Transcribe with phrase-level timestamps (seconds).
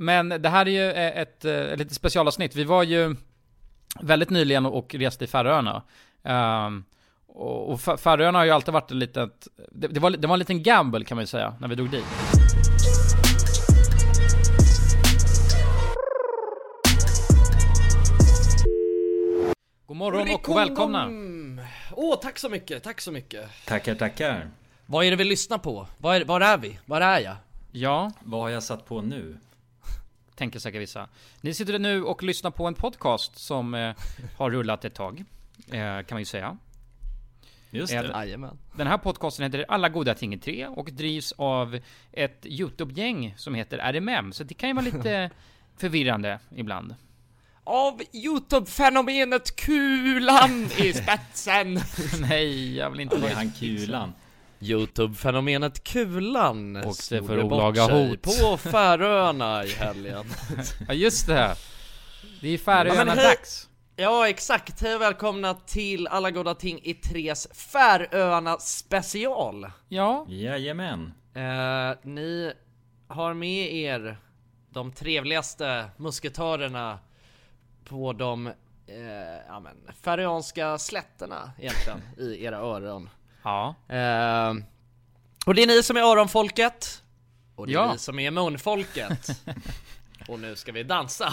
[0.00, 2.56] Men det här är ju eh, ett, eh, ett litet specialavsnitt.
[2.56, 3.16] Vi var ju
[4.00, 5.82] väldigt nyligen och reste i Färöarna.
[6.22, 6.84] Um,
[7.26, 10.34] och och Fä- Färöarna har ju alltid varit en litet, det, det, var, det var
[10.34, 12.04] en liten gamble kan man ju säga, när vi drog dit.
[19.86, 21.08] God morgon och välkomna!
[21.96, 23.50] Åh, tack så mycket, tack så mycket.
[23.66, 24.48] Tackar, tackar.
[24.86, 25.86] Vad är det vi lyssnar på?
[25.98, 26.78] Var är, var är vi?
[26.86, 27.36] Var är jag?
[27.72, 29.36] Ja, Vad har jag satt på nu?
[30.40, 31.08] Tänker säkert vissa.
[31.40, 33.94] Ni sitter nu och lyssnar på en podcast som eh,
[34.36, 35.24] har rullat ett tag,
[35.70, 36.56] eh, kan man ju säga.
[37.70, 38.10] Just det.
[38.14, 38.58] Jajamän.
[38.76, 41.78] Den här podcasten heter Alla goda ting i tre och drivs av
[42.12, 45.30] ett YouTube-gäng som heter RMM, så det kan ju vara lite
[45.76, 46.94] förvirrande ibland.
[47.64, 51.80] Av Youtube-fenomenet Kulan i spetsen.
[52.20, 54.12] Nej, jag vill inte Det är vara han kulan.
[54.60, 58.22] Youtube-fenomenet Kulan Åkte för olaga hot.
[58.22, 60.24] på Färöarna i helgen.
[60.88, 61.54] Ja, just det.
[62.40, 63.68] Det är Ja, Färöarna men hej- dags.
[63.96, 64.80] Ja, exakt.
[64.82, 69.70] Hej och välkomna till Alla goda ting i tres Färöarna special.
[69.88, 71.12] Ja, Jajamän.
[71.34, 72.52] Eh, ni
[73.08, 74.16] har med er
[74.70, 76.98] de trevligaste musketörerna
[77.84, 78.54] på de eh,
[79.48, 83.10] ja, men, färöanska slätterna egentligen i era öron.
[83.42, 84.54] Ja, Eh,
[85.46, 87.02] och det är ni som är öronfolket
[87.56, 87.92] och det är Ja.
[87.92, 89.28] ni som är munfolket.
[90.28, 91.32] och nu ska vi dansa.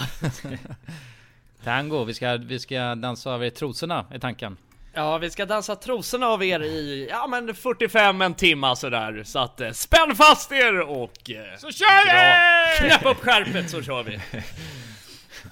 [1.64, 2.04] tango.
[2.04, 4.56] Vi ska, vi ska dansa över trosorna, är tanken.
[4.94, 9.22] Ja, vi ska dansa trosorna av er i, ja men 45 en timma sådär.
[9.24, 11.30] Så att eh, spänn fast er och...
[11.30, 12.88] Eh, så kör vi!
[12.88, 14.20] Knäpp upp skärpet så kör vi.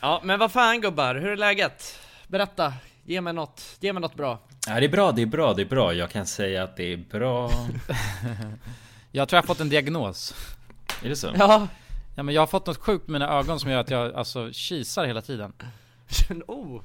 [0.00, 1.98] Ja, men vad fan gubbar, hur är läget?
[2.26, 2.72] Berätta,
[3.06, 4.38] ge mig något, ge mig något bra.
[4.66, 5.94] Ja, det är bra, det är bra, det är bra.
[5.94, 7.50] Jag kan säga att det är bra.
[9.12, 10.34] Jag tror jag har fått en diagnos.
[11.02, 11.32] Är det så?
[11.38, 11.68] Ja,
[12.16, 14.50] Ja men jag har fått något sjukt med mina ögon som gör att jag alltså
[14.52, 15.52] kisar hela tiden.
[16.46, 16.82] oh,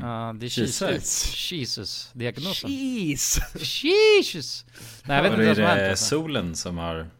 [0.00, 0.58] Ja, det är?
[0.58, 1.52] Jesus.
[1.52, 2.70] Jesus, diagnosen.
[2.70, 3.38] jeez.
[3.84, 4.64] Jesus!
[5.04, 6.04] Nej jag vet inte vad som har hänt det alltså.
[6.04, 7.10] solen som har...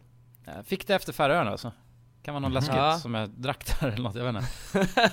[0.44, 1.72] Jag Fick det efter Färöarna alltså.
[2.22, 2.98] Kan vara någon läskigt Ja.
[2.98, 4.88] som jag drack där eller något, jag vet inte.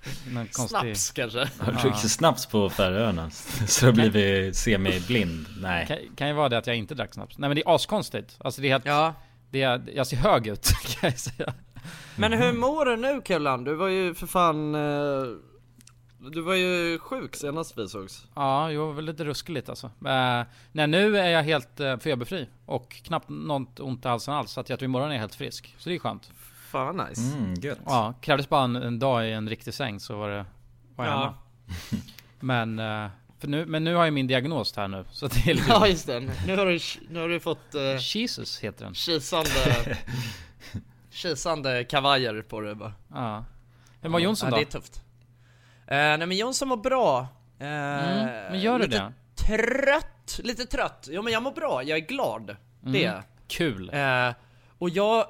[0.52, 0.68] Konstig...
[0.68, 1.48] Snaps kanske.
[1.58, 3.30] Har du druckit snaps på Färöarna?
[3.66, 5.46] Så du blivit semi-blind?
[5.60, 5.86] Nej.
[5.86, 7.38] Kan, kan ju vara det att jag inte drack snaps.
[7.38, 8.36] Nej men det är askonstigt.
[8.38, 8.86] Alltså det är helt...
[8.86, 9.14] Ja.
[9.50, 11.54] Det är, jag ser hög ut kan jag säga.
[12.16, 13.64] Men hur mår du nu Kullan?
[13.64, 14.74] Du var ju för fan...
[14.74, 15.24] Eh,
[16.32, 18.26] du var ju sjuk senast vi sågs.
[18.34, 19.86] Ja, jo, väl lite ruskigt alltså.
[19.86, 22.48] Uh, nej, nu är jag helt uh, feberfri.
[22.66, 24.50] Och knappt något ont i halsen alls.
[24.50, 25.74] Så att jag tror imorgon är jag helt frisk.
[25.78, 26.30] Så det är skönt.
[26.70, 27.36] Fan vad nice.
[27.36, 27.78] Mm, gött.
[27.86, 30.44] Ja, krävdes bara en, en dag i en riktig säng så var det...
[30.96, 31.18] Var jag Ja.
[31.20, 31.34] hemma.
[32.40, 35.04] Men, eh, för nu, men nu har jag min diagnos här nu.
[35.10, 35.66] Så det är lite...
[35.68, 36.78] Ja just det, nu har du,
[37.10, 37.80] nu har du fått uh,
[38.16, 38.94] Jesus heter den.
[38.94, 39.48] kisande,
[41.10, 42.92] kisande kavajer på dig bara.
[43.14, 43.44] Ja.
[44.00, 44.56] Hur mår Jonsson ja, då?
[44.56, 44.96] det är tufft.
[44.96, 45.02] Uh,
[45.88, 47.20] nej men Jonsson mår bra.
[47.20, 47.26] Uh,
[47.60, 49.12] Mm, men gör du lite det?
[49.46, 51.08] trött, lite trött.
[51.10, 52.56] Jo men jag mår bra, jag är glad.
[52.80, 53.22] Det är jag.
[53.48, 53.90] Kul.
[53.94, 54.34] Eh,
[54.78, 55.24] och jag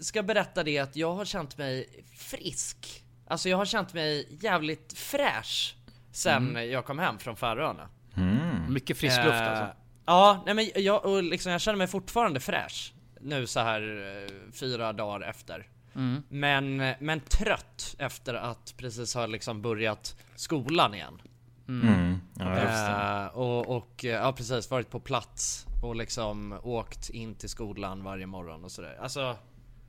[0.00, 3.04] ska berätta det att jag har känt mig frisk.
[3.26, 5.76] Alltså jag har känt mig jävligt fräsch
[6.12, 7.88] sen jag kom hem från Färöarna.
[8.16, 8.72] Mm.
[8.72, 9.76] Mycket frisk luft Eh, alltså.
[10.06, 14.52] Ja, nej men jag, och liksom, jag känner mig fortfarande fräsch nu så här eh,
[14.52, 15.68] fyra dagar efter.
[15.94, 16.22] Mm.
[16.28, 21.22] Men, men trött efter att precis ha liksom börjat skolan igen.
[21.68, 22.20] Mm.
[22.38, 23.22] Ja, jag förstår.
[23.22, 28.02] Eh, och, och eh, ja precis, varit på plats och liksom åkt in till skolan
[28.02, 28.98] varje morgon och sådär.
[29.00, 29.36] Alltså,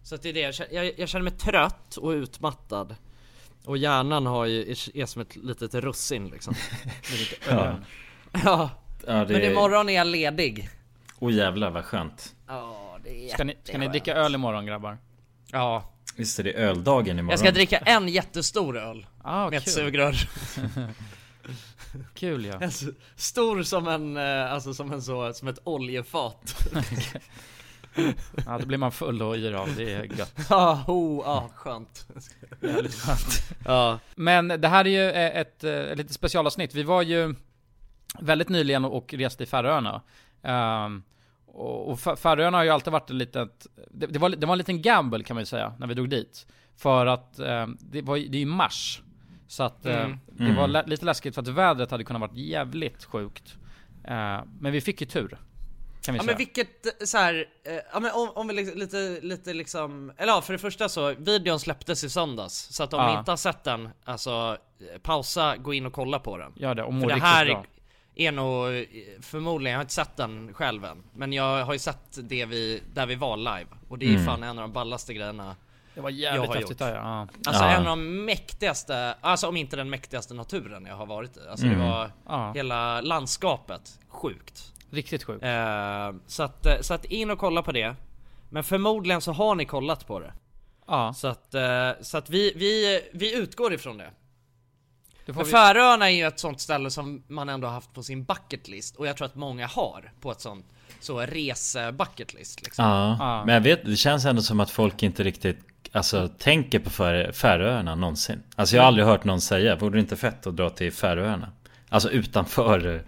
[0.07, 2.95] så att det är det, jag känner, jag, jag känner mig trött och utmattad.
[3.65, 6.53] Och hjärnan har ju, är, är som ett litet russin liksom.
[7.49, 7.75] Ja.
[8.43, 8.69] ja,
[9.07, 10.69] Ja, det men imorgon är jag ledig.
[11.19, 12.35] Åh jävlar vad skönt.
[12.47, 14.97] Ja, det är Ska ni, ska ni dricka öl imorgon grabbar?
[15.51, 17.29] Ja, Just det, det är öldagen imorgon.
[17.29, 19.05] jag ska dricka en jättestor öl.
[19.23, 19.73] Ah, Med ett kul.
[19.73, 20.15] sugrör.
[22.13, 22.63] Kul ja.
[22.63, 22.85] Alltså,
[23.15, 26.69] Stor som en, eh, alltså som en så, som ett oljefat.
[28.45, 29.69] Ja, då blir man full och yr av.
[29.77, 30.33] Det är gött.
[30.49, 32.07] Ja, oh, ja, skönt.
[32.61, 33.43] Jävligt skönt.
[33.65, 33.99] Ja.
[34.15, 36.75] Men det här är ju eh, ett, eh, ett litet specialavsnitt.
[36.75, 37.35] Vi var ju
[38.19, 40.01] väldigt nyligen och reste i Färöarna.
[40.41, 41.03] Um,
[41.47, 43.67] och och Fä- Färöarna har ju alltid varit ett litet...
[43.91, 46.09] Det, det, var, det var en liten gamble kan man ju säga, när vi drog
[46.09, 46.47] dit.
[46.77, 49.01] För att eh, det, var, ju- det är ju mars.
[49.47, 50.03] Så att eh,
[50.39, 50.53] Mm.
[50.55, 53.55] det var lä- lite läskigt för att vädret hade kunnat varit jävligt sjukt.
[54.03, 55.37] Eh, men vi fick ju tur.
[56.07, 56.31] Kan vi Ja säga.
[56.31, 60.33] men vilket så här, eh, ja men om, om vi liksom, lite, lite liksom, eller
[60.33, 63.11] ja för det första så, videon släpptes i söndags Så att om Ja.
[63.13, 64.57] ni inte har sett den, alltså
[64.93, 67.29] eh, pausa, gå in och kolla på den Gör det, och må För det riktigt
[67.29, 67.65] här bra.
[68.15, 68.83] är nog, eh,
[69.21, 72.81] förmodligen, jag har inte sett den själv än Men jag har ju sett det vi,
[72.93, 74.25] där vi var live Och det är Mm.
[74.25, 75.55] fan en av de ballaste grejerna
[75.95, 76.79] Det var Jag jävligt har häftigt gjort.
[76.79, 77.27] där ja.
[77.45, 77.69] Alltså Ja.
[77.69, 81.39] en av de mäktigaste, alltså om inte den mäktigaste naturen jag har varit i.
[81.49, 81.79] Alltså Mm.
[81.79, 82.51] det var ja.
[82.55, 84.73] hela landskapet, sjukt.
[84.89, 85.43] Riktigt sjukt.
[85.43, 87.95] Eh, så, att, eh, så att in och kolla på det.
[88.49, 90.33] Men förmodligen så har ni kollat på det.
[90.87, 94.09] Ja, Så att, eh, så att vi, vi, vi utgår ifrån det.
[95.25, 95.51] det För vi...
[95.51, 98.95] Färöarna är ju ett sånt ställe som man ändå har haft på sin bucket list
[98.95, 100.65] och jag tror att många har på ett sånt
[100.99, 102.85] så rese bucket list liksom.
[102.85, 103.45] Ja, Ja.
[103.45, 105.59] men jag vet, det känns ändå som att folk inte riktigt
[105.91, 109.99] Alltså tänker på Fär- Färöarna någonsin Alltså jag har aldrig hört någon säga, vore det
[109.99, 111.51] inte fett att dra till Färöarna?
[111.89, 113.03] Alltså utanför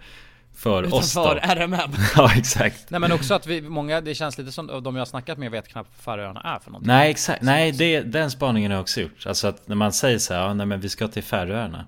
[0.60, 1.90] för oss då Utanför RMM.
[2.16, 5.06] Ja exakt Nej men också att vi, många, det känns lite som de jag har
[5.06, 6.86] snackat med vet knappt vad Färöarna är för någonting.
[6.88, 10.18] Nej exakt, nej det, den spaningen har jag också gjort Alltså att när man säger
[10.18, 11.84] så här, ja nej men vi ska till Färöarna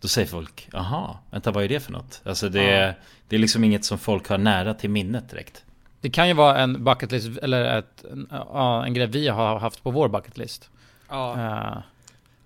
[0.00, 2.20] Då säger folk, jaha, vänta vad är det för något?
[2.24, 2.92] Alltså det, Ja.
[3.28, 5.64] det är liksom inget som folk har nära till minnet direkt
[6.00, 9.58] Det kan ju vara en bucket list, eller ett, en, ja, en grej vi har
[9.58, 10.70] haft på vår bucket list.
[11.08, 11.32] Ja.
[11.40, 11.76] Eh,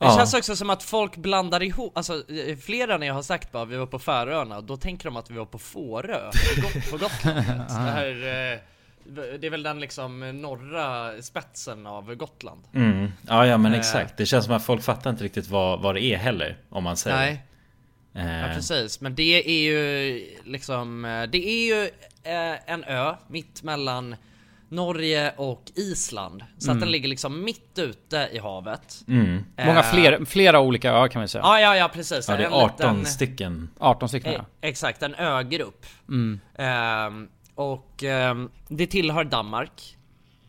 [0.01, 0.17] Det Ja.
[0.17, 3.65] känns också som att folk blandar ihop, alltså eh, flera när jag har sagt bara
[3.65, 6.97] vi var på Färöarna, då tänker de att vi var på Fårö på, Got- på
[6.97, 7.37] Gotland.
[7.69, 8.09] Det, här,
[8.53, 8.59] eh,
[9.39, 12.61] det är väl den liksom norra spetsen av Gotland.
[12.75, 13.13] mm.
[13.29, 13.79] Ja ja men Eh.
[13.79, 16.85] exakt, det känns som att folk fattar inte riktigt vad, vad det är heller Om
[16.85, 17.43] man säger Nej,
[18.15, 19.01] Eh, ja, precis.
[19.01, 21.83] Men det är ju liksom, eh, det är ju
[22.23, 24.17] eh, en ö mitt mellan
[24.71, 26.45] Norge och Island.
[26.59, 29.05] Så att den ligger liksom mitt ute i havet.
[29.09, 29.45] mm.
[29.67, 31.43] många Eh, fler, flera olika öar kan vi säga.
[31.45, 32.29] Ja, ja, ja precis.
[32.29, 34.69] Ja det är 18 liten- stycken 18 stycken Eh, ja.
[34.69, 35.87] exakt, en ögrupp.
[36.09, 36.41] Mm.
[36.59, 39.97] Ehm, och ehm, det tillhör Danmark.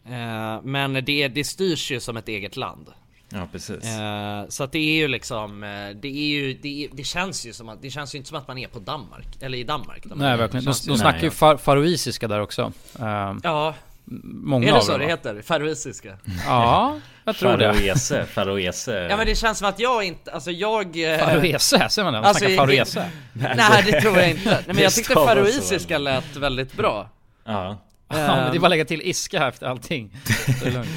[0.05, 2.89] Eh, men det, det styrs ju som ett eget land.
[3.33, 5.69] Ja precis Eh, så att det är ju liksom, eh,
[6.01, 8.47] det är ju, det, det känns ju som att, det känns ju inte som att
[8.47, 10.05] man är på Danmark, eller i Danmark.
[10.15, 10.65] Nej verkligen.
[10.65, 12.71] De, de snackar Nej, ju far, faroisiska där också.
[12.99, 15.41] Eh, Ja, många är det av så dem, det heter?
[15.41, 16.17] Faroesiska?
[16.45, 17.73] Ja, jag tror det.
[17.73, 21.13] Faroese, Faroese Ja men det känns som att jag inte, alltså jag...
[21.13, 22.19] eh, Faroese, säger man det?
[22.19, 23.09] Man Alltså, snackar faroese.
[23.33, 24.49] Nej det tror jag inte.
[24.49, 27.09] Nej men jag tyckte faroesiska lät väldigt bra.
[27.45, 27.77] Ja
[28.07, 30.17] Ja, men det är bara att lägga till iska efter allting.
[30.59, 30.89] Så är det lugnt.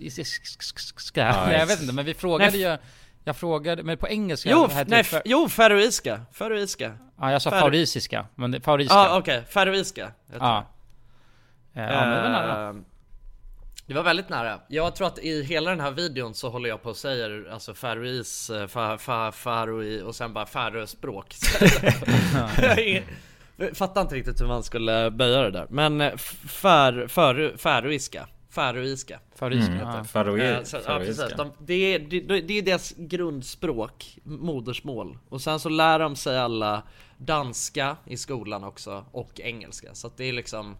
[0.00, 1.44] Iska.
[1.46, 2.76] Nej jag vet inte, men vi frågade ju...
[3.24, 6.92] Jag frågade, men på engelska Jo, heter nej, jo faroiska, faroiska.
[7.20, 8.94] Ja jag sa Far- faroisiska, men det, faroiska.
[8.94, 10.00] Ja okej, faroiska.
[10.00, 10.48] jag tror.
[10.50, 10.66] Ja.
[11.88, 12.68] Eh, Ja, det var nära.
[12.68, 12.74] Eh,
[13.86, 14.60] Det var väldigt nära.
[14.68, 17.74] Jag tror att i hela den här videon så håller jag på och säger alltså
[17.74, 21.34] farois, eh, fa, fa, faroi och sen bara färöspråk.
[23.56, 25.66] Jag fattar inte riktigt hur man skulle böja det där.
[25.70, 28.26] Men eh, fär, fär, färoiska.
[28.50, 29.20] Färoiska.
[29.34, 29.72] Faroiska.
[29.72, 30.04] mm.
[30.04, 35.18] Faroe, Eh, så, ja precis, de, det, är, det, det är deras grundspråk, modersmål.
[35.28, 36.82] Och sen så lär de sig alla
[37.18, 39.94] danska i skolan också, och engelska.
[39.94, 40.76] Så att det är liksom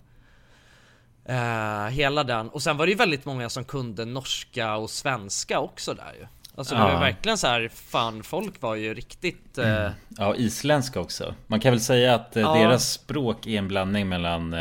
[1.30, 2.48] eh, hela den.
[2.48, 6.26] Och sen var det ju väldigt många som kunde norska och svenska också där ju.
[6.54, 6.98] Alltså det var Ja.
[7.00, 9.58] verkligen så här, fan folk var ju riktigt...
[9.58, 11.34] Eh, Ja, isländska också.
[11.46, 12.54] Man kan väl säga att Ja.
[12.54, 14.54] deras språk är en blandning mellan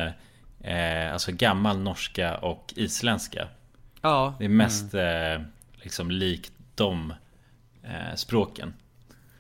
[1.14, 3.48] Alltså gammal norska och isländska.
[4.02, 5.42] ja, Det är mest eh,
[5.74, 7.14] liksom likt de
[8.16, 8.74] språken.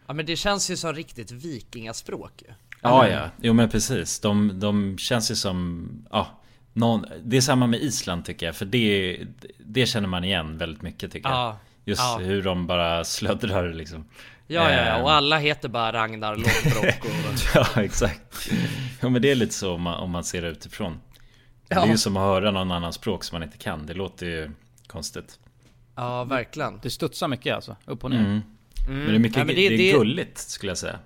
[0.07, 2.53] ja men det känns ju som riktigt vikingaspråk ju.
[2.81, 3.29] Ja, ja.
[3.41, 4.19] Jo men precis.
[4.19, 5.87] De, de känns ju som...
[6.11, 6.38] Ja,
[6.79, 8.55] någon, det är samma med Island tycker jag.
[8.55, 9.17] För det,
[9.65, 11.37] det känner man igen väldigt mycket tycker jag.
[11.37, 12.17] Ja, Just ja.
[12.23, 14.05] hur de bara slöddrar liksom.
[14.47, 14.97] ja, ja, ja.
[14.97, 17.39] Eh, och alla heter bara Ragnar Lodbrok och...
[17.75, 18.49] Ja exakt.
[19.01, 20.99] Ja men det är lite så om man, om man ser det utifrån.
[21.67, 21.87] Det är Ja.
[21.87, 23.85] ju som att höra någon annan språk som man inte kan.
[23.85, 24.51] Det låter ju
[24.87, 25.39] konstigt.
[25.95, 26.79] Ja, verkligen.
[26.81, 28.19] Det studsar mycket alltså, upp och ner.
[28.19, 28.41] Mm.
[28.87, 30.99] Men det är mycket Ja, men det, det- är gulligt skulle jag säga.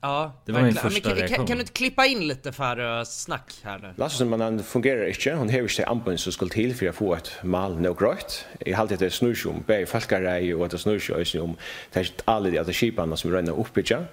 [0.00, 0.90] Ja, Det var min verkligen.
[0.90, 1.36] första men, kan, reaktion.
[1.36, 3.94] kan, kan du inte klippa in lite Färö-snack här nu?
[3.96, 7.74] Landsmannen fungerar ikke, hun hever ikke ampen som skulle til for å få et mal
[7.80, 8.44] nok grøyt.
[8.66, 11.56] Jeg halte at det snur seg om bare folkarei og at det snur om
[11.94, 14.04] det er alle de at skipene som renner oppbyggja.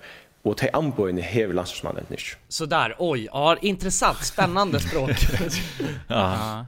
[0.45, 2.35] Og til ampen hever landsmannen ikke.
[2.49, 5.11] Sådär, oj, ja intressant, spännande språk.
[6.07, 6.65] Ja.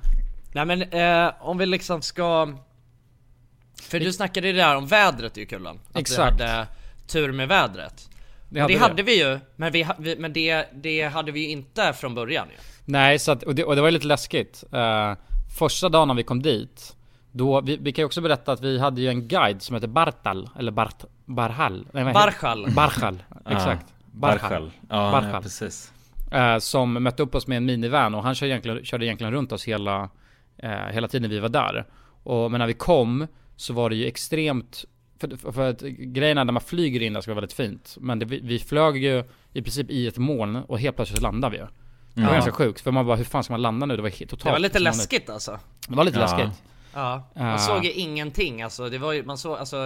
[0.53, 2.53] Nej men eh, om vi liksom ska...
[3.81, 5.79] För du snackade ju där om vädret ju Kullan.
[5.91, 6.39] Att Exakt.
[6.39, 6.67] vi hade
[7.07, 8.09] tur med vädret.
[8.49, 9.15] Det hade hade, vi.
[9.15, 12.55] vi ju, men, vi, men det, det hade vi ju inte från början ju.
[12.85, 14.63] Nej, så att, och, det, och det var ju lite läskigt.
[14.71, 15.13] Eh,
[15.59, 16.95] första dagen när vi kom dit,
[17.31, 19.87] då, vi, vi kan ju också berätta att vi hade ju en guide som heter
[19.87, 21.87] Bartal, eller Bart, Barhal.
[21.91, 22.71] Nej, Barchal.
[22.71, 23.85] Barchal, exakt.
[24.11, 24.71] Barchal.
[24.89, 25.31] Ja, Barchal.
[25.33, 25.91] ja, precis.
[26.31, 29.51] Eh, som mötte upp oss med en minivan och han körde egentligen, körde egentligen runt
[29.51, 30.09] oss hela,
[30.57, 31.85] eh, hela tiden vi var där.
[32.23, 34.85] Och, men när vi kom så var det ju extremt
[35.19, 37.97] för, för, att grejen är när man flyger in där ska vara väldigt fint.
[37.99, 41.51] Men det, vi, vi flög ju i princip i ett moln och helt plötsligt landade
[41.51, 41.67] vi ju.
[42.13, 42.33] Det var Ja.
[42.33, 43.95] ganska sjukt, för man bara hur fan ska man landa nu?
[43.95, 45.59] Det var helt totalt Det var lite läskigt alltså.
[45.87, 46.25] Det var lite Ja.
[46.37, 46.63] läskigt.
[46.93, 47.57] Ja, man uh.
[47.57, 48.89] såg ju ingenting alltså.
[48.89, 49.77] Det var ju, man såg alltså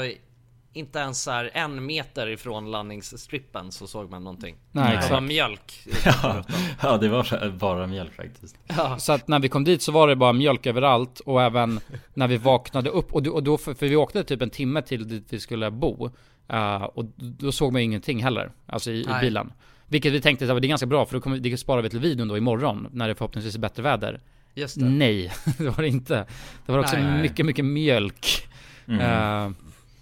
[0.73, 4.55] inte ens så här en meter ifrån landningsstrippen så såg man någonting.
[4.71, 4.99] Nej.
[5.01, 5.87] Det var mjölk.
[6.05, 6.43] ja,
[6.81, 8.57] ja, det var bara mjölk faktiskt.
[8.67, 8.97] Ja.
[8.99, 11.79] Så att när vi kom dit så var det bara mjölk överallt och även
[12.13, 14.81] när vi vaknade upp och, då, och då för, för vi åkte typ en timme
[14.81, 16.09] till dit vi skulle bo.
[16.53, 19.53] Uh, och då såg man ingenting heller, alltså i, i bilen.
[19.87, 21.99] Vilket vi tänkte att det är ganska bra för då kommer, det sparar vi till
[21.99, 24.19] videon då imorgon när det förhoppningsvis är bättre väder.
[24.53, 24.85] Just det.
[24.85, 26.25] Nej, det var det inte.
[26.65, 28.47] Det var också nej, mycket, mycket mjölk.
[28.87, 28.99] Mm.
[28.99, 29.51] Uh,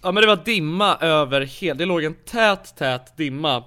[0.02, 3.64] ja men det var dimma över hela, det låg en tät, tät dimma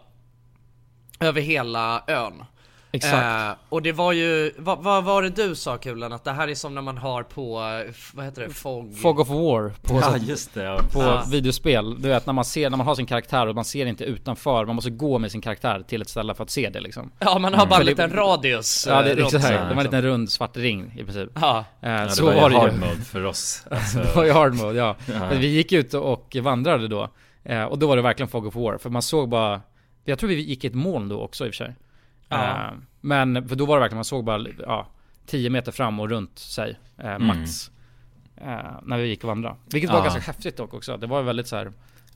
[1.19, 2.43] över hela ön.
[2.95, 3.13] Exakt.
[3.13, 6.13] Eh, och det var ju, vad, vad, var det du sa Kulan?
[6.13, 7.53] Att det här är som när man har på,
[8.13, 8.50] vad heter det?
[8.50, 8.97] Fog?
[8.97, 9.69] Fog of War.
[9.81, 10.63] På, ja just det.
[10.63, 10.79] Ja.
[10.91, 11.23] På ja.
[11.31, 12.01] videospel.
[12.01, 14.65] Du vet när man ser, när man har sin karaktär och man ser inte utanför.
[14.65, 17.12] Man måste gå med sin karaktär till ett ställe för att se det liksom.
[17.19, 17.69] Ja man har mm.
[17.69, 18.85] bara en liten radius.
[18.89, 19.47] Ja det, är exakt.
[19.47, 21.29] Det var en liten rund svart ring i princip.
[21.35, 21.65] Ja.
[21.81, 22.62] Eh, ja så var, var det ju.
[22.62, 23.65] hard mode för oss.
[23.71, 23.97] Alltså.
[24.03, 24.95] det var ju hard mode ja.
[25.05, 25.29] ja.
[25.39, 27.09] Vi gick ut och vandrade då.
[27.43, 28.77] Eh, och då var det verkligen Fog of War.
[28.77, 29.62] För man såg bara,
[30.05, 31.75] jag tror vi gick i ett moln då också i och för sig.
[32.33, 32.71] Ja.
[32.71, 34.87] Uh, men för då var det verkligen, man såg bara ja,
[35.25, 37.71] 10 meter fram och runt sig, uh, max.
[38.37, 38.75] Mm.
[38.83, 39.55] När vi gick och vandrade.
[39.65, 40.97] Vilket var ganska häftigt dock också.
[40.97, 41.71] Det var väldigt så här,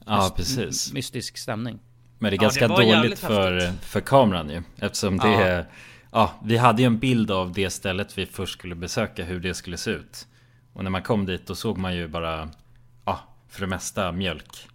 [0.06, 0.92] Ja precis.
[0.92, 1.78] Mystisk stämning.
[2.18, 4.62] Men det är ganska det dåligt för, för kameran ju.
[4.76, 5.66] Eftersom det är
[6.10, 9.54] Ja, vi hade ju en bild av det stället vi först skulle besöka, hur det
[9.54, 10.26] skulle se ut.
[10.72, 12.48] Och när man kom dit då såg man ju bara,
[13.04, 14.68] ja, för det mesta mjölk.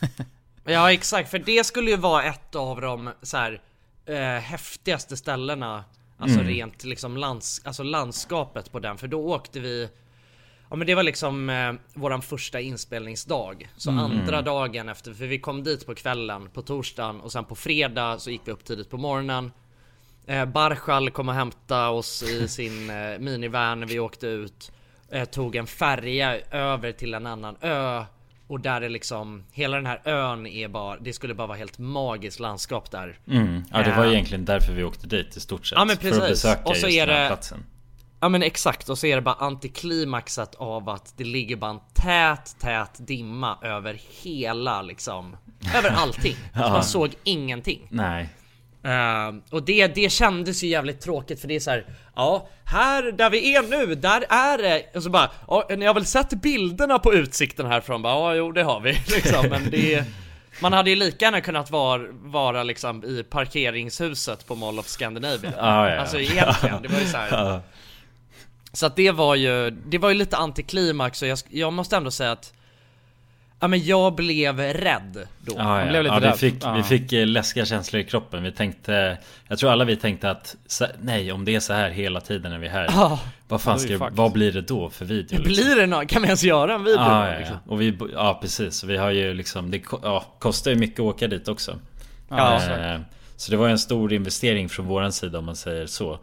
[0.64, 3.60] ja exakt, för det skulle ju vara ett av de så här,
[4.06, 5.84] eh, häftigaste ställena
[6.22, 6.52] Alltså mm.
[6.52, 8.98] rent liksom lands, alltså landskapet på den.
[8.98, 9.88] För då åkte vi
[10.70, 13.68] Ja men det var liksom eh, våran första inspelningsdag.
[13.76, 14.04] Så mm.
[14.04, 18.18] andra dagen efter, för vi kom dit på kvällen på torsdagen och sen på fredag
[18.18, 19.52] så gick vi upp tidigt på morgonen.
[20.26, 24.72] Eh, Barschal kom och hämta oss i sin eh, minivan vi åkte ut.
[25.10, 28.04] Eh, Tog en färja över till en annan ö
[28.52, 31.78] och där är liksom, hela den här ön är bara, det skulle bara vara helt
[31.78, 33.18] magiskt landskap där.
[33.28, 33.64] Mm.
[33.70, 35.78] Ja det var uh, egentligen därför vi åkte dit i stort sett.
[35.78, 36.18] Ja men precis.
[36.18, 37.64] För att besöka och så just är den här det, platsen.
[38.20, 41.80] Ja men exakt, och så är det bara antiklimaxat av att det ligger bara en
[41.94, 45.36] tät, tät dimma över hela liksom,
[45.76, 46.36] över allting.
[46.54, 46.68] ja.
[46.68, 47.86] Man såg ingenting.
[47.90, 48.28] Nej.
[48.84, 51.86] Uh, och det, det kändes ju jävligt tråkigt för det är så här,
[52.16, 55.94] ja, här där vi är nu, där är det, och så bara, ja, ni har
[55.94, 58.02] väl sett bilderna på utsikten härifrån?
[58.02, 60.04] Bara, ja, jo det har vi liksom, men det
[60.60, 65.52] man hade ju lika gärna kunnat vara, vara liksom i parkeringshuset på Mall of Scandinavia.
[65.58, 66.00] Ah, ja.
[66.00, 67.60] Alltså egentligen, det var ju så här.
[68.72, 72.10] Så att det var ju, det var ju lite antiklimax och jag, jag måste ändå
[72.10, 72.52] säga att
[73.62, 75.52] Ja men jag blev rädd då.
[75.56, 75.88] Ja, ja.
[75.88, 76.72] Blev lite ja vi, fick, ja.
[76.72, 78.42] vi fick eh, läskiga känslor i kroppen.
[78.42, 80.56] Vi tänkte, jag tror alla vi tänkte att
[81.00, 82.84] nej om det är så här hela tiden när vi är här.
[82.88, 83.20] Ja.
[83.48, 85.38] Vad fan ska, vad blir det då för video?
[85.38, 85.52] Liksom?
[85.52, 86.08] Blir det något?
[86.08, 87.00] Kan vi ens göra en video?
[87.00, 87.56] Ja, ja, liksom?
[87.66, 88.84] och vi, ja precis.
[88.84, 91.78] Vi har ju liksom, det ja, kostar ju mycket att åka dit också.
[92.30, 93.00] Eh,
[93.36, 96.18] så det var en stor investering från våran sida om man säger så.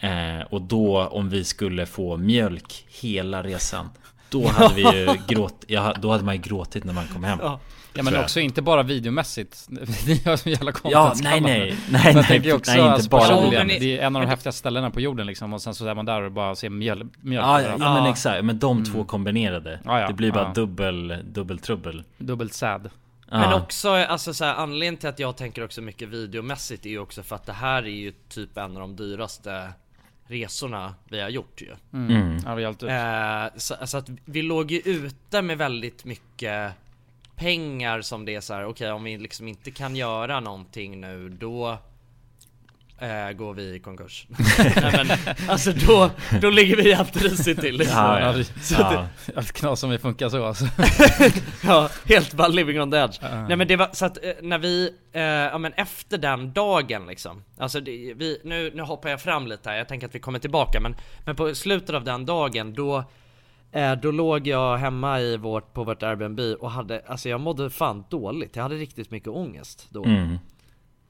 [0.00, 3.90] Eh, och då om vi skulle få mjölk hela resan
[4.28, 7.38] då hade vi ju gråt, ja, då hade man ju gråtit när man kom hem.
[7.42, 7.60] Ja.
[7.92, 9.66] Ja men också inte bara videomässigt.
[10.06, 11.76] Ni har så jävla content Ja nej nej.
[11.90, 12.40] Nej nej.
[12.44, 15.26] Jag också, nej inte alltså, bara Det är en av de häftigaste ställena på jorden
[15.26, 15.52] liksom.
[15.52, 17.46] Och sen så är man där och bara ser mjöl, mjölk.
[17.46, 18.44] Ja, ja, ja men exakt.
[18.44, 18.92] Men de mm.
[18.92, 19.80] två kombinerade.
[19.84, 22.02] Ja, ja, det blir bara dubbel, dubbel trubbel.
[22.18, 22.90] Dubbelt sad.
[23.30, 26.98] Men också, alltså så här, anledningen till att jag tänker också mycket videomässigt är ju
[26.98, 29.72] också för att det här är ju typ en av de dyraste
[30.28, 31.74] resorna vi har gjort ju.
[31.92, 32.16] Mm.
[32.16, 32.38] Mm.
[32.46, 32.88] Ja, vi alltid.
[32.88, 36.72] Eh, så, så, att vi låg ju ute med väldigt mycket
[37.36, 38.62] pengar som det är så här.
[38.62, 41.78] okej okay, om vi liksom inte kan göra någonting nu då
[42.98, 44.26] eh, går vi i konkurs.
[44.58, 47.76] Nej, men, alltså då, då ligger vi helt risigt till.
[47.76, 47.96] Liksom.
[47.96, 48.44] Ja, ja.
[48.44, 49.06] Så ja.
[49.26, 50.64] Det, knas som vi funkar så alltså.
[51.64, 53.22] ja, helt bara living on the edge.
[53.22, 53.48] Uh.
[53.48, 57.06] Nej men det var så att eh, när vi, eh, ja men efter den dagen
[57.06, 57.44] liksom.
[57.58, 60.38] Alltså det, vi, nu, nu hoppar jag fram lite här, jag tänker att vi kommer
[60.38, 63.04] tillbaka men, men på slutet av den dagen då
[63.72, 67.70] eh, då låg jag hemma i vårt, på vårt Airbnb och hade, alltså jag mådde
[67.70, 68.56] fan dåligt.
[68.56, 70.04] Jag hade riktigt mycket ångest då.
[70.04, 70.38] Mm.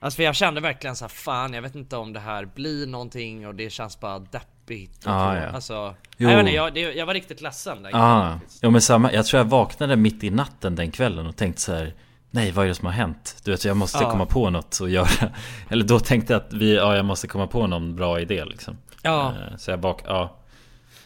[0.01, 2.87] Alltså för jag kände verkligen så här, fan jag vet inte om det här blir
[2.87, 5.07] någonting och det känns bara deppigt.
[5.07, 5.47] Ah, ja.
[5.47, 6.29] Alltså, jo.
[6.29, 8.41] jag, vet inte, jag, det, jag var riktigt ledsen den ah.
[8.63, 11.75] Jo men samma, jag tror jag vaknade mitt i natten den kvällen och tänkte så
[11.75, 11.95] här,
[12.31, 13.37] Nej vad är det som har hänt?
[13.45, 14.11] Du vet jag måste ah.
[14.11, 15.09] komma på något att göra
[15.69, 18.79] Eller då tänkte jag att vi, ja jag måste komma på någon bra idé liksom
[19.03, 20.37] Ja eh, Så jag bak, ja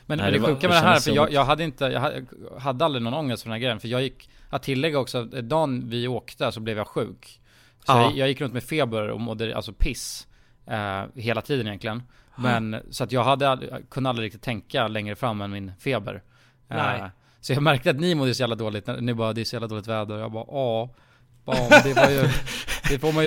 [0.07, 2.27] Men, Nej, det, det sjuka med det här, för jag, jag, hade inte, jag
[2.61, 5.89] hade aldrig någon ångest för den här grejen För jag gick, att tillägga också, dagen
[5.89, 7.39] vi åkte så blev jag sjuk
[7.87, 10.27] så jag, jag, gick runt med feber och mådde alltså piss
[10.67, 12.03] eh, hela tiden egentligen.
[12.37, 16.23] Men så att jag hade, kunde aldrig riktigt tänka längre fram än min feber.
[16.69, 17.07] Eh,
[17.41, 19.69] Så jag märkte att ni mådde så jävla dåligt, ni bara 'Det är så jävla
[19.69, 20.89] dåligt väder' och jag bara 'Ja'
[21.45, 22.29] Ja, det var ju,
[22.89, 23.27] det får man ju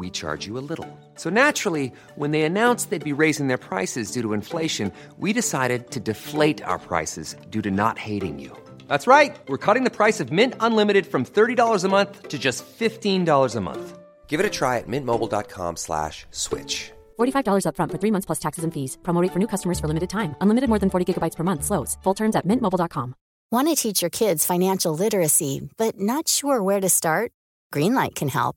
[0.00, 0.88] we charge you a little.
[1.14, 5.90] So naturally, when they announced they'd be raising their prices due to inflation, we decided
[5.92, 8.50] to deflate our prices due to not hating you.
[8.88, 9.36] That's right.
[9.48, 13.60] We're cutting the price of Mint Unlimited from $30 a month to just $15 a
[13.60, 13.98] month.
[14.26, 16.90] Give it a try at mintmobile.com slash switch.
[17.18, 18.98] $45 upfront for three months plus taxes and fees.
[19.02, 20.34] Promo rate for new customers for limited time.
[20.40, 21.64] Unlimited more than 40 gigabytes per month.
[21.64, 21.98] Slows.
[22.04, 23.14] Full terms at mintmobile.com.
[23.52, 27.32] Want to teach your kids financial literacy, but not sure where to start?
[27.74, 28.56] Greenlight can help.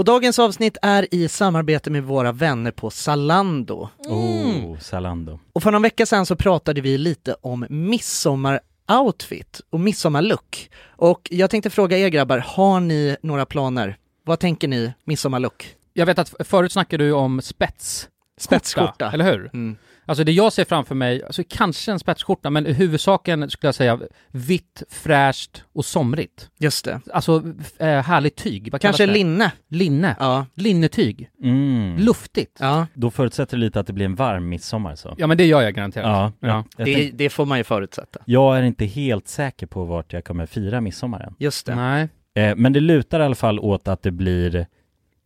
[0.00, 3.88] Och dagens avsnitt är i samarbete med våra vänner på Zalando.
[3.98, 5.38] Oh, Zalando.
[5.52, 10.70] Och för någon vecka sedan så pratade vi lite om midsommar-outfit och midsommarlook.
[10.96, 13.96] Och jag tänkte fråga er grabbar, har ni några planer?
[14.24, 15.76] Vad tänker ni midsommarlook?
[15.92, 18.08] Jag vet att förut snackade du om spets
[18.40, 19.10] Spetsskjorta.
[19.12, 19.50] eller hur?
[19.52, 19.76] Mm.
[20.10, 23.74] Alltså det jag ser framför mig, alltså kanske en spetsskjorta, men i huvudsaken skulle jag
[23.74, 23.98] säga
[24.28, 26.50] vitt, fräscht och somrigt.
[26.58, 27.00] Just det.
[27.12, 27.42] Alltså
[27.78, 28.68] eh, härligt tyg.
[28.72, 29.12] Vad Kanske det?
[29.12, 29.52] linne.
[29.68, 30.16] Linne.
[30.20, 30.46] Ja.
[30.54, 31.30] Linnetyg.
[31.42, 31.96] Mm.
[31.98, 32.56] Luftigt.
[32.60, 35.14] Ja, Då förutsätter det lite att det blir en varm midsommar så.
[35.18, 36.34] Ja men det gör jag garanterat.
[36.40, 36.84] Ja, Ja.
[36.84, 38.20] Det, det får man ju förutsätta.
[38.24, 41.34] jag är inte helt säker på vart jag kommer fira midsommar än.
[41.38, 41.74] Just det.
[41.74, 42.08] Nej.
[42.34, 44.66] Eh, men det lutar i alla fall åt att det blir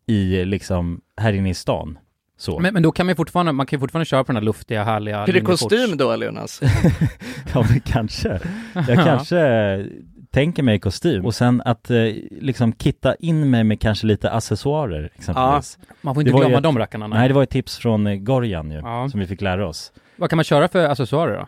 [0.07, 1.99] i, liksom, här inne i stan.
[2.37, 2.59] Så.
[2.61, 4.85] Men, men då kan man fortfarande, man kan ju fortfarande köra på den här luftiga,
[4.85, 6.61] härliga Blir det kostym då eller Jonas?
[7.55, 8.41] Ja men kanske.
[8.73, 9.87] Jag kanske
[10.31, 11.97] tänker mig kostym och sen att eh,
[12.31, 15.79] liksom kitta in mig med kanske lite accessoarer exempelvis.
[16.01, 17.07] Man får inte glömma ett- de rackarna.
[17.07, 19.09] Nej det var ett tips från eh, Gorjan ju, Ja.
[19.11, 19.93] som vi fick lära oss.
[20.17, 21.47] Vad kan man köra för accessoarer då?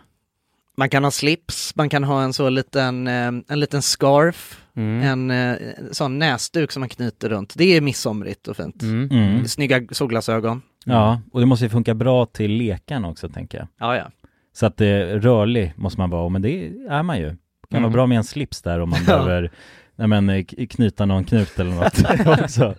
[0.79, 5.03] Man kan ha slips, man kan ha en så liten, eh, en liten scarf, Mm.
[5.03, 5.57] en eh,
[5.90, 7.53] sån näsduk som man knyter runt.
[7.57, 8.83] Det är midsomrigt och fint.
[8.83, 9.09] Mm.
[9.11, 9.49] Mm.
[9.49, 10.62] Snygga solglasögon.
[10.94, 13.68] Ja, och det måste ju funka bra till lekarna också tänker jag.
[13.79, 14.05] Ja, ja.
[14.53, 17.25] Så att det rörlig måste man vara, men det är man ju.
[17.31, 17.37] Det
[17.70, 17.83] kan Mm.
[17.83, 19.51] vara bra med en slips där om man behöver
[19.96, 22.75] nej men, eh, knyta någon knut eller något också.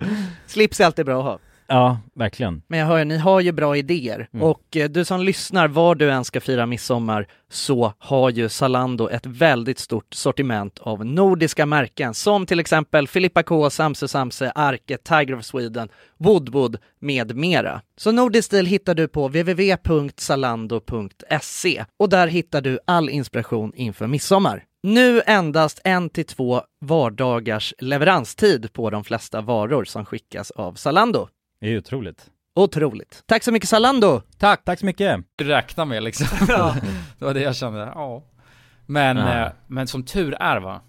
[0.46, 1.40] Slips är alltid bra att ha.
[1.68, 2.62] Ja, verkligen.
[2.68, 4.30] Men jag hör ju, ni har ju bra idéer.
[4.34, 4.46] Mm.
[4.46, 9.10] Och eh, du som lyssnar, var du än ska fira midsommar så har ju Zalando
[9.10, 14.98] ett väldigt stort sortiment av nordiska märken som till exempel Filippa K, Samse Samse, Arke,
[14.98, 17.82] Tiger of Sweden, Woodwood med mera.
[17.98, 24.64] Så nordisk stil hittar du på www.zalando.se och där hittar du all inspiration inför midsommar.
[24.84, 31.28] Nu endast en till två vardagars leveranstid på de flesta varor som skickas av Zalando.
[31.60, 32.30] Det är otroligt.
[32.56, 33.24] Otroligt.
[33.26, 34.22] Tack så mycket Zalando!
[34.38, 34.64] Tack!
[34.66, 35.20] Tack så mycket!
[35.42, 36.28] Räkna med liksom.
[37.20, 37.80] det var det jag kände.
[37.80, 38.24] Ja.
[38.86, 39.46] Men, Ja.
[39.46, 40.82] eh, men som tur är va.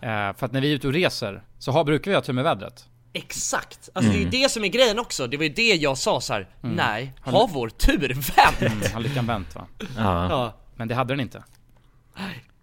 [0.00, 2.32] Eh, för att när vi är ute och reser så har, brukar vi ha tur
[2.32, 2.86] med vädret.
[3.12, 3.88] Exakt!
[3.94, 6.20] Alltså det är ju det som är grejen också, det var ju det jag sa
[6.20, 6.48] så här.
[6.60, 8.62] nej, Har har vår tur vänt?
[8.72, 9.66] Mm, har lyckan vänt va.
[9.78, 9.86] Ja,
[10.30, 11.44] Ja, Men det hade den inte.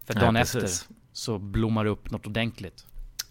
[0.05, 0.63] För Ja, dagen precis.
[0.63, 2.85] efter så blommar det upp något ordentligt.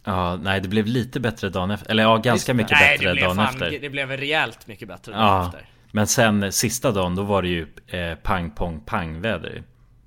[0.06, 3.20] Ja nej det blev lite bättre dagen efter, eller ja ganska mycket nej bättre det
[3.20, 3.78] dagen fan, efter.
[3.80, 5.66] det blev rejält mycket bättre dagen Ja, efter.
[5.92, 9.62] men sen sista dagen då var det ju eh, pang pong pang väder.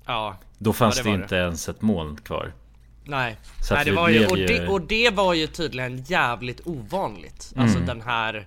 [0.06, 2.52] Ja, Då fanns Ja, det, det inte ens ett moln kvar.
[3.04, 3.36] nej.
[3.62, 7.52] Så nej det var ju, och, ju- det, och det var ju tydligen jävligt ovanligt.
[7.56, 7.86] Alltså Mm.
[7.86, 8.46] den här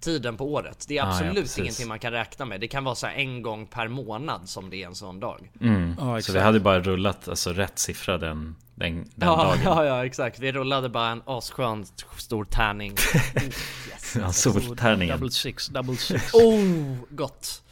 [0.00, 0.84] tiden på året.
[0.88, 1.58] Det är Ja, ja, absolut precis.
[1.58, 2.60] ingenting man kan räkna med.
[2.60, 5.50] Det kan vara så här en gång per månad som det är en sån dag.
[5.60, 5.94] Mm.
[5.98, 9.58] Ja, så vi hade bara rullat alltså rätt siffra den, den, den Ja, dagen.
[9.64, 10.38] ja, ja, exakt.
[10.38, 11.86] Vi rullade bara en asskön
[12.18, 12.92] stor tärning.
[13.36, 14.16] Oh, yes.
[14.20, 15.14] Ja, soltärningen.
[15.16, 16.30] Double six, double six.
[16.34, 17.62] Oh, gott.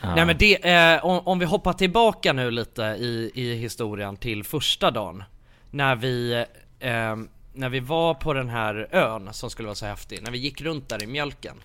[0.00, 0.14] Ja.
[0.14, 4.44] Nej men det, eh, om, om vi hoppar tillbaka nu lite i, i historien till
[4.44, 5.24] första dagen.
[5.70, 6.44] När vi,
[6.80, 7.16] eh,
[7.52, 10.60] när vi var på den här ön som skulle vara så häftig, när vi gick
[10.60, 11.56] runt där i mjölken.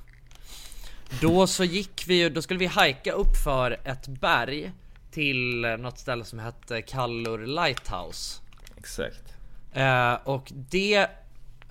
[1.21, 4.71] Då så gick vi då skulle vi hajka upp för ett berg
[5.11, 8.41] till något ställe som hette Kallur Lighthouse.
[8.77, 9.33] Exakt.
[9.73, 11.07] Eh, och det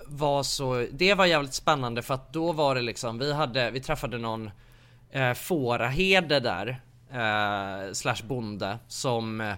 [0.06, 3.80] var så, det var jävligt spännande för att då var det liksom, vi hade, vi
[3.80, 4.50] träffade någon
[5.10, 6.80] eh, fåraherde där,
[7.12, 9.54] eh, slash bonde, som, eh,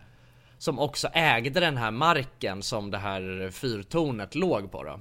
[0.65, 5.01] som också ägde den här marken som det här fyrtornet låg på då.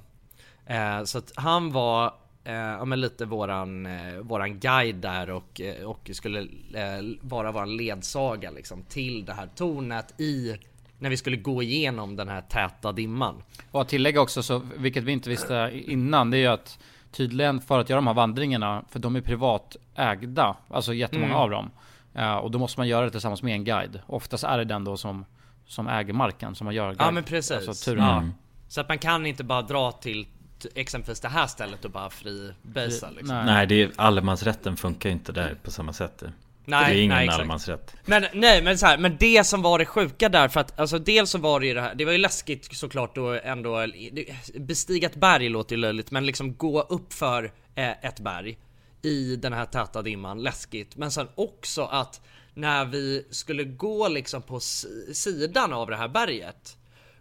[0.73, 5.61] Eh, så att han var eh, ja, men lite våran, eh, våran guide där och,
[5.61, 6.39] eh, och skulle
[6.73, 10.57] eh, vara våran ledsaga liksom till det här tornet i
[10.99, 13.43] när vi skulle gå igenom den här täta dimman.
[13.71, 16.79] Och att tillägga också, så, vilket vi inte visste innan, det är ju att
[17.11, 21.41] tydligen för att göra de här vandringarna, för de är privat ägda, alltså jättemånga Mm.
[21.41, 21.71] av dem.
[22.13, 23.99] Eh, och då måste man göra det tillsammans med en guide.
[24.07, 25.25] Oftast är det den då som,
[25.65, 26.95] som äger marken som man gör.
[26.99, 27.67] Ja men precis.
[27.67, 28.03] Alltså turen.
[28.03, 28.23] ja.
[28.67, 30.27] Så att man kan inte bara dra till
[30.75, 33.35] exempelvis det här stället och bara fribasa liksom.
[33.35, 33.45] Nej.
[33.45, 36.23] Nej, det är, allemansrätten funkar ju inte där på samma sätt.
[36.65, 37.39] Nej, det är ingen nej, exakt.
[37.39, 37.95] allemansrätt.
[38.05, 40.99] Men nej men så här, men det som var det sjuka där för att alltså
[40.99, 43.87] dels så var det ju det här, det var ju läskigt såklart då ändå
[44.59, 48.57] Bestiga ett berg låter ju löjligt men liksom gå upp för eh, ett berg
[49.01, 50.95] i den här täta dimman, läskigt.
[50.95, 52.21] Men sen också att
[52.53, 54.59] när vi skulle gå liksom på
[55.13, 56.77] sidan av det här berget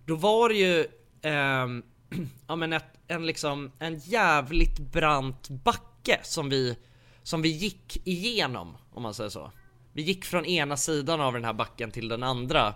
[0.06, 0.80] Då var det ju
[1.22, 1.66] eh,
[2.46, 6.76] ja men ett, en liksom en jävligt brant backe som vi
[7.22, 9.52] som vi gick igenom om man säger så.
[9.92, 12.74] Vi gick från ena sidan av den här backen till den andra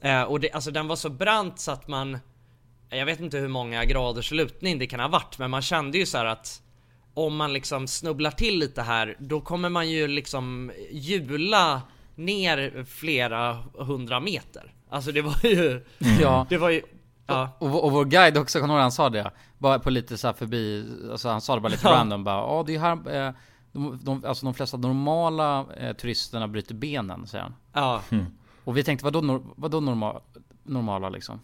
[0.00, 2.18] eh, och det, alltså den var så brant så att man
[2.88, 6.06] jag vet inte hur många graders lutning det kan ha varit men man kände ju
[6.06, 6.62] så här att
[7.14, 11.82] om man liksom snubblar till lite här då kommer man ju liksom hjula
[12.14, 14.74] ner flera hundra meter.
[14.90, 15.84] Alltså det var ju,
[16.20, 16.46] Ja.
[16.48, 16.82] det var ju,
[17.26, 17.56] ja.
[17.58, 19.30] Och, vår- och vår guide också, kommer han sa det?
[19.58, 21.94] Bara på lite så förbi, alltså han sa det bara lite Ja.
[21.94, 23.34] random bara, ja det är här, eh,
[23.72, 27.54] de, de, alltså de flesta normala eh, turisterna bryter benen, säger han.
[27.72, 28.02] Ja.
[28.64, 30.20] Och vi tänkte, vadå, vadå norma,
[30.62, 31.40] normala liksom?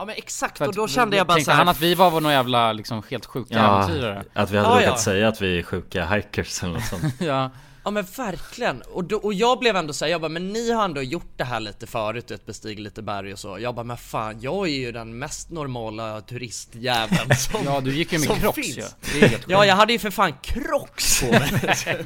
[0.00, 1.94] Ja men exakt För och då kände jag bara tänkte så här, han att vi
[1.94, 4.24] var några jävla liksom helt sjuka Ja, äventyrare?
[4.32, 4.96] att vi hade Ja, råkat ja.
[4.96, 7.14] säga att vi är sjuka hikers eller något sånt.
[7.18, 7.50] ja.
[7.90, 10.84] Ja men verkligen, och, då, och jag blev ändå såhär, jag bara men ni har
[10.84, 13.96] ändå gjort det här lite förut, ett bestig lite berg och så Jag bara men
[13.96, 18.54] fan, jag är ju den mest normala turistjäveln som Ja du gick ju med crocs
[18.54, 18.94] finns.
[19.14, 19.28] ju.
[19.46, 21.50] Ja jag hade ju för fan crocs på mig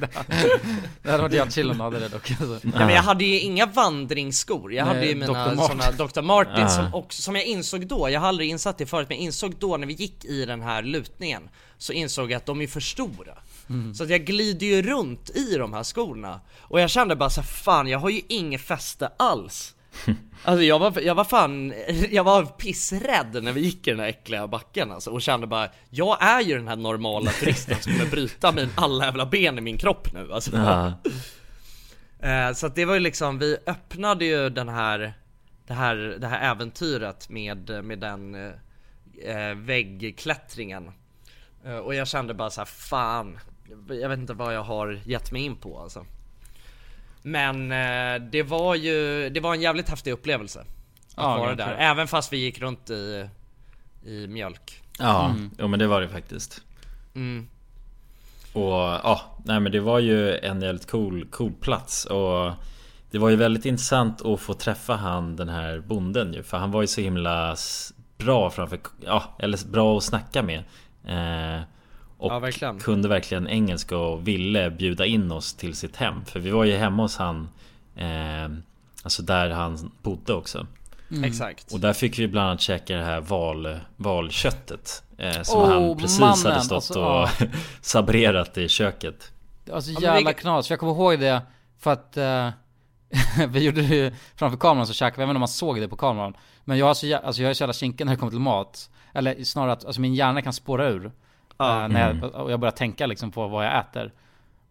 [1.03, 2.61] Det hade varit jävligt chill om du hade det dock alltså.
[2.62, 5.68] ja, men jag hade ju inga vandringsskor, jag Nej, hade ju Dr.
[5.68, 6.20] mina Dr.
[6.23, 6.77] Martens Ah.
[6.77, 9.55] som, också, som jag insåg då, jag har aldrig insatt det förut men jag insåg
[9.59, 12.81] då när vi gick i den här lutningen Så insåg jag att de är för
[12.81, 13.35] stora
[13.68, 13.94] Mm.
[13.94, 16.40] Så att jag glider ju runt i de här skorna.
[16.61, 19.74] Och jag kände bara så här, fan jag har ju inget fäste alls.
[20.46, 21.72] Alltså jag var, jag var fan,
[22.11, 25.11] jag var pissrädd när vi gick i den här äckliga backen alltså.
[25.11, 29.05] Och kände bara Jag är ju den här normala turisten som kommer bryta min alla
[29.05, 30.57] jävla ben i min kropp nu alltså.
[30.57, 30.92] Ja.
[32.29, 35.14] Eh, Så att det var ju liksom, vi öppnade ju den här
[35.66, 38.53] Det här, det här äventyret med, med den eh,
[39.37, 40.90] eh, väggklättringen.
[41.64, 43.38] Eh, Och jag kände bara så här, fan
[43.88, 46.07] Jag vet inte vad jag har gett mig in på alltså.
[47.22, 50.66] Men eh, det var ju, det var en jävligt häftig upplevelse Att
[51.16, 53.29] Ja, vara där, även fast vi gick runt i,
[54.05, 54.81] i mjölk.
[54.98, 56.62] Ja, jo, men det var det faktiskt.
[57.14, 57.48] mm.
[58.53, 62.05] Och ja, nej men det var ju en jävligt cool, cool plats.
[62.05, 62.53] Och
[63.11, 66.42] Det var ju väldigt intressant att få träffa han den här bonden ju.
[66.42, 67.57] För han var ju så himla
[68.18, 70.59] bra framför, ja eller bra att snacka med.
[71.07, 71.62] Eh,
[72.18, 72.79] Och Ja, verkligen.
[72.79, 76.24] kunde verkligen engelska och ville bjuda in oss till sitt hem.
[76.24, 77.48] För vi var ju hemma hos han
[77.96, 78.48] eh,
[79.03, 80.66] Alltså där han bodde också.
[81.24, 81.72] Exakt.
[81.72, 85.96] Och där fick vi bland annat käka det här val, valköttet eh, Som Oh, han
[85.96, 87.46] precis mannen, hade stått alltså, och ja.
[87.81, 89.33] sabrerat i köket.
[89.72, 91.42] Alltså jävla knas, för jag kommer ihåg det
[91.79, 92.50] för att eh,
[93.48, 95.96] Vi gjorde det ju framför kameran så käkade vi, inte om man såg det på
[95.96, 96.37] kameran.
[96.64, 98.90] Men jag är så, alltså jag är så jävla kinkig när det kommer till mat.
[99.12, 101.12] Eller snarare att alltså min hjärna kan spåra ur
[101.57, 101.83] Ja.
[101.83, 102.23] eh, när Mm.
[102.33, 104.12] jag, och jag börjar tänka liksom på vad jag äter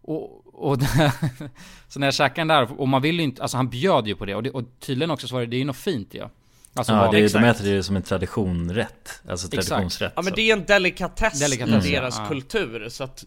[0.02, 0.78] och, och
[1.88, 4.14] Så när jag käkade den där, och man vill ju inte, alltså han bjöd ju
[4.16, 6.14] på det och, det, och tydligen också så var det, det är ju något fint
[6.14, 6.28] ju
[6.76, 9.68] Alltså Ja, det är, de äter det ju som en traditionrätt Alltså Exakt.
[9.68, 12.00] traditionsrätt Ja men det är en delikatess, Delikatess, i ja.
[12.00, 12.26] deras Ja.
[12.28, 13.24] kultur så att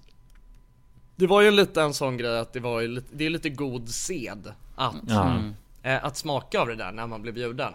[1.16, 3.50] Det var ju lite en sån grej att det var ju lite, det är lite
[3.50, 5.30] god sed att, Ja.
[5.30, 5.54] Mm.
[5.84, 7.74] eh, att smaka av det där när man blir bjuden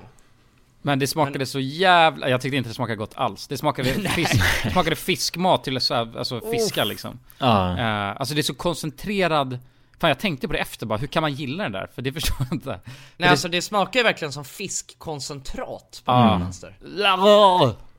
[0.83, 3.49] Men det smakade så jävla, jag tyckte inte det smakade gott alls.
[3.49, 7.19] Det smakade, fisk, det smakade fiskmat till så här, alltså fiskar liksom.
[7.39, 9.59] Ja, Eh, alltså det är så koncentrerad,
[10.01, 11.89] fan jag tänkte på det efter bara, hur kan man gilla den där?
[11.95, 12.71] För det förstår jag inte.
[12.71, 12.81] Nej
[13.17, 16.29] det- alltså det smakar ju verkligen som fiskkoncentrat på Ja.
[16.29, 16.41] mm.
[16.41, 16.77] vänster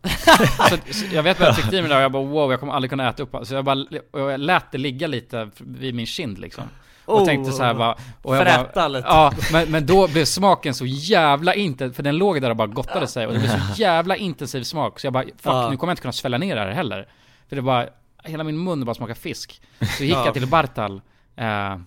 [0.70, 2.60] så, så jag vet vad jag tyckte i mig där och jag bara wow, jag
[2.60, 6.06] kommer aldrig kunna äta upp Så jag bara, jag lät det ligga lite vid min
[6.06, 6.64] kind liksom.
[7.06, 7.26] Och Oh.
[7.26, 9.08] tänkte så här bara, och jag bara, lite.
[9.08, 12.68] Ja, men, men då blev smaken så jävla intensiv, för den låg där och bara
[12.68, 15.70] gottade sig och det blev så jävla intensiv smak så jag bara, fuck Ja.
[15.70, 17.08] nu kommer jag inte kunna svälja ner det här heller.
[17.50, 17.88] För det bara,
[18.24, 19.62] hela min mun bara smakade fisk.
[19.98, 20.26] Så gick Ja.
[20.26, 21.02] jag till Bartal,
[21.36, 21.78] eh,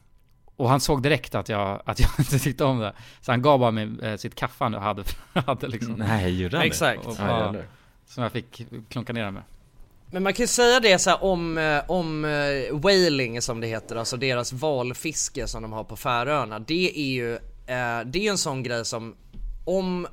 [0.57, 2.93] och han såg direkt att jag, att jag inte tyckte om det.
[3.21, 5.03] Så han gav bara mig eh, sitt kaffe han hade,
[5.47, 5.93] hade liksom.
[5.95, 6.67] Nej, gjorde han det?
[6.67, 7.07] Exakt.
[7.07, 7.55] Och, Ja,
[8.07, 9.43] som jag fick klunka ner med.
[10.11, 13.97] Men man kan ju säga det så om, eh, om eh, whaling som det heter,
[13.97, 16.59] alltså deras valfiske som de har på Färöarna.
[16.59, 19.17] Det är ju, eh, det är en sån grej som
[19.65, 20.07] om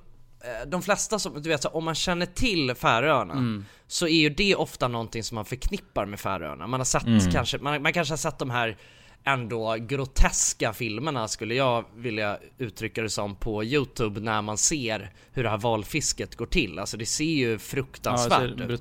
[0.68, 4.56] de flesta som, du vet så om man känner till Färöarna så är ju det
[4.56, 6.68] ofta någonting som man förknippar med Färöarna.
[6.68, 8.78] Man har sett kanske, man, man kanske har sett de här
[9.24, 15.44] ändå groteska filmerna skulle jag vilja uttrycka det som på Youtube när man ser hur
[15.44, 16.80] det här valfisket går till.
[16.80, 18.80] Alltså det ser ju Ja, det fruktansvärt ser ut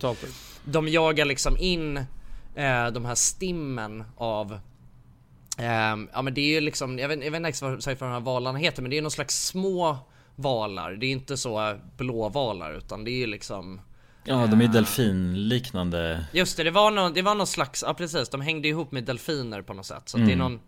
[0.64, 1.96] de jagar liksom in
[2.54, 4.58] eh, de här stimmen av
[5.58, 8.12] ehm, Ja men det är ju liksom, jag vet, jag vet inte exakt vad de
[8.12, 9.98] här valarna heter men det är någon slags små
[10.36, 10.92] valar.
[10.92, 13.80] Det är inte så eh, blåvalar utan det är ju liksom
[14.24, 16.24] Ja, de är delfinliknande.
[16.32, 19.04] Just det, det var någon, det var någon slags, ja precis, de hängde ihop med
[19.04, 20.02] delfiner på något sätt.
[20.08, 20.60] Så att det är någon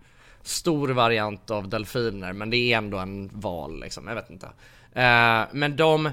[0.42, 4.46] stor variant av delfiner men det är ändå en val liksom, jag vet inte.
[4.92, 6.06] Eh, men de,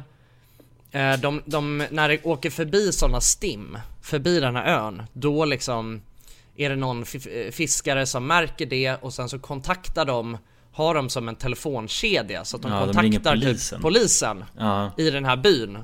[0.91, 6.01] eh, de, de, när det åker förbi sådana stim, förbi den här ön, då liksom
[6.55, 10.37] är det någon fi- fiskare som märker det och sen så kontaktar de,
[10.71, 13.77] har de som en telefonkedja så att de Ja, de kontaktar polisen.
[13.77, 15.77] Typ polisen Ja, i den här byn.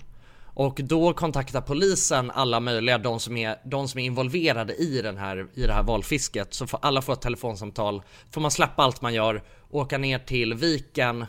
[0.60, 5.18] Och då kontaktar polisen alla möjliga, de som är, de som är involverade i, den
[5.18, 6.54] här, i det här valfisket.
[6.54, 10.54] Så får alla får ett telefonsamtal, får man släppa allt man gör, åka ner till
[10.54, 11.26] viken.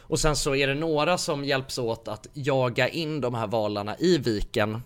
[0.00, 3.96] Och sen så är det några som hjälps åt att jaga in de här valarna
[3.98, 4.82] i viken.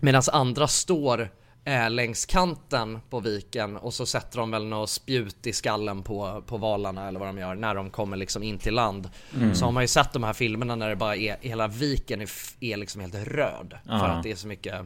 [0.00, 1.30] Medan andra står
[1.64, 6.42] eh, längs kanten på viken och så sätter de väl något spjut i skallen på,
[6.46, 9.10] på valarna eller vad de gör när de kommer liksom in till land.
[9.54, 12.30] Så har man ju sett de här filmerna när det bara är, hela viken är,
[12.60, 13.78] är liksom helt röd.
[13.84, 14.06] För Ja.
[14.06, 14.80] att det är så mycket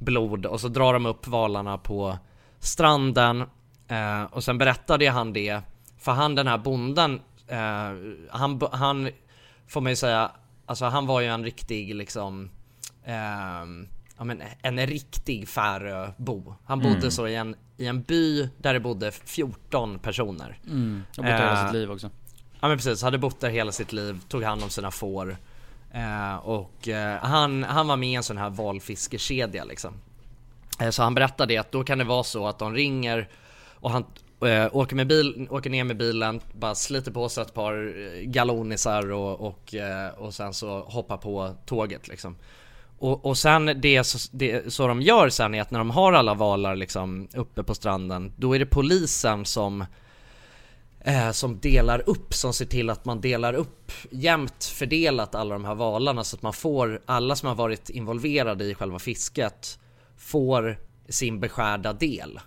[0.00, 2.18] blod och så drar de upp valarna på
[2.60, 3.40] stranden
[3.88, 5.60] eh, och sen berättade han det
[5.98, 7.92] för han den här bonden eh,
[8.30, 9.08] han, han
[9.68, 10.30] får man ju säga
[10.66, 12.50] alltså han var ju en riktig liksom
[13.04, 16.54] ehm, ja, men en riktig Färöbo.
[16.64, 20.58] Han bodde så i en, i en by där det bodde 14 personer.
[20.66, 21.02] Mm.
[21.16, 22.10] Bott hela Eh, sitt liv också.
[22.60, 25.36] Ja men precis, hade bott där hela sitt liv, tog hand om sina får.
[25.92, 29.94] Eh, och eh, han, han var med i en sån här valfiskekedja liksom.
[30.80, 33.28] Eh, så han berättade att då kan det vara så att de ringer
[33.74, 34.04] och han
[34.40, 38.22] eh, åker, med bil, åker ner med bilen, bara sliter på sig ett par eh,
[38.22, 39.74] galonisar och, och,
[40.16, 42.36] och sen så hoppar på tåget liksom.
[42.98, 46.12] Och, och sen det så, det så de gör sen är att när de har
[46.12, 49.84] alla valar liksom uppe på stranden, då är det polisen som
[51.00, 55.64] eh, som delar upp, som ser till att man delar upp jämnt fördelat alla de
[55.64, 59.78] här valarna så att man får, alla som har varit involverade i själva fisket
[60.16, 62.40] får sin beskärda del.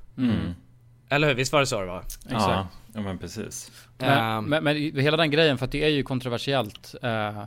[1.09, 1.35] Eller hur?
[1.35, 2.03] Visst var det så det var?
[2.29, 3.71] ja, ja men precis.
[3.97, 4.45] Men, Ehm.
[4.45, 6.95] men, men hela den grejen, för att det är ju kontroversiellt.
[7.01, 7.43] eh,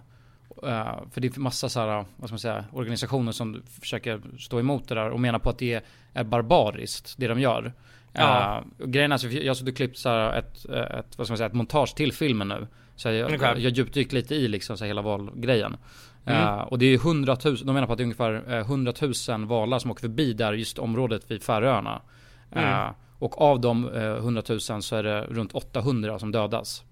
[0.68, 4.60] eh, för det är massa så här, vad ska man säga, organisationer som försöker stå
[4.60, 7.72] emot det där och menar på att det är barbariskt, det de gör.
[8.12, 8.64] Ja.
[8.78, 11.38] Uh, grejen är, så jag har suttit klippt så här ett, ett, vad ska man
[11.38, 12.66] säga, ett montage till filmen nu.
[12.96, 13.46] Så jag, Ungefär.
[13.46, 15.76] jag, jag djupdykt lite i liksom så hela valgrejen.
[16.24, 16.42] Mm.
[16.42, 19.78] Eh, och det är hundratusen, de menar på att det är ungefär eh, hundratusen valar
[19.78, 22.02] som åker förbi där just området vid Färöarna.
[22.50, 26.84] Eh, och av de eh, hundratusen så är det runt 800 som dödas.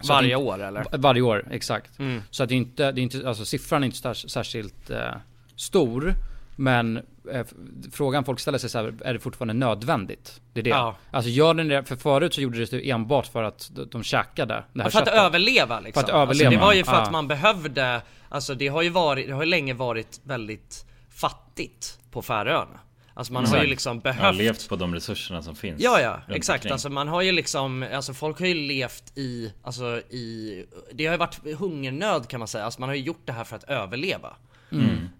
[0.00, 0.80] Så att Varje det- år eller?
[0.84, 1.98] Va- Varje år, exakt.
[1.98, 2.22] Mm.
[2.30, 5.10] Så att det är inte, det är inte, alltså siffran är inte sär, särskilt eh,
[5.56, 6.14] stor.
[6.56, 6.96] Men
[7.32, 7.46] eh,
[7.92, 10.40] frågan folk ställer sig så här, är det fortfarande nödvändigt?
[10.52, 10.70] Det är det.
[10.70, 10.96] Ja.
[11.10, 14.02] Alltså gör den det, för förut så gjorde det det enbart för att de, de
[14.02, 15.20] käkade det här För att köttet.
[15.20, 16.00] överleva liksom.
[16.04, 17.00] För att överleva, Alltså, det var ju för ja.
[17.02, 21.98] att man behövde, alltså det har ju varit, det har ju länge varit väldigt fattigt
[22.10, 22.80] på Färöarna.
[23.18, 23.70] Alltså man har ju Exakt.
[23.70, 25.80] liksom behövt levt på de resurserna som finns.
[25.80, 26.58] Ja ja, exakt.
[26.58, 26.72] omkring.
[26.72, 31.12] Alltså man har ju liksom, alltså folk har ju levt i, alltså i, det har
[31.12, 32.64] ju varit hungernöd kan man säga.
[32.64, 34.36] Alltså man har ju gjort det här för att överleva.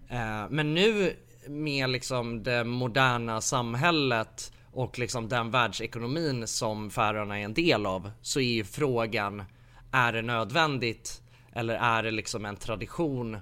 [0.09, 1.15] Eh, men nu
[1.47, 8.11] med liksom det moderna samhället och liksom den världsekonomin som Färöarna är en del av
[8.21, 9.43] så är ju frågan,
[9.91, 11.21] är det nödvändigt?
[11.53, 13.37] Eller är det liksom en tradition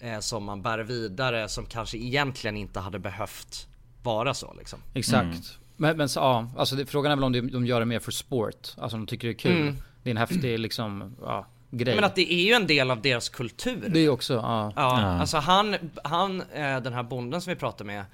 [0.00, 3.66] eh, som man bär vidare som kanske egentligen inte hade behövt
[4.02, 4.78] vara så liksom?
[4.94, 5.58] Exakt.
[5.76, 8.00] Men, men så, ja, alltså det, frågan är väl om de, de gör det mer
[8.00, 8.68] för sport.
[8.78, 9.60] Alltså de tycker det är kul.
[9.60, 9.76] Mm.
[10.02, 11.94] Det är en häftig liksom, ja, grej.
[11.94, 13.88] Men att det är ju en del av deras kultur.
[13.88, 14.72] det är också, ja.
[14.76, 15.06] Ja, Ja.
[15.06, 18.04] alltså han, han, eh, den här bonden som vi pratade med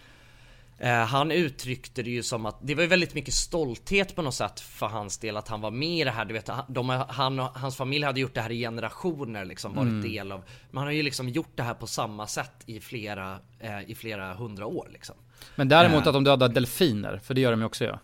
[0.78, 4.34] Eh, han uttryckte det ju som att det var ju väldigt mycket stolthet på något
[4.34, 6.24] sätt för hans del att han var med i det här.
[6.24, 9.88] Du vet, de, han och hans familj hade gjort det här i generationer liksom, varit
[9.88, 10.02] mm.
[10.02, 10.44] del av.
[10.70, 14.34] Man har ju liksom gjort det här på samma sätt i flera, eh, i flera
[14.34, 15.16] hundra år liksom.
[15.54, 16.08] Men däremot äh.
[16.08, 18.00] att de dödar delfiner, för det gör de ju också ja.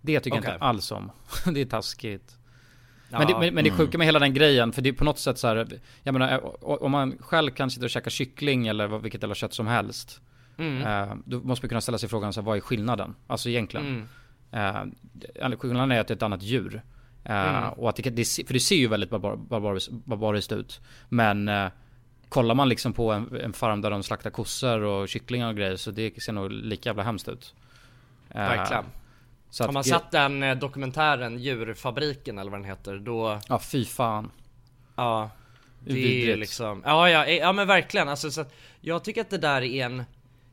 [0.00, 0.50] Det tycker okay.
[0.50, 1.10] jag inte alls om.
[1.54, 2.38] det är taskigt.
[3.10, 3.86] Ja, men, det, men, men det är mm.
[3.86, 6.40] sjuka med hela den grejen, för det är på något sätt så här, jag menar,
[6.64, 10.20] om man själv kan sitta och käka kyckling eller vilket jävla kött som helst.
[10.58, 10.82] Mm.
[10.82, 13.14] Eh, då måste man kunna ställa sig frågan, så här, vad är skillnaden?
[13.26, 14.06] Alltså egentligen.
[14.50, 14.92] Mm.
[15.50, 16.82] Eh, skillnaden är att det är ett annat djur.
[17.24, 17.70] Eh, mm.
[17.70, 20.80] Och att det, det, för det ser ju väldigt barbar, barbariskt, barbariskt ut.
[21.08, 21.68] Men eh,
[22.28, 25.76] kollar man liksom på en, en, farm där de slaktar kossor och kycklingar och grejer
[25.76, 27.54] så det ser nog lika jävla hemskt ut.
[28.30, 28.84] Eh, Verkligen.
[29.50, 33.84] Så Har man sett den eh, dokumentären Djurfabriken eller vad den heter då Ja fy
[33.84, 34.30] fan
[34.96, 35.30] Ja
[35.80, 38.44] Det är ju liksom Ja ja, ja men verkligen alltså så
[38.80, 40.04] Jag tycker att det där är en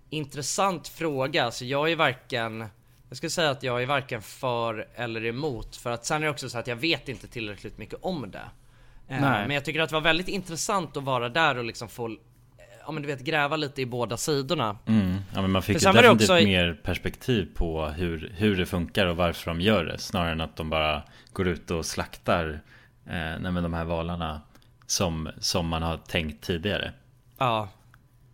[0.09, 2.65] intressant fråga, alltså jag är varken
[3.09, 6.31] jag skulle säga att jag är varken för eller emot för att sen är det
[6.31, 8.49] också så att jag vet inte tillräckligt mycket om det.
[9.11, 9.47] Eh, Nej.
[9.47, 12.17] Men jag tycker att det var väldigt intressant att vara där och liksom få
[12.85, 15.17] Ja men du vet gräva lite i båda sidorna mm.
[15.33, 16.33] Ja men man fick ju definitivt också...
[16.33, 20.55] mer perspektiv på hur, hur det funkar och varför de gör det Snarare än att
[20.55, 21.01] de bara
[21.33, 22.61] går ut och slaktar
[23.05, 24.41] eh, de här valarna
[24.85, 26.91] som, som man har tänkt tidigare
[27.37, 27.69] Ja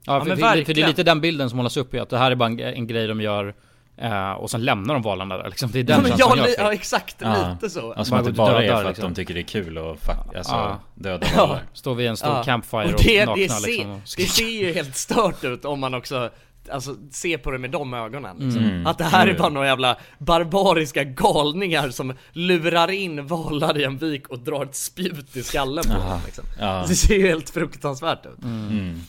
[0.05, 2.09] Ja, för, ja, för, för, det är lite den bilden som målas upp i att
[2.09, 3.55] det här är bara en, en grej de gör
[4.03, 5.71] Uh, och sen lämnar de valarna där liksom.
[5.71, 6.59] Det är den ja, känslan jag fick.
[6.59, 7.49] Ja exakt, ja.
[7.51, 7.93] lite så.
[7.93, 9.09] Alltså att det bara är för att liksom.
[9.09, 9.97] de tycker det är kul och
[10.35, 10.79] alltså, ja.
[10.95, 11.61] döda valar.
[11.73, 12.43] Står vid en stor ja.
[12.43, 14.01] campfire och, det, och nakna det ser, liksom.
[14.17, 16.29] Det ser ju helt stört ut om man också
[16.71, 18.63] Alltså se på det med de ögonen liksom.
[18.63, 18.87] mm.
[18.87, 23.97] Att det här är bara några jävla barbariska galningar som lurar in valar i en
[23.97, 26.43] vik och drar ett spjut i skallen på dem liksom.
[26.87, 28.43] Det ser ju helt fruktansvärt ut.
[28.43, 29.01] Mm.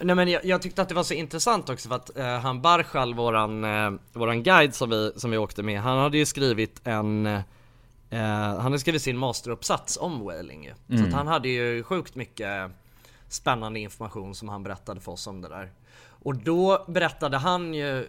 [0.00, 2.62] Nej men jag, jag, tyckte att det var så intressant också för att eh, han
[2.62, 6.80] Barshal, våran, eh, våran guide som vi, som vi åkte med, han hade ju skrivit
[6.84, 7.40] en eh,
[8.10, 10.70] Han hade skrivit sin masteruppsats om whaling ju.
[10.70, 10.78] Mm.
[10.88, 11.14] Så att mm.
[11.14, 12.70] han hade ju sjukt mycket
[13.28, 15.72] spännande information som han berättade för oss om det där.
[16.22, 18.06] Och då berättade han ju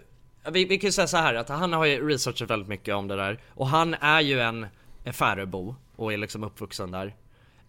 [0.52, 3.08] vi, vi kan ju säga så här att han har ju researchat väldigt mycket om
[3.08, 4.68] det där och han är ju en
[5.14, 7.16] Färöbo och är liksom uppvuxen där.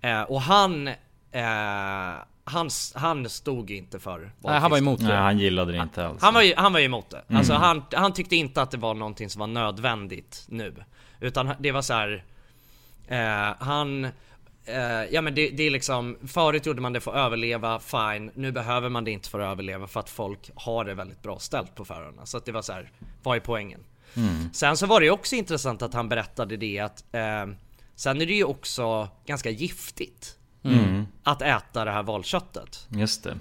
[0.00, 0.88] Eh, och han
[1.32, 2.14] eh,
[2.50, 5.06] han, han stod inte för Nej han var emot det.
[5.06, 6.22] Nej han gillade det inte alls.
[6.22, 7.22] Han var han var emot det.
[7.28, 7.38] Mm.
[7.38, 10.74] Alltså han, han tyckte inte att det var någonting som var nödvändigt nu.
[11.20, 12.24] Utan det var så här,
[13.08, 14.04] eh, han
[14.64, 18.30] eh, ja men det, det, är liksom, förut gjorde man det för att överleva, fine.
[18.34, 21.38] Nu behöver man det inte för att överleva för att folk har det väldigt bra
[21.38, 22.26] ställt på Färöarna.
[22.26, 22.90] Så att det var så här,
[23.22, 23.80] vad är poängen?
[24.16, 24.52] Mm.
[24.52, 27.46] Sen så var det ju också intressant att han berättade det att eh,
[28.00, 31.06] Sen är det ju också ganska giftigt Mm.
[31.22, 32.86] Att äta det här valköttet.
[32.88, 33.38] Just det.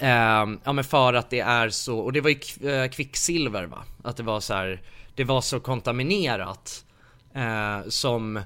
[0.00, 3.84] Eh, ja men för att det är så, och det var ju eh, kvicksilver va?
[4.02, 4.82] Att det var så här,
[5.14, 6.84] det var så kontaminerat.
[7.34, 8.40] Eh, som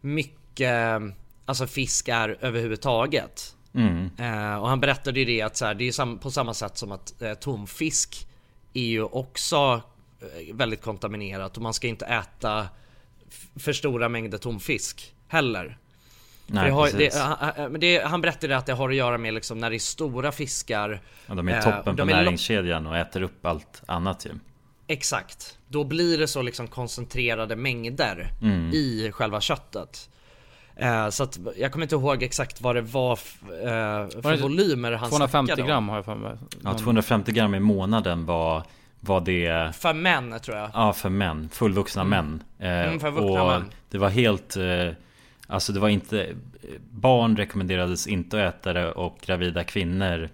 [0.00, 1.02] mycket,
[1.44, 3.56] alltså fisk är överhuvudtaget.
[3.74, 4.10] Mm.
[4.18, 6.78] Eh, och han berättade ju det att så här, det är sam på samma sätt
[6.78, 8.28] som att eh, tomfisk
[8.74, 9.82] är ju också
[10.20, 12.68] eh, väldigt kontaminerat och man ska inte äta
[13.56, 15.78] för stora mängder tomfisk heller.
[16.46, 19.70] Nej, har, det, han, det, han berättade att det har att göra med liksom när
[19.70, 23.82] det är stora fiskar ja, De är toppen eh, på näringskedjan och äter upp allt
[23.86, 24.30] annat ju.
[24.86, 25.58] Exakt.
[25.68, 28.70] Då blir det så liksom koncentrerade mängder mm.
[28.72, 30.10] i själva köttet.
[30.76, 33.18] Eh, Så att jag kommer inte ihåg exakt vad det var eh,
[34.08, 36.36] för var volymer han 250 gram har jag för mig.
[36.62, 38.62] Ja 250 gram i månaden var
[39.00, 40.70] var det För män tror jag.
[40.74, 42.10] Ja för män, fullvuxna mm.
[42.10, 42.42] män.
[42.58, 43.70] Eh, mm, för vuxna och män.
[43.90, 44.62] det var helt eh,
[45.46, 46.28] Alltså det var inte
[46.90, 50.28] Barn rekommenderades inte att äta det och gravida kvinnor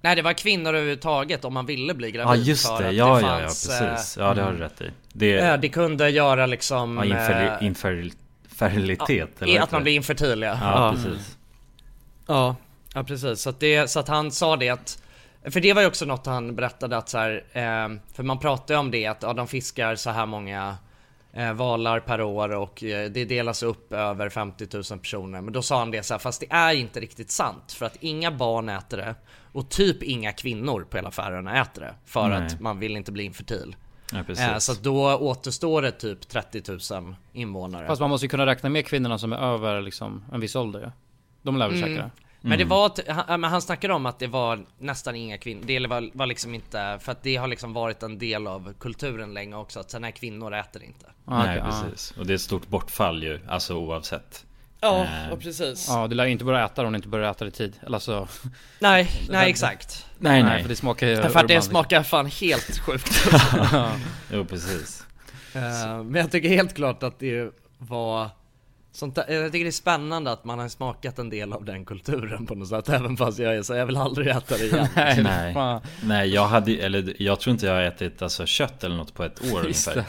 [0.00, 3.20] Nej det var kvinnor överhuvudtaget om man ville bli gravid Ja just det, ja, det
[3.20, 4.16] fanns, ja ja precis.
[4.16, 4.90] Ja det har du rätt i.
[5.12, 10.58] Det, det kunde göra liksom Ja infer, infertilitet ja, eller Att man blir infertil ja.
[10.60, 11.36] Ja precis.
[12.26, 12.56] Ja,
[12.94, 13.40] ja precis.
[13.40, 15.02] Så att, det, så att han sa det att
[15.50, 18.78] För det var ju också något han berättade att så här, eh, För man pratade
[18.78, 20.74] om det att ja, de fiskar så här många eh,
[21.54, 25.40] valar per år och eh, det delas upp över 50 000 personer.
[25.40, 27.96] Men då sa han det så här, fast det är inte riktigt sant för att
[28.00, 29.14] inga barn äter det
[29.52, 32.46] och typ inga kvinnor på hela Färöarna äter det för Nej.
[32.46, 33.76] att man vill inte bli infertil.
[34.12, 36.62] Ja, eh, så då återstår det typ 30
[36.92, 37.86] 000 invånare.
[37.86, 40.92] Fast man måste ju kunna räkna med kvinnorna som är över liksom en viss ålder.
[41.42, 41.94] De lär väl mm.
[41.94, 42.10] det?
[42.42, 42.68] Men det mm.
[42.68, 46.54] var, han, han snackade om att det var nästan inga kvinnor, det var, var liksom
[46.54, 50.06] inte, för att det har liksom varit en del av kulturen länge också, att sådana
[50.06, 51.06] här kvinnor äter inte.
[51.24, 54.46] Ah, Nej okay, precis, och det är ett stort bortfall ju, alltså oavsett.
[54.80, 55.86] Ja, Eh, ja precis.
[55.88, 57.76] Ja, du lär ju inte börja äta om du inte börjar äta det i tid.
[57.86, 58.28] Eller så...
[58.78, 60.06] Nej, nej exakt.
[60.18, 60.62] Nej nej.
[60.62, 61.16] för det smakar ju...
[61.16, 63.28] För att det smakar fan helt sjukt.
[64.32, 65.06] Jo precis.
[65.54, 68.30] Eh, Men jag tycker helt klart att det var
[68.92, 71.84] sånt där, jag tycker det är spännande att man har smakat en del av den
[71.84, 74.88] kulturen på något sätt Även fast jag är så, jag vill aldrig äta det igen
[74.96, 75.54] Nej, Nej.
[75.54, 75.80] fan.
[76.02, 79.24] Nej jag hade eller jag tror inte jag har ätit alltså, kött eller något på
[79.24, 80.04] ett år ungefär.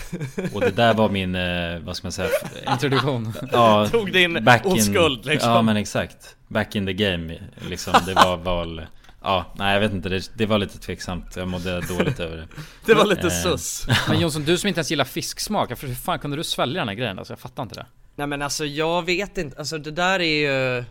[0.53, 2.29] Och det där var min, eh, vad ska man säga?
[2.71, 3.33] Introduktion.
[3.51, 5.51] Ja, Tog din back in- oskuld, liksom.
[5.51, 6.35] Ja men exakt.
[6.47, 7.37] Back in the game
[7.69, 7.93] liksom.
[8.05, 8.81] Det var val.
[9.23, 10.09] Ja, nej jag vet inte.
[10.09, 11.35] Det, det var lite tveksamt.
[11.35, 12.47] Jag mådde dåligt över det.
[12.85, 16.19] Det var lite Eh, sus Men Jonsson, du som inte ens gillar fisksmak, hur fan
[16.19, 17.17] kunde du svälja den här grejen?
[17.19, 17.85] Alltså jag fattar inte det.
[18.15, 20.83] Nej men alltså jag vet inte, alltså det där är ju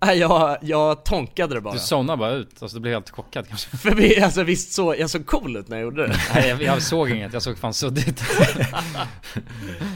[0.00, 1.74] Nej jag, jag tonkade det bara.
[1.74, 3.76] Du zonar bara ut, alltså du blev helt chockad kanske.
[3.76, 6.20] För vi, alltså visst så, jag såg cool ut när jag gjorde det.
[6.34, 8.22] Nej jag, jag såg inget, jag såg fan suddigt.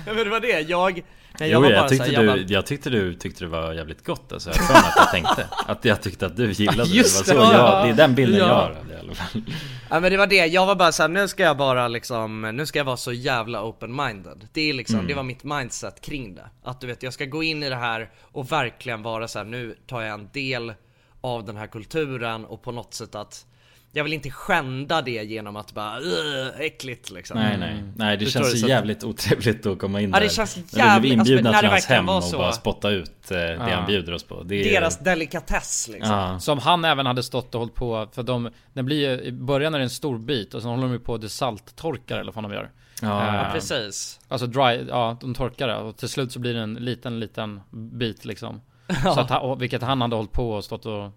[0.07, 1.03] Ja, men det var det, jag,
[1.41, 3.73] nej, jag Jo, jag, tyckte här, du, jag bara, jag tyckte du tyckte det var
[3.73, 4.51] jävligt gott alltså.
[4.51, 5.49] Jag för att jag tänkte.
[5.67, 7.33] Att jag tyckte att du gillade Just det.
[7.33, 7.85] Det, var så det, jag, ja.
[7.85, 8.47] det är den bilden Ja.
[8.47, 9.43] jag har i alla fall.
[9.91, 12.67] Ja men det var det, jag var bara såhär, nu ska jag bara liksom, nu
[12.67, 16.51] ska jag vara så jävla open-minded Det är liksom, det var mitt mindset kring det
[16.63, 19.47] Att du vet, jag ska gå in i det här och verkligen vara så här:
[19.47, 20.73] nu tar jag en del
[21.21, 23.47] av den här kulturen och på något sätt att
[23.95, 27.83] Jag vill inte skända det genom att bara, "Ugh, äckligt liksom Nej nej.
[27.97, 28.57] Nej det Förstår känns du?
[28.57, 30.33] ju Så att- jävligt otrevligt att komma in Ja, det där.
[30.33, 32.37] känns När vi jävligt- blir inbjudna alltså, när till det hans hem och så.
[32.39, 34.43] bara spotta ut eh, det han bjuder oss på.
[34.43, 36.39] Det är, Deras delikatess liksom Ja.
[36.41, 39.75] Som han även hade stått och hållit på, för de, den blir ju, i början
[39.75, 42.45] är det en stor bit och sen håller de ju på att salttorkar eller vad
[42.45, 42.71] de gör.
[43.03, 46.61] Ja, Ja precis Alltså dry, ja de torkar det och till slut så blir det
[46.61, 48.61] en liten, liten bit liksom.
[49.03, 51.11] Så att, vilket han hade hållit på och stått och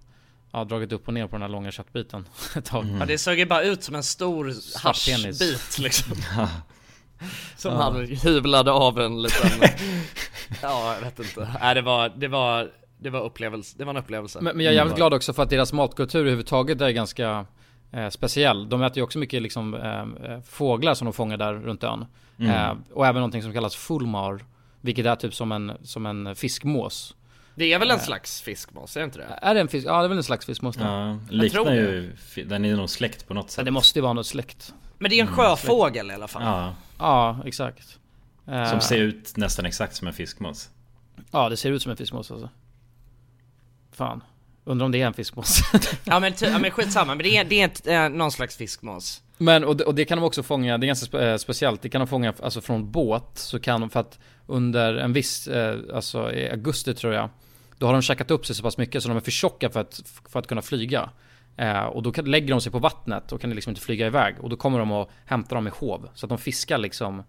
[0.56, 2.26] ja, dragit upp och ner på den här långa köttbiten
[2.56, 2.86] ett tag.
[3.00, 4.54] Ja det såg ju bara ut som en stor
[4.84, 6.18] haschbit liksom
[7.56, 9.50] Som han hyvlade av en liten
[10.62, 13.98] Ja jag vet inte, nej det var, det var, det var upplevelse, det var en
[13.98, 17.46] upplevelse Men, men jag är jävligt glad också för att deras matkultur överhuvudtaget är ganska
[17.92, 18.70] eh, speciell.
[18.70, 22.06] De äter ju också mycket liksom, eh, eh, fåglar som de fångar där runt ön.
[22.40, 24.46] Eh, och även någonting som kallas fulmar.
[24.82, 27.16] Vilket är typ som en, som en fiskmås.
[27.56, 29.40] Det är väl en slags fiskmås, är det inte det?
[29.42, 29.88] Är det en fisk?
[29.88, 30.76] Ja det är väl en slags fiskmås.
[30.80, 31.76] Ja, tror liknar det.
[31.76, 32.14] ju,
[32.46, 33.66] den är nog släkt på något sätt.
[33.66, 34.74] det måste ju vara något släkt.
[34.98, 38.00] Men det är en sjöfågel i alla fall Ja, Ja, exakt.
[38.48, 40.70] Eh, som ser ut nästan exakt som en fiskmås.
[41.32, 42.50] Ja, det ser ut som en fiskmås alltså.
[43.92, 44.24] Fan.
[44.64, 45.60] Undrar om det är en fiskmås.
[46.04, 48.58] Ja men, ty- ja, men skitsamma, men det är, det är ett, eh, någon slags
[48.58, 51.38] fiskmås men och det, och det kan de också fånga, det är ganska spe, eh,
[51.38, 55.14] speciellt, det kan de fånga alltså från båt så kan de för att under en
[55.14, 57.30] viss, eh, alltså i augusti tror jag,
[57.78, 59.80] då har de käkat upp sig så pass mycket så de är för tjocka för
[59.80, 61.10] att, för att kunna flyga.
[61.58, 64.36] Eh, och då kan, lägger de sig på vattnet och kan liksom inte flyga iväg
[64.40, 66.10] och då kommer de och hämtar dem i hov.
[66.14, 67.24] Så att de fiskar liksom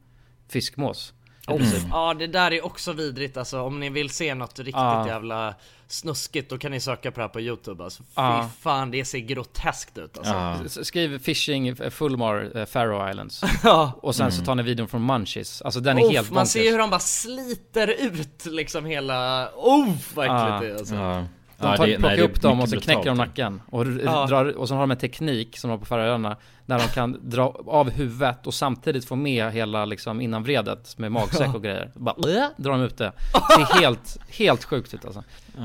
[0.48, 1.12] fiskmås
[1.54, 1.82] i princip.
[1.90, 5.06] Ja det där är också vidrigt alltså, om ni vill se något riktigt Ja.
[5.08, 5.54] jävla
[5.88, 8.50] snuskigt då kan ni söka på det här på youtube alltså Fy Ja.
[8.60, 10.64] fan det ser groteskt ut alltså.
[10.80, 13.42] S- Skriv fishing eh, Fulmar eh, Faroe Islands.
[14.02, 15.62] Och sen så tar ni videon från Munchies.
[15.62, 16.52] Alltså den är Uff, helt man bonkers.
[16.52, 21.26] ser ju hur de bara sliter ut liksom hela, oh vad äckligt det är alltså.
[21.58, 24.26] De Ja, tar, det- plockar nej, upp dem och så knäcker de nacken och, Ja.
[24.26, 26.36] drar, och så har de en teknik som de har på Färöarna
[26.66, 31.54] Där de kan dra av huvudet och samtidigt få med hela liksom innanvredet med magsäck
[31.54, 31.90] och grejer.
[31.94, 33.12] Bara äh, drar de ut det.
[33.56, 35.22] Det är helt, helt sjukt ut alltså.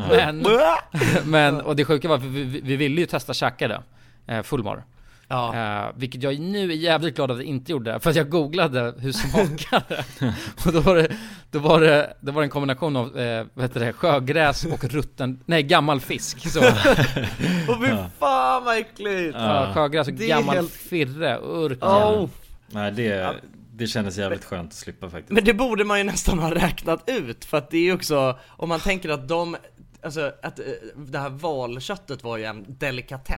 [0.09, 0.45] Men,
[1.25, 3.81] men och det sjuka var att vi, vi, vi ville ju testa käka det
[4.27, 4.83] eh, Fullmar
[5.31, 5.55] Ja.
[5.85, 8.93] Eh, vilket jag nu är jävligt glad att jag inte gjorde, för att jag googlade
[8.97, 10.05] hur smakar det?
[10.65, 11.11] och då var det,
[11.51, 15.43] då var det, det var en kombination av, eh, vad heter det, sjögräs och rutten,
[15.45, 16.59] nej gammal fisk så.
[17.67, 19.37] Och fy fan vad äckligt!
[19.37, 19.71] Ja.
[19.73, 21.83] Sjögräs och gammal helt- firre, urk.
[21.83, 22.29] Oh.
[22.67, 23.35] Nej det,
[23.73, 25.31] det kändes jävligt skönt att slippa faktiskt.
[25.31, 28.39] Men det borde man ju nästan ha räknat ut, för att det är ju också,
[28.47, 29.55] om man tänker att de,
[30.03, 30.65] alltså att eh,
[30.95, 33.37] det här valköttet var ju en delikatess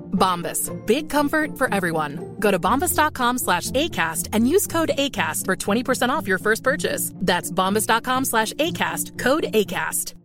[0.21, 0.71] Bombas.
[0.85, 2.35] Big comfort for everyone.
[2.39, 7.13] Go to bombas.com slash ACAST and use code ACAST for 20% off your first purchase.
[7.25, 9.19] That's bombas.com slash ACAST.
[9.19, 10.15] Code ACAST.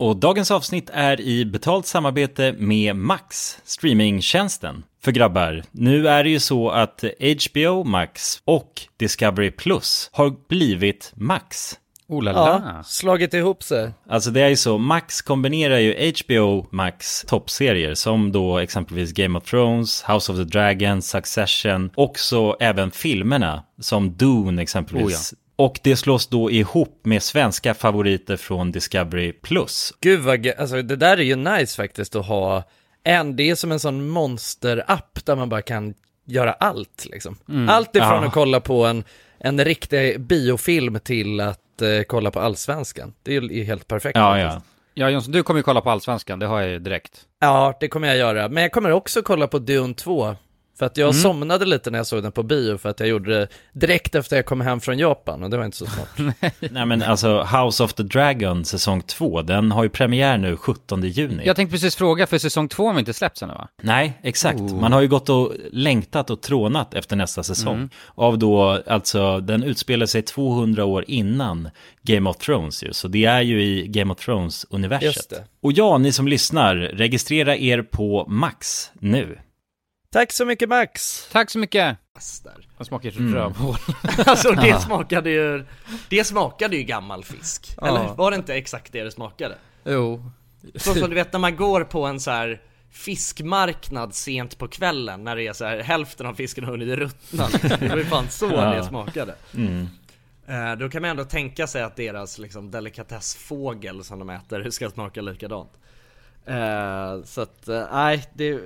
[0.00, 4.84] Och dagens avsnitt är i betalt samarbete med Max, streamingtjänsten.
[5.02, 11.12] För grabbar, nu är det ju så att HBO Max och Discovery Plus har blivit
[11.14, 11.78] Max.
[12.10, 12.82] Oh la Ja, la.
[12.84, 13.90] slagit ihop sig.
[14.08, 19.38] Alltså det är ju så, Max kombinerar ju HBO Max toppserier som då exempelvis Game
[19.38, 25.34] of Thrones, House of the Dragon, Succession, också även filmerna som Dune exempelvis.
[25.56, 29.92] Och det slås då ihop med svenska favoriter från Discovery Plus.
[30.00, 32.62] Gud vad alltså det där är ju nice faktiskt att ha
[33.04, 35.94] en, det är som en sån monster-app där man bara kan
[36.26, 37.36] göra allt liksom.
[37.68, 38.26] Allt ifrån Ja.
[38.26, 39.04] att kolla på en,
[39.40, 43.14] en riktig biofilm till att eh, kolla på allsvenskan.
[43.22, 44.16] Det är ju helt perfekt.
[44.16, 44.54] Ja, faktiskt.
[44.54, 44.62] ja.
[44.94, 47.26] Ja Jonsson, du kommer ju kolla på Allsvenskan, det har jag ju direkt.
[47.40, 48.48] Ja, det kommer jag göra.
[48.48, 50.36] Men jag kommer också kolla på Dune 2.
[50.80, 53.38] För att jag somnade lite när jag såg den på bio för att jag gjorde
[53.38, 56.34] det direkt efter jag kom hem från Japan och det var inte så smart.
[56.70, 61.02] Nej men alltså House of the Dragon säsong 2, den har ju premiär nu 17
[61.02, 61.42] juni.
[61.46, 63.68] Jag tänkte precis fråga, för säsong två har vi inte släppts ännu va?
[63.82, 64.60] Nej, exakt.
[64.60, 67.88] Man har ju gått och längtat och trånat efter nästa säsong.
[68.14, 71.70] Av då, alltså, den utspelar sig 200 år innan
[72.02, 72.92] Game of Thrones ju.
[72.92, 75.40] Så det är ju i Game of Thrones-universet.
[75.62, 79.38] Och ja, ni som lyssnar, registrera er på Max nu.
[80.12, 81.28] Tack så mycket Max!
[81.32, 81.96] Tack så mycket!
[82.44, 82.68] Där.
[82.78, 83.34] Jag smakar Mm.
[83.34, 83.76] rövhål.
[84.26, 85.64] Alltså det smakade ju,
[86.08, 87.74] det smakade ju gammal fisk.
[87.76, 87.86] Ja.
[87.88, 89.54] Eller var det inte exakt det det smakade?
[89.84, 90.30] Jo.
[90.74, 95.24] Så som du vet när man går på en så här fiskmarknad sent på kvällen
[95.24, 97.48] när det är så här hälften av fisken har hunnit ruttna.
[97.78, 98.70] Det var ju fan så Ja.
[98.74, 99.34] det smakade.
[99.56, 99.86] Mm.
[100.46, 104.90] Eh, Då kan man ändå tänka sig att deras liksom delikatessfågel som de äter ska
[104.90, 105.72] smaka likadant.
[106.46, 108.60] Eh, Så att, eh, nej det är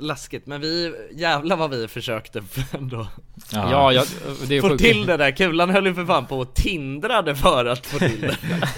[0.00, 3.06] läskigt men vi, jävlar vad vi försökte ändå
[3.52, 4.06] Ja, jag,
[4.48, 4.82] det är få sjukt.
[4.84, 5.30] till det där.
[5.30, 8.36] Kulan höll ju för fan på och tindrade för att få till det.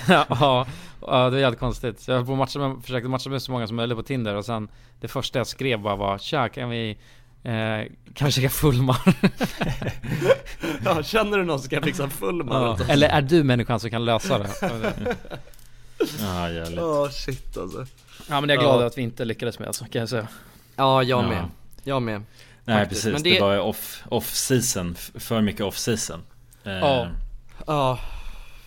[0.29, 0.67] ja,
[1.01, 2.01] ja, det är jävligt konstigt.
[2.01, 4.35] Så jag höll på matcha med, försökte matcha med så många som möjligt på Tinder
[4.35, 4.69] och sen
[5.01, 6.91] det första jag skrev bara var Tja, kan vi
[7.43, 9.01] eh, kan vi käka fullmar?
[10.85, 12.79] Ja, känner du någon som kan fixa full ja.
[12.89, 14.51] Eller är du människan som kan lösa det?
[16.21, 16.81] Ja, jävligt.
[16.81, 17.87] Åh shit alltså.
[18.29, 20.29] Ja men det är jag glad att vi inte lyckades med alltså, kan jag säga.
[20.81, 21.29] Ja, jag Ja.
[21.29, 21.45] med.
[21.85, 22.23] Jag med.
[22.65, 23.03] Nej, Faktiskt.
[23.05, 23.13] precis.
[23.13, 23.35] Men det...
[23.35, 26.21] det- var off, off-season, f- för mycket off-season.
[26.65, 27.09] Eh, Ja.
[27.67, 27.99] Ja.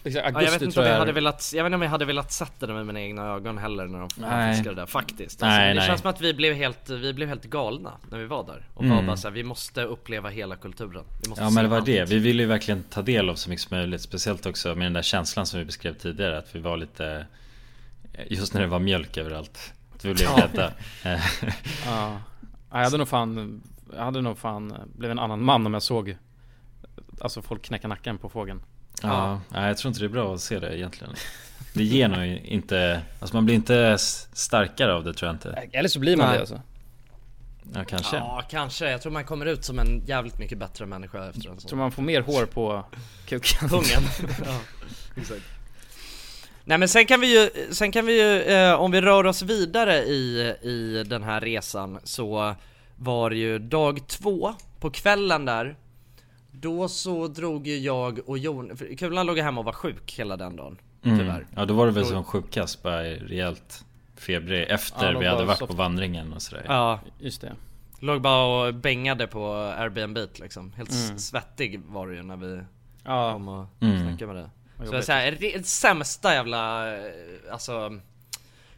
[0.05, 1.75] Exakt, Ja, jag augusti vet inte tror om jag jag hade velat, jag vet inte
[1.75, 4.09] om jag hade velat sett det med mina egna ögon heller när de
[4.53, 5.43] fiskade det där faktiskt.
[5.43, 5.87] Alltså, Nej, det nej.
[5.87, 8.65] känns som att vi blev helt, vi blev helt galna när vi var där.
[8.73, 8.95] Och Mm.
[8.95, 11.03] var bara så här, vi måste uppleva hela kulturen.
[11.23, 11.85] Vi måste Ja men det var allt.
[11.85, 14.85] det, vi ville ju verkligen ta del av så mycket som möjligt Speciellt också med
[14.85, 17.25] den där känslan som vi beskrev tidigare Att vi var lite
[18.27, 20.71] Just när det var mjölk överallt Vi blev Eh,
[21.85, 22.17] Ja.
[22.71, 23.61] Ja, jag hade nog fan,
[23.95, 26.17] jag hade nog fan blivit en annan man om jag såg
[27.21, 28.61] Alltså folk knäcka nacken på fågeln.
[29.01, 31.13] Ja, nej, jag tror inte det är bra att se det egentligen
[31.73, 33.97] Det ger nog inte Alltså man blir inte
[34.33, 36.35] starkare av det tror jag inte Eller så blir man Nej.
[36.35, 36.61] det alltså.
[37.73, 38.91] Ja kanske Ja, kanske.
[38.91, 41.79] Jag tror man kommer ut som en jävligt mycket bättre människa efter en Tror sån.
[41.79, 42.85] man får mer hår på
[43.25, 43.69] kuken.
[43.69, 44.03] Pungen.
[44.45, 44.59] ja,
[45.15, 45.41] exakt.
[46.65, 49.41] Nej men sen kan vi ju, sen kan vi ju, eh, om vi rör oss
[49.41, 52.55] vidare i, i den här resan så
[52.95, 55.75] var det ju dag två på kvällen där
[56.51, 60.37] Då så drog ju jag och Jon, för Kulan låg hemma och var sjuk hela
[60.37, 61.19] den dagen mm.
[61.19, 63.85] Tyvärr Ja då var det väl som sjukast bara rejält
[64.15, 67.53] febrig Efter Ja, vi hade varit soft- på vandringen och sådär Ja, Just det.
[67.99, 71.19] låg bara och bängade på Airbnb liksom Helt Mm.
[71.19, 72.61] svettig var det ju när vi
[73.03, 74.01] Ja, kom och Mm.
[74.07, 74.49] snackade med det vad
[75.01, 77.01] Så här, det sämsta jävla, eh,
[77.51, 77.99] alltså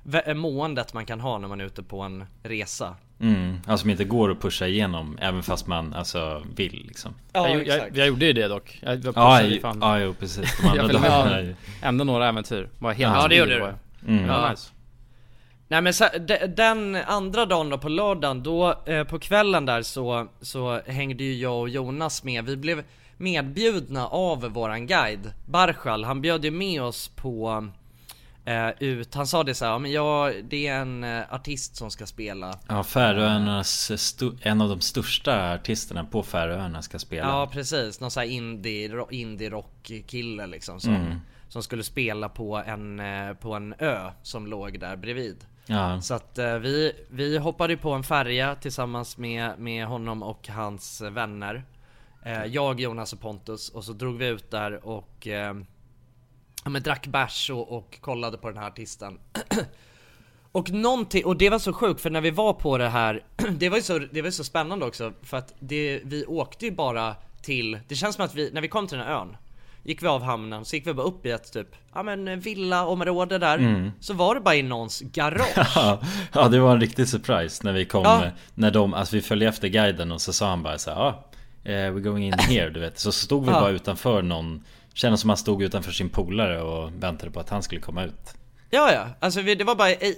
[0.04, 3.58] vä- måendet man kan ha när man är ute på en resa mm.
[3.68, 7.68] Alltså som inte går att pusha igenom Även fast man alltså vill liksom jag, jag,
[7.68, 8.80] jag, jag gjorde ju det dock.
[8.84, 9.78] Jag, jag Ja, ju fan.
[9.82, 12.70] ja jo precis De andra Jag dagarna ändå några äventyr.
[12.80, 13.60] Var helt Ja, det gjorde du.
[13.60, 13.74] jag.
[14.08, 14.26] mm.
[14.26, 14.50] Ja.
[14.50, 14.72] nice.
[15.68, 19.82] Nej men så, de, den andra dagen då på lördagen, då eh, på kvällen där
[19.82, 22.84] så, så hängde ju jag och Jonas med Vi blev
[23.18, 27.68] medbjudna av våran guide Barshal, han bjöd ju med oss på
[28.46, 31.76] eh, ut, han sa det så här, ja, men jag, det är en eh, artist
[31.76, 33.92] som ska spela Ja, Färöarnas,
[34.42, 37.28] en av de största artisterna på Färöarna ska spela.
[37.28, 41.20] Ja precis, någon sån här indie, indie rock kille liksom som, Mm.
[41.50, 46.02] som skulle spela på en, eh, på en ö som låg där bredvid Ja.
[46.02, 51.02] Så att eh, vi, vi hoppade på en färja tillsammans med, med honom och hans
[51.02, 51.64] vänner
[52.32, 55.56] Jag, Jonas och Pontus och så drog vi ut där och eh,
[56.64, 59.20] ja, men drack bärs och, och kollade på den här artisten
[60.52, 63.70] Och någonting, och det var så sjukt för när vi var på det här Det
[63.70, 67.16] var ju så, det var så spännande också för att det, vi åkte ju bara
[67.42, 69.38] till Det känns som att vi, när vi kom till den här ön
[69.84, 73.38] Gick vi av hamnen, så gick vi bara upp i ett typ, ja men villaområde
[73.38, 73.92] där Mm.
[74.00, 76.02] Så var det bara i någons garage Ja,
[76.34, 78.24] ja, det var en riktig surprise när vi kom, Ja.
[78.54, 81.10] när de, alltså vi följde efter guiden och så sa han bara så här, ah,
[81.10, 81.16] eh,
[81.72, 83.00] we're going in here, du vet.
[83.00, 84.64] Så stod vi bara utanför någon,
[84.94, 88.34] kändes som han stod utanför sin polare och väntade på att han skulle komma ut.
[88.70, 90.16] Ja ja, alltså det var bara i,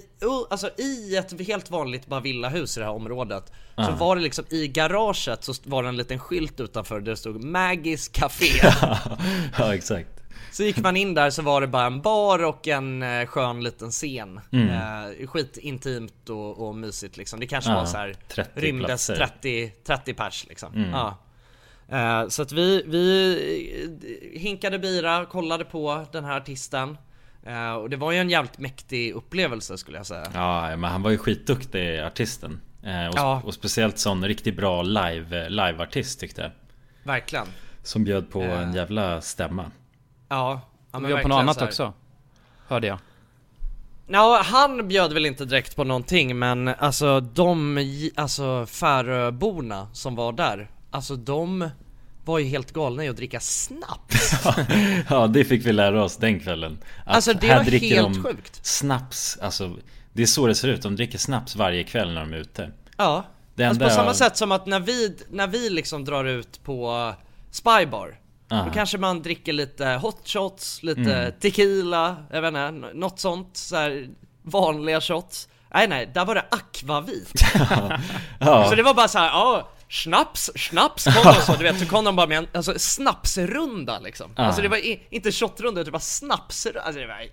[0.50, 3.90] alltså, i ett helt vanligt bara villahus i det här området Så Ja.
[3.98, 7.44] var det liksom i garaget så var det en liten skylt utanför där det stod
[7.44, 8.46] Maggis Café
[9.58, 10.08] ja, exakt.
[10.52, 13.64] Så gick man in där så var det bara en bar och en eh, skön
[13.64, 14.68] liten scen Mm.
[14.70, 19.16] eh, Skitintimt och, och mysigt liksom Det kanske Ja, var så här 30 rymdes platser.
[19.16, 20.90] 30, 30 pers liksom Mm.
[20.90, 21.18] ja.
[21.92, 26.98] Eh, Så att vi, vi eh, hinkade bira, kollade på den här artisten
[27.46, 31.02] Eh, Och det var ju en jävligt mäktig upplevelse skulle jag säga Ja, men han
[31.02, 32.60] var ju skitduktig artisten.
[32.82, 33.42] Eh, och, Ja.
[33.44, 36.50] och speciellt sån riktigt bra live, liveartist tyckte jag.
[37.02, 37.46] Verkligen
[37.82, 38.60] Som bjöd på Eh.
[38.62, 39.70] en jävla stämma.
[40.28, 40.60] Ja,
[40.92, 41.92] ja Vi var på något annat också.
[42.66, 42.98] Hörde jag.
[44.08, 47.78] Ja, han bjöd väl inte direkt på någonting men alltså de,
[48.16, 51.70] alltså Färöborna som var där Alltså de
[52.24, 54.32] var ju helt galna i att dricka snaps
[55.08, 56.78] ja, det fick vi lära oss den kvällen.
[57.06, 58.60] Att Alltså, det här var dricker helt de sjukt.
[58.66, 59.76] Snaps, alltså
[60.12, 60.82] det är så det ser ut.
[60.82, 62.70] De dricker snaps varje kväll när de är ute.
[62.96, 63.24] Ja,
[63.54, 66.64] Det alltså på samma jag- sätt som att när vi, när vi liksom drar ut
[66.64, 67.12] på
[67.50, 68.18] Spybar
[68.50, 68.62] Ja.
[68.66, 71.32] Då kanske man dricker lite hot shots, lite Mm.
[71.40, 74.08] tequila, jag vet inte, något sånt så här
[74.42, 77.32] vanliga shots Nej nej, där var det akvavit
[78.40, 78.68] Ja.
[78.68, 81.86] Så det var bara så här, ja Snaps, snaps kom de så, du vet, så
[81.86, 84.42] kom de bara med en alltså, snapsrunda liksom Ja.
[84.42, 87.28] Alltså det var i, inte shotrunda, det var snapsrunda, alltså det var det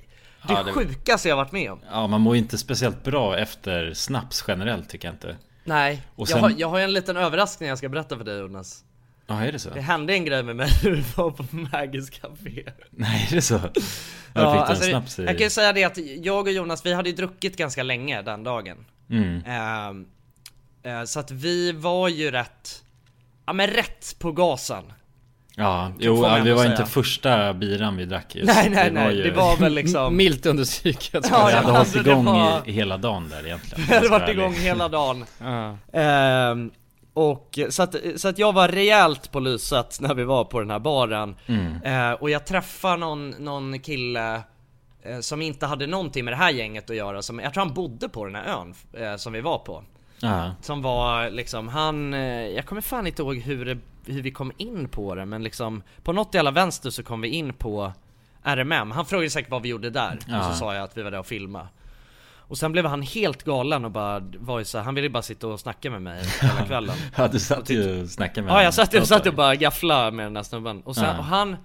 [0.53, 3.93] Ja, det- sjukaste jag varit med om Ja, man mår ju inte speciellt bra efter
[3.93, 5.35] snaps generellt tycker jag inte.
[5.63, 8.39] Nej, Och jag, sen- har, jag har en liten överraskning jag ska berätta för dig
[8.39, 8.83] Jonas
[9.27, 9.69] Ja, är det så?
[9.69, 13.41] Det hände en grej med mig när vi var på Maggis Café Nej, är det
[13.41, 13.55] så?
[14.33, 15.23] Ja, du alltså, snaps i?
[15.23, 18.21] jag kan ju säga det att jag och Jonas, vi hade ju druckit ganska länge
[18.21, 19.37] den dagen Mm.
[19.37, 20.05] Eh,
[21.05, 22.83] Så att vi var ju rätt,
[23.45, 24.83] ja men rätt på gasen
[25.57, 26.71] Ja, jo, ja, vi var säga.
[26.71, 28.47] inte första biran vi drack just.
[28.55, 31.13] Nej, nej, Det var nej, ju- det var väl liksom Milt under psyket.
[31.13, 33.85] Ja, Vi ja, hade hållit alltså, det igång var- hela dagen där egentligen.
[33.89, 35.25] Vi hade varit igång hela dagen.
[35.93, 36.71] Ehm,
[37.13, 40.69] Och så att, så att jag var rejält på lyset när vi var på den
[40.71, 41.81] här baren Mm.
[41.83, 44.41] Eh, Och jag träffade någon, någon kille
[45.03, 47.73] eh, Som inte hade någonting med det här gänget att göra som, Jag tror han
[47.73, 49.83] bodde på den här ön eh, som vi var på
[50.19, 50.51] Ja.
[50.61, 54.51] Som var liksom, han, eh, jag kommer fan inte ihåg hur, det, hur vi kom
[54.57, 57.93] in på det men liksom På något jävla vänster så kom vi in på
[58.43, 60.51] RMM, han frågade säkert vad vi gjorde där och Ja.
[60.51, 61.67] så sa jag att vi var där och filmade.
[62.47, 65.23] Och sen blev han helt galen och bara var ju så här, han ville bara
[65.23, 66.95] sitta och snacka med mig hela kvällen.
[67.15, 68.71] Ja, du satt ju och snackade med Ja jag honom.
[68.73, 70.81] satt, jag satt och bara gafflade med den här snubben.
[70.81, 71.57] Och sen, och han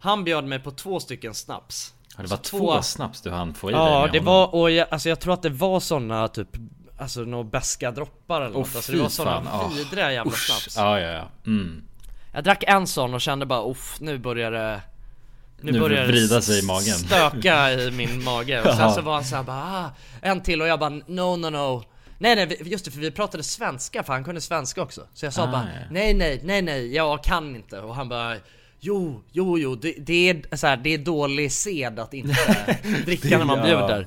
[0.00, 1.94] Han bjöd mig på två stycken snaps.
[2.16, 4.24] Ja, det var Så två snaps du hann få i dig Ja det honom.
[4.24, 6.48] var, och jag, alltså jag tror att det var såna typ
[7.00, 9.76] Alltså några beska droppar eller Åh, något, alltså det var såna fan.
[9.76, 10.46] Vidriga jävla Usch.
[10.46, 11.28] snaps Ja, ja, ja.
[11.46, 11.82] Mm.
[12.32, 14.80] Jag drack en sån och kände bara uff, nu börjar det
[15.60, 16.94] Nu börjar det vrida sig i magen.
[16.94, 19.90] Stöka i min mage och sen så var han såhär bara ah,
[20.22, 21.84] En till och jag bara no no no
[22.18, 25.32] Nej nej just det för vi pratade svenska för han kunde svenska också Så jag
[25.32, 28.36] sa Ah, bara nej nej nej nej jag kan inte och han bara
[28.82, 32.34] Jo, jo, jo, det, det är så här, det är dålig sed att inte
[33.04, 33.64] dricka när man Ja.
[33.64, 34.06] bjuder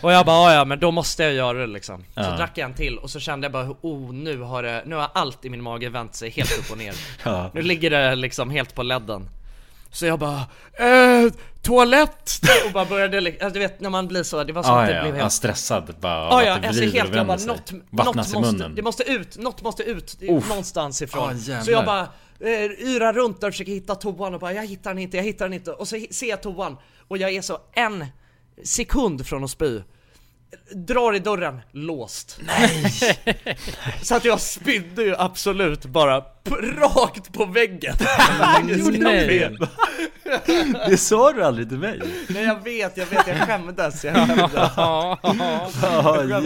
[0.00, 2.36] Och jag bara "Ja, ja men då måste jag göra det liksom Så Ja.
[2.36, 5.08] drack jag en till och så kände jag bara oh nu har det, nu har
[5.14, 6.94] allt i min mage vänt sig helt upp och ner
[7.24, 7.50] Ja.
[7.54, 9.28] Nu ligger det liksom helt på ledden
[9.90, 10.38] Så jag bara
[10.78, 12.30] eh, toalett!
[12.66, 14.88] Och bara började, alltså, du vet när man blir så, det var som Ja, att
[14.88, 15.20] det ja, blev ja.
[15.22, 18.68] helt stressad bara av Ja att ja, det alltså helt jag bara något, något måste,
[18.68, 20.48] det måste ut, något måste ut Uff.
[20.48, 21.60] någonstans ifrån Ah.
[21.62, 22.08] Så jag bara
[22.40, 25.16] Eh, yra yrar runt där och försöker hitta toan och bara jag hittar den inte,
[25.16, 25.72] jag hittar den inte.
[25.72, 26.76] Och så ser jag toan
[27.08, 28.06] och jag är så en
[28.62, 29.80] sekund från att spy
[30.74, 32.40] drar i dörren, låst.
[32.46, 32.92] Nej!
[34.02, 36.24] så att jag spydde ju absolut bara
[36.78, 37.94] rakt på väggen.
[38.98, 39.56] Nej.
[40.88, 42.00] Det sa du aldrig till mig.
[42.28, 44.52] Nej jag vet, jag vet, jag skämdes, jag skämdes.
[44.76, 45.18] Ja,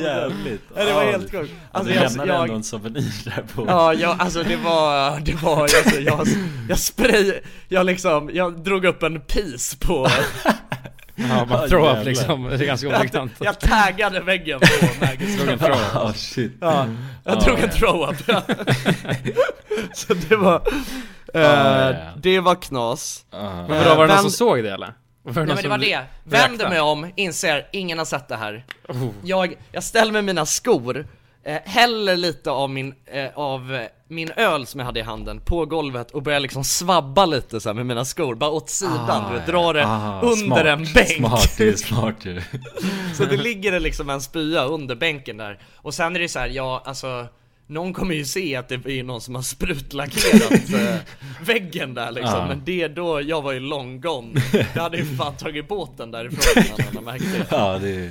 [0.03, 0.63] jävligt.
[0.77, 1.53] Ja, det var helt sjukt.
[1.73, 3.67] Alltså, du lämnade ändå en souvenir där på.
[3.67, 6.27] Ja, jag, alltså det var, det var, alltså, jag,
[6.69, 7.35] jag spray,
[7.69, 10.09] jag liksom, jag drog upp en pis på
[11.19, 13.39] Ja, man throw up liksom, det är ganska jag, obekantat.
[13.41, 14.67] jag taggade väggen på
[15.53, 15.61] up.
[15.95, 16.53] Ja, shit.
[16.61, 16.87] Ja,
[17.25, 18.17] jag Ja, drog en throw up.
[19.93, 20.63] Så det var,
[21.35, 21.95] eh, ja.
[22.17, 24.95] det var knas Men vadå, var det någon som såg det eller?
[25.23, 28.65] Var Nej men det var det, vänder mig om, inser, ingen har sett det här
[28.89, 29.09] Oh.
[29.23, 31.07] Jag, jag ställer med mina skor,
[31.45, 35.67] eh, häller lite av min, eh, av min öl som jag hade i handen på
[35.67, 39.47] golvet och börjar liksom svabba lite så med mina skor, bara åt sidan, du vet,
[39.47, 40.67] dra det Ah, under smart.
[40.67, 42.43] en bänk Smart, det är smart ju.
[43.15, 46.39] Så det ligger det liksom en spya under bänken där Och sen är det så
[46.39, 47.27] här, ja alltså
[47.67, 50.97] Någon kommer ju se att det är någon som har sprutlackerat eh,
[51.45, 52.47] väggen där liksom Ja.
[52.49, 54.43] Men det då, jag var ju long gone
[54.75, 58.11] Jag hade ju fan tagit båten därifrån innan han märkte det Ja, det är...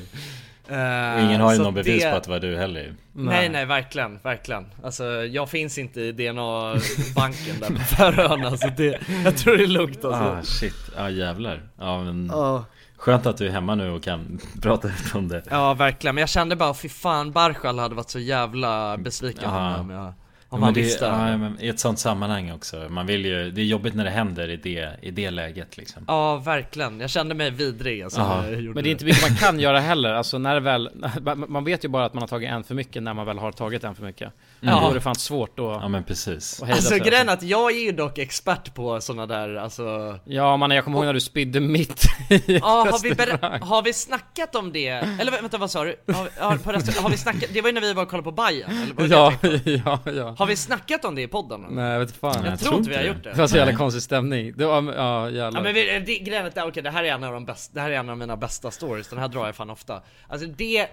[0.69, 2.93] Eh, Ingen har ju någon bevis det- på att det var du heller ju.
[3.13, 8.99] Nej nej verkligen, verkligen Alltså jag finns inte i DNA-banken där på Färöarna så det,
[9.23, 11.61] jag tror det är lugnt alltså Ah shit, ja jävlar.
[11.79, 12.65] Ja men Ja.
[12.97, 15.43] Skönt att du är hemma nu och kan prata ut om det.
[15.49, 19.55] Ja verkligen, men jag kände bara fy fan Barshal hade varit så jävla besviken på
[19.59, 20.13] mig om jag
[20.49, 22.85] om Ja, det, visste ja, men I ett sånt sammanhang också.
[22.89, 26.03] Man vill ju, det är jobbigt när det händer i det, i det läget liksom.
[26.07, 28.41] Ja verkligen, jag kände mig vidrig alltså, Ja.
[28.73, 30.89] Men det är inte mycket man kan göra heller, alltså när väl,
[31.47, 33.51] man vet ju bara att man har tagit en för mycket när man väl har
[33.51, 34.33] tagit en för mycket.
[34.61, 34.75] Mm.
[34.81, 36.63] Då är det fan svårt då Ja men precis.
[36.63, 36.99] att Alltså sig.
[36.99, 40.83] grejen är att jag är ju dock expert på såna där, alltså Ja man, jag
[40.83, 44.71] kommer ihåg när du spydde mitt i Ja, har vi, ber- har vi snackat om
[44.73, 44.87] det?
[44.87, 45.95] Eller vä- vänta vad sa du?
[46.13, 48.23] Har, har, på restaurang- har vi snackat, det var ju när vi var och kollade
[48.23, 50.35] på Bajen, eller vad Ja, tänkte ja, ja.
[50.37, 51.63] Har vi snackat om det i podden?
[51.65, 51.75] eller?
[51.75, 52.45] Nej jag vet fan.
[52.45, 54.53] Jag, tror inte vi har gjort det Det var så jävla konstig stämning.
[54.57, 55.61] Det var, ja Ja jävlar.
[55.61, 57.81] men vi, det, grejen är att, okej det här är en av de bästa, det
[57.81, 60.79] här är en av mina bästa stories, den här drar jag fan ofta Alltså det,
[60.79, 60.87] eh,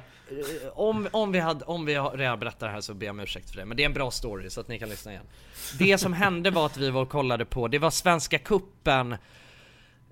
[0.75, 3.21] om, om vi hade, om vi har redan berättat det här så ber jag om
[3.21, 5.25] ursäkt för det, men det är en bra story så att ni kan lyssna igen
[5.79, 9.17] Det som hände var att vi var och kollade på, det var Svenska Kuppen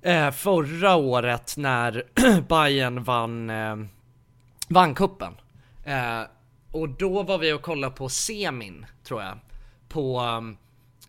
[0.03, 2.05] eh, förra året när
[2.49, 3.77] Bayern vann, eh,
[4.69, 5.33] vann kuppen
[5.85, 6.23] eh,
[6.73, 9.39] Och då var vi och kollade på semin, tror jag.
[9.89, 10.21] På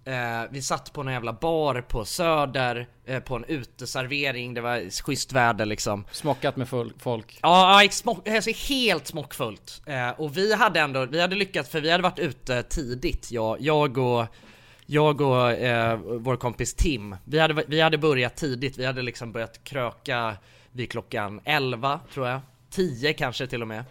[0.05, 5.03] Eh, vi satt på en jävla bar på Söder, eh, på en uteservering, det var
[5.03, 6.05] schysst väder liksom.
[6.11, 7.39] Smockat med folk.
[7.41, 9.82] Ja, smock, alltså helt smockfullt.
[9.86, 13.61] Eh, och vi hade ändå, vi hade lyckats för vi hade varit ute tidigt, jag,
[13.61, 14.26] jag och
[14.86, 19.32] jag och eh, vår kompis Tim, vi hade, vi hade börjat tidigt, vi hade liksom
[19.32, 20.38] börjat kröka
[20.72, 23.84] vid klockan 11 tror jag, 10 kanske till och med,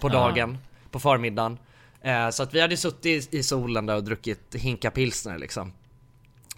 [0.00, 0.58] på dagen,
[0.92, 1.58] på förmiddagen.
[2.02, 5.72] Eh, så att vi hade suttit i, solen där och druckit hinka pilsner liksom.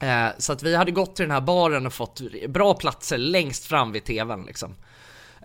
[0.00, 3.64] Eh, så att vi hade gått till den här baren och fått bra platser längst
[3.64, 4.74] fram vid tvn liksom.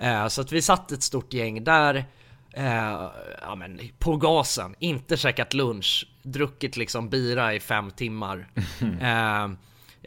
[0.02, 1.96] Eh, så att vi satt ett stort gäng där,
[2.54, 3.10] eh,
[3.42, 8.48] ja men på gasen, inte käkat lunch, druckit liksom bira i fem timmar.
[9.02, 9.48] eh,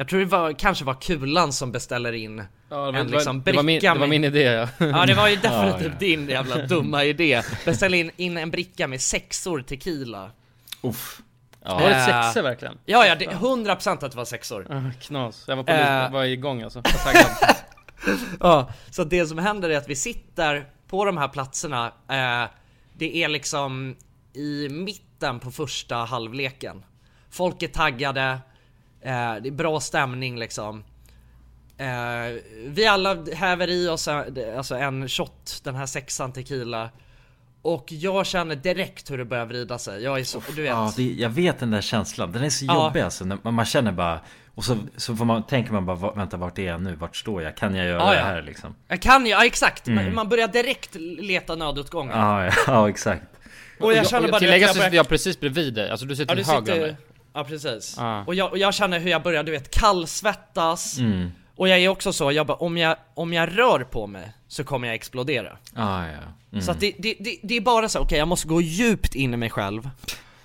[0.02, 2.38] jag tror det var, kanske var Kulan som beställer in
[2.68, 4.68] Ja, det var- en liksom det var min- bricka det var min idé, ja.
[4.78, 5.98] Ja det var ju definitivt Ja, ja.
[5.98, 7.42] din jävla dumma idé.
[7.64, 10.30] Beställa in, in en bricka med sexor tequila.
[10.82, 11.20] Uff.
[11.64, 12.78] Var det Eh, sexor verkligen?
[12.84, 14.66] Ja ja, det, 100% att det var sexor.
[14.70, 15.44] Ah, Knas.
[15.48, 16.10] Jag var, på Eh.
[16.12, 16.82] var igång alltså.
[18.40, 22.50] Ja, så det som händer är att vi sitter på de här platserna, eh,
[22.92, 23.96] det är liksom
[24.32, 26.84] i mitten på första halvleken.
[27.30, 28.38] Folk är taggade,
[29.02, 30.84] eh, det är bra stämning liksom.
[31.78, 31.86] Eh,
[32.66, 34.22] vi alla häver i oss eh,
[34.56, 36.90] alltså en shot, den här sexan tequila.
[37.62, 40.02] Och jag känner direkt hur det börjar vrida sig.
[40.02, 40.70] Jag är så, du vet.
[40.70, 42.32] Ja, det, jag vet den där känslan.
[42.32, 42.74] Den är så Ja.
[42.86, 43.24] jobbig alltså.
[43.24, 44.20] När man, man känner bara...
[44.54, 46.94] Och så, så får man, tänker man bara, "Va- vänta vart är jag nu?
[46.94, 47.56] Vart står jag?
[47.56, 48.24] Kan jag göra Ja, det ja.
[48.24, 48.74] här liksom?
[48.88, 49.88] Jag kan ju, ja exakt.
[49.88, 50.14] Mm.
[50.14, 52.18] Man börjar direkt leta nödutgångar.
[52.18, 53.22] Ja, ja, ja exakt.
[53.80, 56.36] Och jag känner bara Tilläggas jag börjar- sitter jag precis bredvid dig, alltså du sitter
[56.36, 56.96] Ja du höger om mig.
[57.34, 57.94] Ja precis.
[57.98, 58.24] Ja.
[58.26, 60.98] Och, jag, och jag känner hur jag börjar, du vet, kallsvettas.
[60.98, 61.30] Mm.
[61.56, 64.64] Och jag är också så, jag bara, om jag, om jag rör på mig så
[64.64, 65.56] kommer jag explodera.
[65.74, 66.12] Ja, ja.
[66.52, 66.62] Mm.
[66.64, 69.34] Så att det, det, det, det är bara så, okej jag måste gå djupt in
[69.34, 69.90] i mig själv,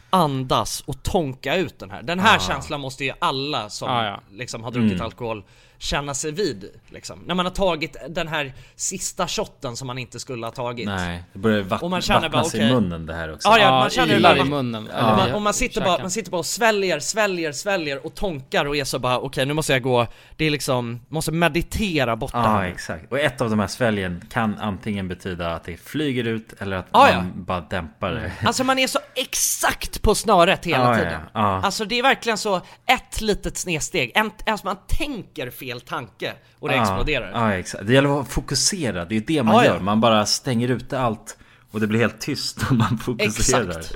[0.09, 2.01] andas och tonka ut den här.
[2.03, 2.39] Den här Ah.
[2.39, 4.21] känslan måste ju alla som Ah, ja.
[4.31, 5.05] liksom har druckit Mm.
[5.05, 5.43] alkohol
[5.79, 7.19] känna sig vid liksom.
[7.25, 10.85] När man har tagit den här sista shotten som man inte skulle ha tagit.
[10.85, 12.61] Nej, det börjar vatt, Och man känner bara, okej.
[12.69, 13.49] i munnen det här också.
[13.49, 14.87] Ja, ja, man känner hur i munnen.
[14.87, 18.15] Och Eller man, och man, sitter bara, man sitter bara och sväljer, sväljer, sväljer och
[18.15, 22.15] tonkar och är så bara okej nu måste jag gå, det är liksom, måste meditera
[22.15, 22.63] bort det Ja, här.
[22.67, 23.11] exakt.
[23.11, 26.87] Och ett av de här sväljen kan antingen betyda att det flyger ut eller att
[26.91, 27.23] Ja, man ja.
[27.35, 28.31] bara dämpar det.
[28.47, 31.21] Alltså man är så exakt på snöret hela Ja, ja, tiden.
[31.33, 31.61] ja.
[31.63, 32.55] Alltså det är verkligen så,
[32.85, 37.31] ett litet snedsteg, en, alltså man tänker fel tanke och det Ja, exploderar.
[37.33, 37.87] Ja, exakt.
[37.87, 39.09] Det gäller att vara fokuserad.
[39.09, 39.73] Det är det man Ja, ja.
[39.73, 39.79] gör.
[39.79, 41.37] Man bara stänger ute allt
[41.71, 43.69] och det blir helt tyst om man fokuserar.
[43.69, 43.95] Exakt.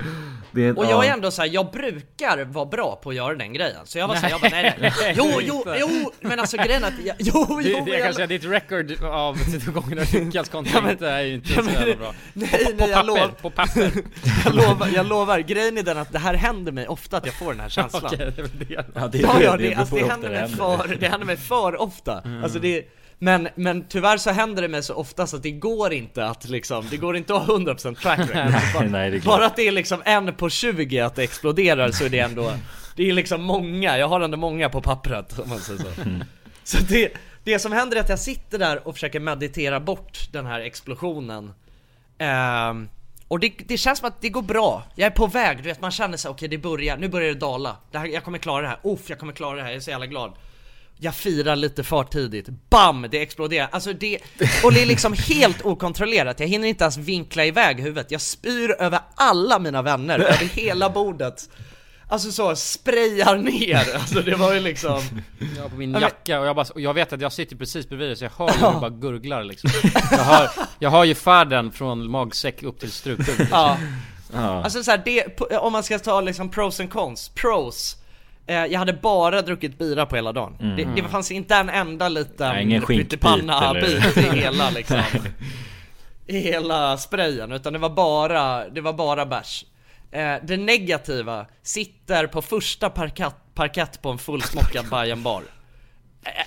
[0.54, 0.90] Det är, Och ja.
[0.90, 3.80] jag är ändå så här, jag brukar vara bra på att göra den grejen.
[3.84, 4.92] Så jag var såhär, jag bara nej, nej.
[5.00, 7.86] Nej, Jo, jo, jo, men alltså grejen är att, jag, jo, jo, Det, det men
[7.86, 9.38] jag kan jag, säga, ditt record av
[9.74, 12.14] gångerna du lyckats kontra men- inte är ju inte Ja, så men- jävla bra.
[12.32, 13.92] nej, På, nej, på jag papper, lov- på papper.
[14.44, 17.34] jag lovar, jag lovar, grejen är den att det här händer mig ofta att jag
[17.34, 18.02] får den här känslan.
[18.12, 18.84] Okej, det är väl det.
[18.94, 21.80] Ja, det, Ja, ja, det, beror alltså, det, händer mig för, det händer mig för
[21.80, 22.22] ofta.
[22.42, 22.82] Alltså det,
[23.22, 26.48] men, men tyvärr så händer det mig så ofta så att det går inte att
[26.48, 28.90] liksom, det går inte att ha 100% track record.
[28.90, 29.20] Nej, nej.
[29.20, 32.52] Bara att det är liksom en på 20 att det exploderar så är det ändå,
[32.96, 35.86] det är liksom många, jag har ändå många på pappret om man säger så.
[36.64, 37.12] Så det,
[37.44, 41.52] det som händer är att jag sitter där och försöker meditera bort den här explosionen.
[42.18, 42.88] Ehm,
[43.28, 44.82] och det, det känns som att det går bra.
[44.94, 47.40] Jag är på väg, du vet man känner sig okej det börjar, nu börjar det
[47.40, 47.76] dala.
[47.90, 49.80] Det här, jag kommer klara det här, uff jag kommer klara det här, jag är
[49.80, 50.32] så jävla glad.
[51.02, 53.06] Jag firar lite för tidigt, BAM!
[53.10, 53.68] Det exploderar.
[53.72, 54.18] Alltså det,
[54.64, 58.10] och det är liksom helt okontrollerat, jag hinner inte ens vinkla iväg huvudet.
[58.10, 61.50] Jag spyr över alla mina vänner, över hela bordet.
[62.08, 65.00] Alltså så, sprayar ner, alltså det var ju liksom
[65.56, 68.08] Jag på min jacka och jag, bara, och jag vet att jag sitter precis bredvid
[68.08, 69.70] dig så jag hör ju hur det bara gurglar liksom
[70.10, 73.46] jag har, jag har ju färden från magsäck upp till struphubb liksom.
[73.50, 73.78] Ja,
[74.34, 74.64] Ja.
[74.64, 78.01] Alltså så här, det, på- om man ska ta liksom pros and cons, pros eh,
[78.46, 80.56] Jag hade bara druckit bira på hela dagen.
[80.76, 85.00] Det, det fanns inte en enda liten Nej, ingen pyttipanna-bit i hela liksom.
[86.26, 89.64] I hela sprayen, utan det var bara, det var bara bärs.
[90.10, 95.42] Eh, Det negativa, sitter på första parkett, parkett på en fullsmockad Bajen bar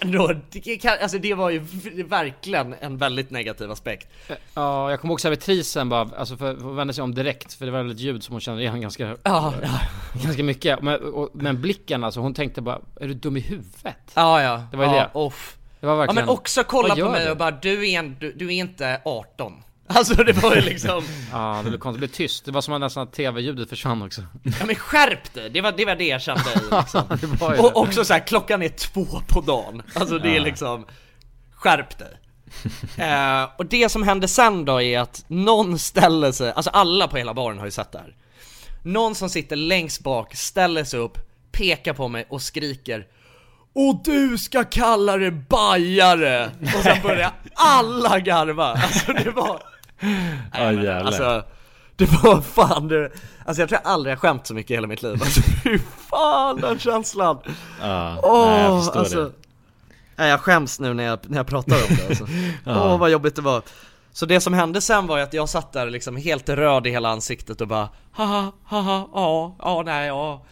[0.01, 1.59] Ändå, det, kan, alltså det var ju
[2.05, 4.07] verkligen en väldigt negativ aspekt.
[4.53, 7.65] Ja, jag kommer ihåg servitrisen bara, alltså för, för att vända sig om direkt För
[7.65, 9.79] det var väl ett ljud som hon kände igen ganska, Ja, ja,
[10.23, 14.11] ganska mycket men, och, men blicken alltså, hon tänkte bara Är du dum i huvudet?
[14.13, 15.09] ja, ja Det var ju ja, det.
[15.13, 15.57] Off.
[15.79, 17.31] Det var Ja verkligen men också kolla på mig du?
[17.31, 19.53] och bara du är, en, du, du är inte 18
[19.87, 22.73] Alltså det var ju liksom Ja, det blev konstigt, det blev tyst Det var som
[22.73, 25.49] att nästan att tv-ljudet försvann också Ja men skärp dig!
[25.49, 27.03] Det var det, var det jag kände i liksom.
[27.09, 30.85] det Och också så här, klockan är två på dagen Alltså det är liksom
[31.55, 32.17] Skärp dig!
[32.97, 37.17] eh, och det som hände sen då är att någon ställer sig, alltså alla på
[37.17, 38.15] hela baren har ju sett det här
[38.85, 41.17] Någon som sitter längst bak ställer sig upp,
[41.51, 43.07] pekar på mig och skriker
[43.73, 46.51] Och du ska kalla det bajare!
[46.61, 49.61] Och sen börjar alla garva, alltså det var
[50.53, 51.03] Ja, jävlar.
[51.03, 51.43] Alltså,
[51.95, 53.11] det var fan det,
[53.45, 55.79] alltså jag tror jag aldrig har skämt så mycket i hela mitt liv Alltså fy
[56.09, 57.37] fan den känslan!
[57.81, 59.31] ja, Åh, nej, jag förstår alltså, det.
[60.15, 62.27] Nej jag skäms nu när jag, när jag pratar om det alltså.
[62.65, 63.61] Åh vad jobbigt det var
[64.15, 66.89] så det som hände sen var ju att jag satt där liksom helt röd i
[66.89, 70.45] hela ansiktet och bara Haha, haha, ja, ja, nej, ja.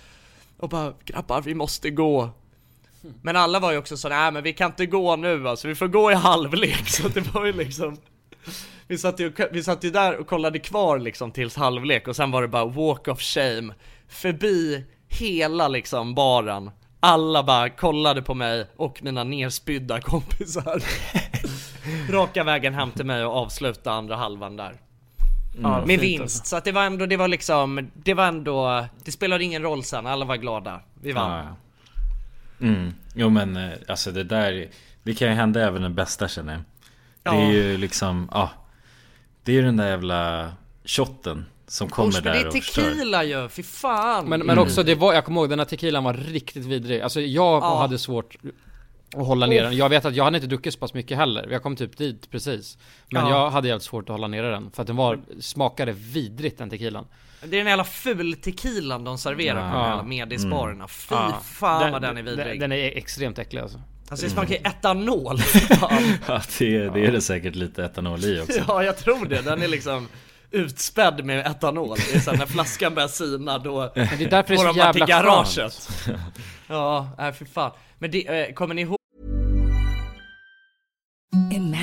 [0.58, 2.30] Och bara grabbar vi måste gå.
[3.22, 5.76] Men alla var ju också så nej men vi kan inte gå nu alltså, vi
[5.76, 6.88] får gå i halvlek.
[6.90, 7.98] Så det var ju liksom
[8.88, 12.32] vi satt, ju, vi satt ju där och kollade kvar liksom tills halvlek och sen
[12.32, 13.74] var det bara walk of shame.
[14.08, 16.72] Förbi hela liksom baren.
[17.00, 20.84] Alla bara kollade på mig och mina nerspydda kompisar.
[22.10, 24.76] Raka vägen hem till mig och avsluta andra halvan där.
[25.62, 28.86] Ja, Med fint, vinst, så att det var ändå, det var liksom, det var ändå,
[29.06, 30.80] det spelade ingen roll sen, alla var glada.
[31.02, 31.32] Vi vann.
[31.32, 31.56] Ja,
[32.60, 32.66] ja.
[32.68, 32.94] Mm.
[33.16, 34.68] Jo men eh, alltså det där
[35.04, 36.62] Det kan ju hända även den bästa känner jag.
[37.24, 37.52] Det är Ja.
[37.52, 38.50] ju liksom, ja.
[39.44, 40.52] Det är ju den där jävla
[40.86, 44.26] shotten Som kommer Usch, men det där är tequila ju, fy fan!
[44.26, 47.02] Men, men också det var, jag kommer ihåg den här tequilan var riktigt vidrig.
[47.02, 47.80] Alltså jag Ja.
[47.80, 48.36] hade svårt
[49.16, 49.76] att hålla ner den.
[49.76, 51.48] Jag vet att jag hade inte druckit så pass mycket heller.
[51.52, 52.78] Jag kom typ dit precis.
[53.12, 53.30] Men Ja.
[53.30, 56.70] jag hade jävligt svårt att hålla nere den För att den var, smakade vidrigt den
[56.70, 57.06] tequilan.
[57.46, 59.88] Det är den jävla ful tequilan de serverar på de Ja.
[59.90, 61.40] jävla medisbarerna, fy Ja.
[61.44, 62.48] fan vad den är vidrig.
[62.48, 63.82] Den, den är extremt äcklig alltså.
[64.10, 66.04] Alltså det smakar ju etanol, fan.
[66.28, 68.60] Ja det, är- det är det säkert lite etanol i också.
[68.68, 70.08] Ja jag tror det, den är liksom
[70.52, 71.98] utspädd med etanol.
[72.12, 74.64] Det är såhär när flaskan börjar sina då Men det är därför det är går
[74.64, 75.90] så de bara till garaget skönt.
[76.68, 77.72] Ja, nej för fan.
[78.00, 78.98] Men det, eh, kommer ni ihåg
[81.34, 81.83] Imagine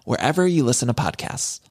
[0.05, 1.61] wherever you listen to podcasts.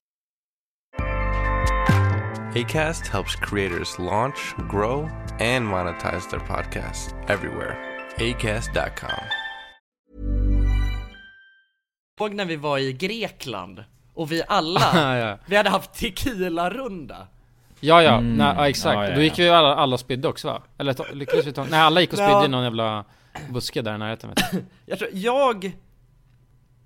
[2.55, 5.09] ACAST helps creators launch, grow,
[5.41, 7.77] and monetize their podcasts everywhere.
[8.19, 9.25] ACAST.com.
[12.21, 14.81] Ihåg när vi var i Grekland och vi alla,
[15.19, 15.39] ja.
[15.47, 17.27] vi hade haft tequila-runda.
[17.81, 18.37] Ja ja, Mm.
[18.37, 18.95] nej, ja exakt.
[18.95, 20.63] Ja, ja, Då gick vi alla, alla och spydde också va?
[20.79, 21.65] Eller lyckades vi ta...
[21.65, 23.05] Nej alla gick och spydde i någon jävla
[23.51, 24.65] buske där i närheten vet du.
[24.87, 25.73] Jag tror, jag...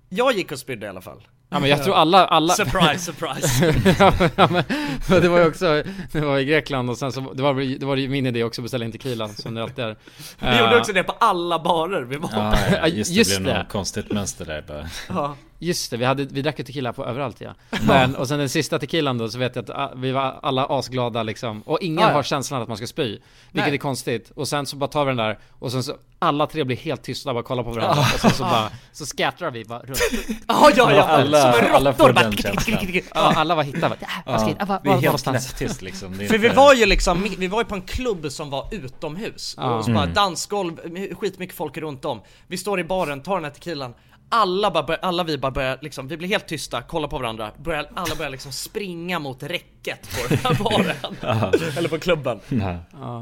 [0.09, 1.27] Jag gick och spydde i alla fall.
[1.55, 2.53] Ja men jag tror alla, alla...
[2.53, 3.73] Surprise, surprise.
[3.99, 4.63] ja, men- ja, men,
[5.09, 7.85] men det var ju också, det var i Grekland och sen så, det var, det
[7.85, 9.95] var ju min idé också att beställa in tequila som det alltid är.
[10.39, 13.35] Vi Eh, gjorde också det på alla barer vi var Ja, ja, just det, Just
[13.35, 13.59] det blev det.
[13.59, 14.87] något konstigt mönster där bara.
[15.09, 15.35] Ja.
[15.59, 17.53] Just det, vi, hade, vi drack ju tequila på överallt ja.
[17.87, 20.65] Men, och sen den sista tequilan då så vet jag att ah, vi var alla
[20.69, 21.61] asglada liksom.
[21.61, 22.13] Och ingen Ja, ja.
[22.13, 23.03] har känslan att man ska spy.
[23.07, 23.73] Vilket Nej.
[23.73, 24.31] är konstigt.
[24.35, 27.03] Och sen så bara tar vi den där och sen så alla tre blir helt
[27.03, 28.01] tysta och bara kollar på varandra.
[28.13, 29.99] Och sen så bara, så scattrar vi bara runt.
[30.47, 31.03] Ja, ja, ja.
[31.03, 32.77] Alla, Som alla får den känslan.
[32.93, 33.95] Ja, alla var hittade
[34.25, 36.13] bara, "Ah, ska ah, vad- det är helt någonstans?" knäpptyst liksom.
[36.13, 39.53] För vi var ju liksom, vi var ju på en klubb som var utomhus.
[39.57, 40.13] Och så bara Mm.
[40.13, 40.77] dansgolv,
[41.15, 42.21] skitmycket folk runt om.
[42.47, 43.93] Vi står i baren, tar den här tequilan.
[44.29, 47.51] Alla, bara alla vi bara börjar liksom, vi blir helt tysta, kollar på varandra.
[47.57, 51.53] Börjar, alla börjar liksom springa mot räcket på den här baren.
[51.77, 52.39] Eller på klubben.
[52.47, 52.77] Nej.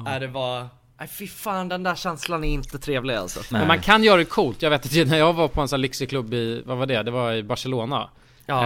[0.05, 0.67] Nej det var,
[0.99, 3.39] nej fy fan den där känslan är inte trevlig alltså.
[3.49, 4.61] Men man kan göra det coolt.
[4.61, 6.85] Jag vet att när jag var på en sån här lyxig klubb i, vad var
[6.85, 7.03] det?
[7.03, 8.09] Det var i Barcelona.
[8.45, 8.63] Ja.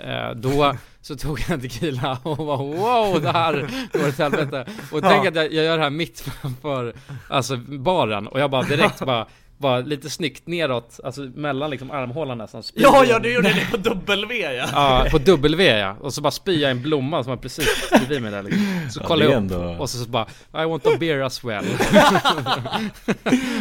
[0.00, 4.18] Eh, eh, då så tog jag en tequila och var wow det här går åt
[4.18, 4.66] helvete.
[4.92, 6.94] Och tänk att jag, jag gör det här mitt framför
[7.28, 9.26] alltså baren och jag bara direkt bara
[9.60, 13.66] bara lite snyggt neråt, alltså mellan liksom armhålan nästan Ja, jag- ja du gjorde det
[13.70, 14.66] på W ja.
[14.72, 15.96] Ja, på W ja.
[16.00, 18.88] Och så bara spyr jag en blomma som var precis bredvid mig där liksom.
[18.90, 21.20] Så Ja, kollar det jag upp ändå- och så, så bara I want a beer
[21.20, 21.64] as well.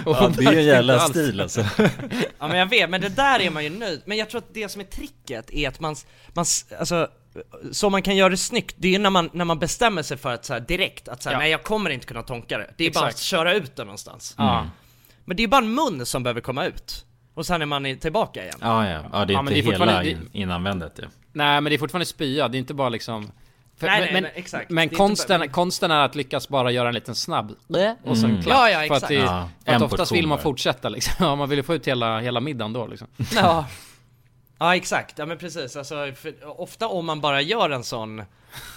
[0.06, 1.66] Ja, det är ju en jävla stil alltså.
[2.40, 4.54] Ja men jag vet, men det där är man ju nöjd Men jag tror att
[4.54, 5.96] det som är tricket är att man,
[6.34, 6.46] man
[6.80, 7.08] alltså
[7.72, 10.18] så man kan göra det snyggt, det är ju när man, när man bestämmer sig
[10.18, 11.40] för att så här, direkt att så här, Ja.
[11.40, 13.24] nej jag kommer inte kunna tonka det Det är bara att Exakt.
[13.26, 14.68] köra ut det någonstans Ja.
[15.30, 18.44] Men det är bara en mun som behöver komma ut Och sen är man tillbaka
[18.44, 19.00] igen Ja, ja.
[19.14, 21.08] Ja, det är Ja, inte det är hela inanvändet ja.
[21.34, 23.32] Nej men det är fortfarande spya, det är inte bara liksom
[23.78, 24.70] för, Nej, men, nej, men, exakt.
[24.70, 27.52] men konsten, bara- konsten är att lyckas bara göra en liten snabb
[28.04, 28.44] och sen Mm.
[28.44, 28.58] klapp.
[28.58, 29.04] Ja, ja, för exakt.
[29.04, 31.14] att, det, Ja, för att oftast vill man fortsätta liksom.
[31.26, 33.08] Ja, man vill ju få ut hela, hela middagen då liksom.
[33.36, 33.66] Ja
[34.60, 35.96] Ja exakt, ja men precis, alltså
[36.58, 38.24] ofta om man bara gör en sån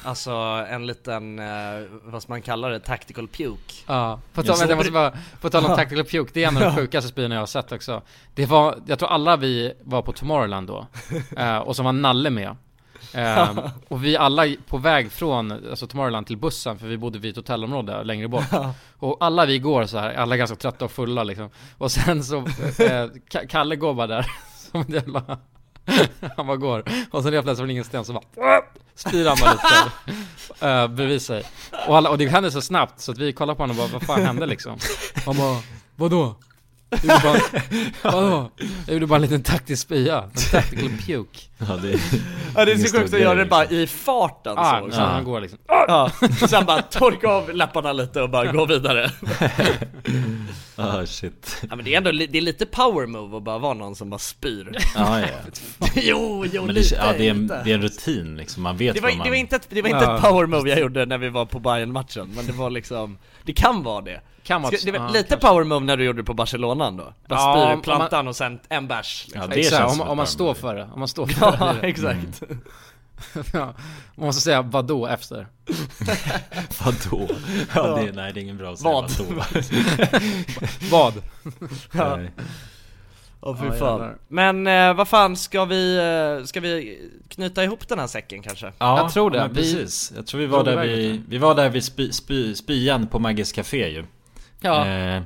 [0.04, 0.30] Alltså
[0.68, 3.74] en liten, eh, vad ska man kalla det, tactical puke.
[3.86, 6.62] Ja, på tal, jag måste bara, på tal om tactical puke, det är en av
[6.62, 8.02] de sjukaste spyorna jag har sett också.
[8.34, 10.86] Det var, jag tror alla vi var på Tomorrowland då,
[11.36, 12.56] eh, och som var Nalle med.
[13.14, 17.30] Ehm, och vi alla på väg från alltså Tomorrowland till bussen, för vi bodde vid
[17.30, 18.44] ett hotellområde längre bort.
[18.98, 21.50] Och alla vi går så här, alla ganska trötta och fulla liksom.
[21.78, 22.42] Och sen så, eh,
[23.30, 24.26] Ka- Kalle går bara där,
[24.70, 25.38] som en jävla
[26.36, 28.62] Han bara går, och sen plötsligt från ingenstans så bara
[28.94, 31.44] Spyr han bara lite uh, bredvid sig
[31.88, 33.98] och, alla, och det hände så snabbt så att vi kollade på honom och bara,
[33.98, 34.78] vad fan hände liksom?
[35.26, 35.56] Han bara,
[35.96, 36.34] vadå?
[36.92, 37.40] Jag gjorde bara,
[38.12, 38.50] vadå?
[38.86, 42.00] Jag gjorde bara en liten taktisk spya, en tactical puke Ja, det är,
[42.56, 43.78] Ja det är så sjukt att göra det bara liksom.
[43.78, 45.00] i farten Ja, så så också.
[45.00, 46.10] han går liksom Ja,
[46.48, 49.10] sen bara torka av läpparna lite och bara gå vidare
[50.76, 51.62] Ah shit.
[51.70, 54.10] Ja men det är ändå, det är lite power move att bara vara någon som
[54.10, 55.26] bara spyr Ja, ja.
[55.94, 57.62] Jo, jo Men lite, det, ja, det, är en, lite.
[57.64, 59.24] det är en rutin liksom, man vet Det var, vad man...
[59.24, 60.16] det var inte ett, det var inte Ja.
[60.16, 63.18] ett power move jag gjorde när vi var på bayern matchen men det var liksom
[63.44, 65.48] Det kan vara det Kan vara Ska, det var lite kanske.
[65.48, 67.14] power move när du gjorde det på Barcelona då?
[67.28, 69.42] Bara Ja, i plantan och sen en bärs liksom.
[69.42, 71.72] Ja, det Exakt, känns om, om man står för det, om man står för Ja,
[71.80, 72.42] det exakt
[73.52, 73.74] ja,
[74.14, 75.46] man måste säga vadå efter.
[76.84, 77.28] Vadå?
[77.74, 79.10] Ja, det, nej det är ingen bra att säga Vad?
[79.20, 79.44] vadå.
[80.90, 81.14] Vad?
[81.92, 82.18] Ja.
[83.40, 84.18] Åh fy Ja, fan.
[84.28, 85.96] Men eh, vad fan, ska vi,
[86.40, 88.72] eh, ska vi knyta ihop den här säcken kanske?
[88.78, 89.38] Ja, Jag tror det.
[89.38, 90.12] Ja, Vi- precis.
[90.16, 93.18] Jag tror vi var drog där vi, vi var där vid spy, spy, spyan på
[93.18, 94.04] Maggis Café ju.
[94.62, 94.86] Ja.
[94.88, 95.22] Eh,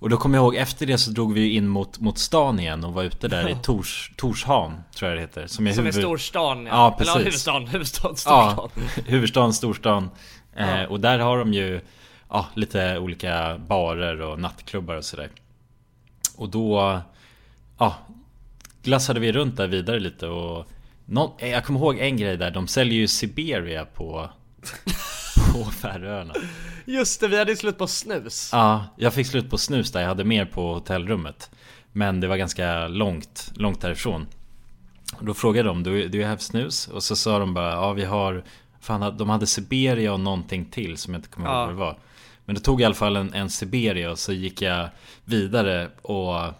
[0.00, 2.84] och då kommer jag ihåg, efter det så drog vi in mot, mot stan igen
[2.84, 5.46] och var ute där i Tors, Torshavn, tror jag det heter.
[5.46, 7.16] Som är, Som är huvud- storstan Ja, Eller ja, precis.
[7.16, 10.10] huvudstaden, huvudstaden, Ja, storstan huvudstaden, storstan.
[10.56, 10.86] Eh, Ja.
[10.86, 11.80] Och där har de ju
[12.28, 15.30] ja, lite olika barer och nattklubbar och sådär.
[16.36, 17.00] Och då
[17.78, 17.94] ja,
[18.82, 20.66] glassade vi runt där vidare lite och
[21.04, 24.30] nå- eh, jag kommer ihåg en grej där, de säljer ju Siberia på,
[25.52, 26.34] på Färöarna.
[26.90, 30.08] Just det, vi hade slut på snus Ja, jag fick slut på snus där, jag
[30.08, 31.50] hade mer på hotellrummet.
[31.92, 34.26] Men det var ganska långt, långt därifrån.
[35.20, 36.88] Då frågade de, do, do you have snus?
[36.88, 38.44] Och så sa de bara, ja vi har
[38.80, 41.60] Fan, de hade Siberia och någonting till som jag inte kommer ihåg Ja.
[41.60, 41.98] vad det var.
[42.44, 44.88] Men det tog i alla fall en, en Siberia och så gick jag
[45.24, 46.52] vidare och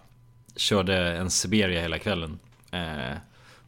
[0.57, 2.39] körde en Siberia hela kvällen.
[2.73, 3.17] Eh,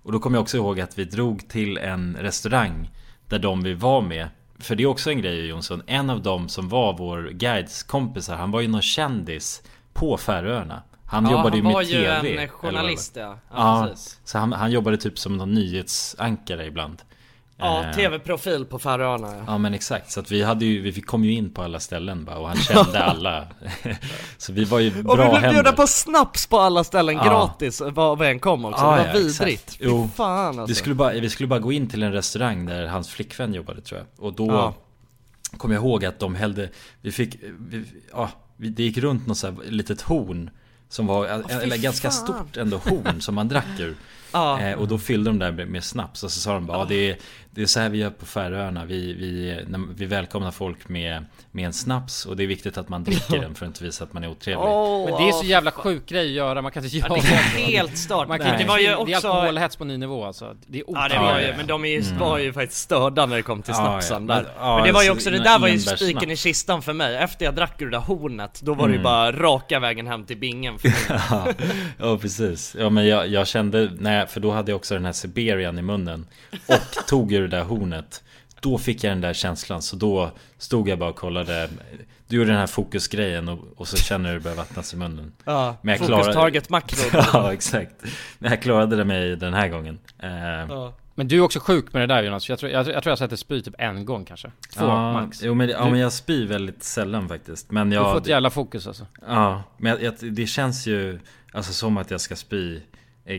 [0.02, 2.90] och då kommer jag också ihåg att vi drog till en restaurang
[3.28, 4.28] där de vi var med
[4.60, 8.36] för det är också en grej Jonsson, en av dem som var vår guides kompisar,
[8.36, 10.82] han var ju någon kändis på Färöarna.
[11.06, 12.36] Han Ja, jobbade ju han med var ju TV.
[12.42, 13.38] en journalist, ja.
[13.54, 14.20] Ja, precis.
[14.24, 17.02] så han, han jobbade typ som någon nyhetsankare ibland.
[17.60, 19.42] Ja, Eh, tv-profil på Färöarna ja.
[19.46, 22.24] Ja men exakt, så att vi hade ju, vi kom ju in på alla ställen
[22.24, 23.46] bara och han kände alla.
[24.38, 27.24] Så vi var ju bra Och vi blev bjudna på snaps på alla ställen Ja.
[27.24, 29.76] gratis vad vi än kom också, Ja, det var ja, vidrigt.
[29.80, 30.66] Jo, fan alltså.
[30.66, 33.80] vi, skulle bara, vi skulle bara gå in till en restaurang där hans flickvän jobbade
[33.80, 34.26] tror jag.
[34.26, 34.74] Och då Ja.
[35.58, 36.68] kom jag ihåg att de hällde
[37.00, 40.50] Vi fick, vi, ja, det gick runt något så här litet horn
[40.88, 42.24] Som var, fy eller ganska fan.
[42.24, 43.96] stort ändå horn som man drack ur
[44.32, 44.60] Ja.
[44.60, 46.84] eh, Och då fyllde de där med, med snaps och så sa de bara ja,
[46.88, 47.16] det, är,
[47.50, 51.24] det är så här vi gör på Färöarna Vi, vi, när, vi välkomnar folk med,
[51.50, 54.04] med en snaps Och det är viktigt att man dricker den för att inte visa
[54.04, 54.64] att man är otrevlig
[55.10, 57.20] Men det är så jävla sjuk grej att göra, man kan inte Ja, göra
[57.56, 58.28] det är helt stört.
[58.28, 58.54] Man kan Nej.
[58.54, 60.56] inte, Det var ju det är också- alkoholhets på ny nivå alltså.
[60.66, 61.54] Det är Ja det var ju, ja.
[61.56, 62.18] men de är ju, Mm.
[62.18, 64.34] var ju faktiskt störda när det kom till snapsen ja.
[64.34, 64.42] där.
[64.42, 66.92] Men- men det var ju alltså, också, det där var ju spiken i kistan för
[66.92, 67.16] mig.
[67.16, 69.04] Efter jag drack ur det där hornet, då var det ju Mm.
[69.04, 71.54] bara raka vägen hem till bingen för mig.
[71.98, 72.76] ja, precis.
[72.78, 73.90] Ja men jag, jag kände,
[74.20, 76.26] nej, för då hade jag också den här Siberian i munnen
[76.66, 78.22] Och tog ur det där hornet
[78.60, 81.68] Då fick jag den där känslan så då stod jag bara och kollade
[82.28, 85.32] Du gjorde den här fokusgrejen och, och så känner du det börjar vattnas i munnen
[85.44, 86.98] Ja, jag fokus, klarade- target, makro.
[87.32, 87.94] Ja exakt
[88.38, 90.30] Men jag klarade det mig den här gången eh,
[90.68, 90.94] Ja.
[91.14, 93.18] Men du är också sjuk med det där Jonas, jag tror jag, jag, tror jag
[93.18, 94.50] sett dig spy typ en gång kanske.
[94.74, 95.42] Två ja, max.
[95.42, 98.26] Jo men, ja, Du- men jag spyr väldigt sällan faktiskt Men Du jag får ett
[98.26, 99.06] jävla fokus alltså.
[99.28, 101.20] Ja, men jag, jag, det känns ju
[101.52, 102.80] Alltså som att jag ska spy eh,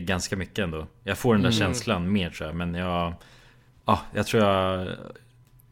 [0.00, 1.58] Ganska mycket ändå Jag får den där Mm.
[1.58, 3.14] känslan mer tror jag Men jag
[3.86, 4.86] Ja, jag tror jag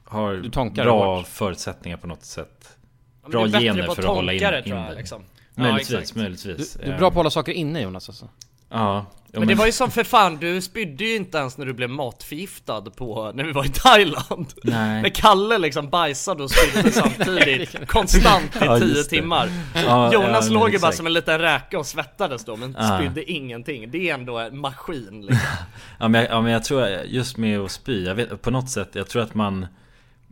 [0.05, 1.27] Har bra hårt.
[1.27, 2.77] förutsättningar på något sätt
[3.23, 5.23] men Bra gener för att hålla in, det, in det liksom.
[5.55, 6.17] Ja, Möjligtvis, exakt.
[6.17, 8.29] möjligtvis Du, du är bra på att hålla saker inne Jonas alltså.
[8.71, 11.73] Ja, Men det var ju som för fan, du spydde ju inte ens när du
[11.73, 14.47] blev matförgiftad på, när vi var i Thailand.
[14.65, 15.03] Nej.
[15.03, 19.49] När Kalle liksom bajsade och spydde samtidigt, konstant i Ja, tio timmar.
[19.75, 22.99] Ja, Jonas ja, låg ju bara som en liten räka och svettades då, men Ja.
[22.99, 23.91] spydde ingenting.
[23.91, 25.47] Det är ändå en maskin liksom.
[25.99, 28.71] Ja men, jag, ja men jag tror just med att spy, jag vet, på något
[28.71, 29.67] sätt, jag tror att man,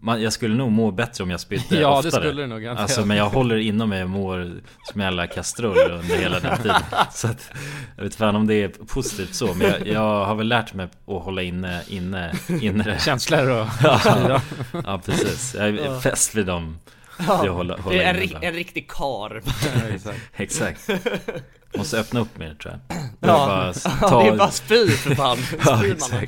[0.02, 2.10] man Jag skulle nog må bättre om jag spydde Ja, det oftare.
[2.10, 2.66] skulle du nog.
[2.66, 4.60] Alltså men jag håller inom mig och mår
[4.92, 6.82] som en jävla kastrull under hela den tiden.
[7.12, 7.50] Så att,
[7.96, 10.84] jag vet fan om det är positivt så Men jag, jag har väl lärt mig
[11.06, 12.84] att hålla inne, inne, inne.
[12.84, 14.40] Det Känslor och ja,
[14.84, 15.00] ja.
[15.04, 16.00] Precis, jag är Ja.
[16.00, 16.78] fäst vid dem.
[17.26, 19.42] Håller Det är en, ri- en riktig kar.
[20.36, 20.88] Exakt.
[21.76, 22.98] Måste öppna upp mer tror jag.
[23.20, 25.38] Ja, bara ja, det är bara spy för fan.
[25.66, 26.26] Ja Spyr man.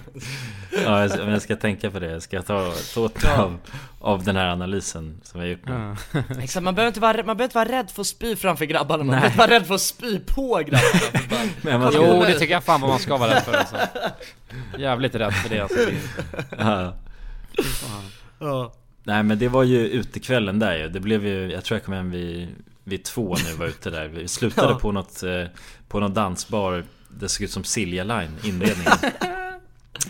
[0.84, 3.58] Ja jag, men jag ska tänka på det, jag ska ta, ta åt mig av,
[4.00, 5.96] av den här analysen som jag har gjort nu
[6.42, 9.04] Exakt, man behöver inte vara, man behöver inte vara rädd för att spy framför grabbarna,
[9.04, 9.20] man Nej.
[9.20, 11.50] behöver inte vara rädd för att spy på grabbarna.
[11.62, 13.76] Men man ska- Jo det tycker jag fan vad man ska vara rädd för alltså.
[14.78, 15.78] Jävligt rädd för det alltså.
[16.58, 16.94] ja.
[18.38, 18.72] Ja.
[19.04, 21.94] Nej men det var ju utekvällen där ju, det blev ju, jag tror jag kom
[21.94, 22.48] hem vid,
[22.84, 24.78] vid två när vi var ute där Vi slutade Ja.
[24.78, 25.44] på något, eh,
[25.88, 28.92] på någon dansbar Det såg ut som Silja Line, inledningen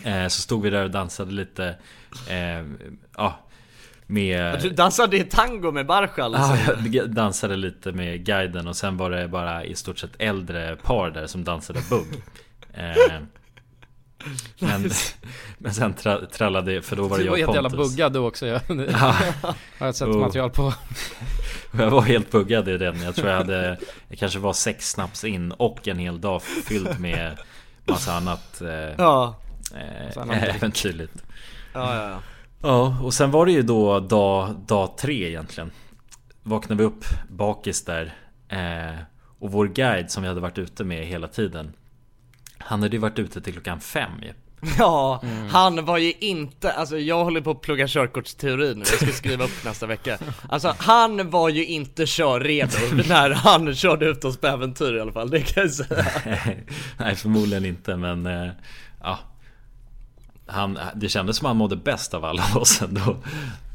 [0.05, 1.77] eh, Så stod vi där och dansade lite
[2.29, 2.65] eh,
[3.17, 3.39] Ja
[4.07, 6.93] Med Du dansade i tango med Barshal Ja, liksom.
[6.93, 11.11] jag dansade lite med guiden och sen var det bara i stort sett äldre par
[11.11, 12.07] där som dansade bugg
[12.75, 12.95] eh,
[14.59, 14.91] men,
[15.59, 17.91] men sen tra, trallade, för då var det Du var jag helt och jävla Pontus
[17.97, 18.61] buggad du också ja.
[18.69, 19.17] Det Ja.
[19.79, 20.21] Har jag sett Jo.
[20.21, 20.75] material på.
[21.79, 23.03] Jag var helt buggad i den.
[23.03, 27.01] Jag tror jag hade Jag kanske var sex snaps in och en hel dag fylld
[27.01, 27.39] med
[27.85, 28.69] Massa annat eh,
[28.99, 29.37] Ja.
[29.75, 31.13] Eh, äventyrligt.
[31.73, 32.23] Ja, ja, ja.
[32.63, 35.71] Ja, och sen var det ju då dag, dag tre egentligen.
[36.43, 38.15] Vaknade vi upp bakis där.
[38.49, 38.99] Eh,
[39.39, 41.73] och vår guide som vi hade varit ute med hela tiden.
[42.59, 44.33] Han hade ju varit ute till klockan fem ju.
[44.79, 45.49] Ja, Mm.
[45.49, 49.45] han var ju inte, alltså jag håller på att plugga körkortsteori nu, jag ska skriva
[49.45, 50.19] upp nästa vecka
[50.49, 55.13] Alltså han var ju inte körredo när han körde ut oss på äventyr i alla
[55.13, 56.05] fall, det kan jag säga
[56.99, 58.51] Nej förmodligen inte men eh,
[59.03, 59.19] ja
[60.51, 63.17] han, Det kändes som han mådde bäst av alla oss ändå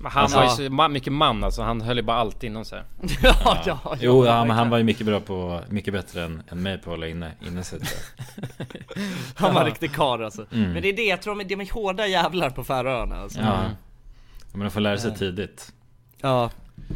[0.01, 2.43] Men han Alltså- var ju så ma- mycket man alltså, han höll ju bara allt
[2.43, 2.81] inom sig.
[3.23, 6.43] Ja, ja, ja, Jo ja, men han var ju mycket bra på, mycket bättre än,
[6.49, 7.79] än mig på att hålla inne, inne sig.
[9.35, 10.71] Han var en riktig karl alltså Mm.
[10.73, 13.39] Men det är det, jag tror de är, de är hårda jävlar på Färöarna alltså
[13.39, 13.57] Ja
[14.51, 15.17] Men de får lära sig Ja.
[15.17, 15.73] tidigt
[16.21, 16.49] Ja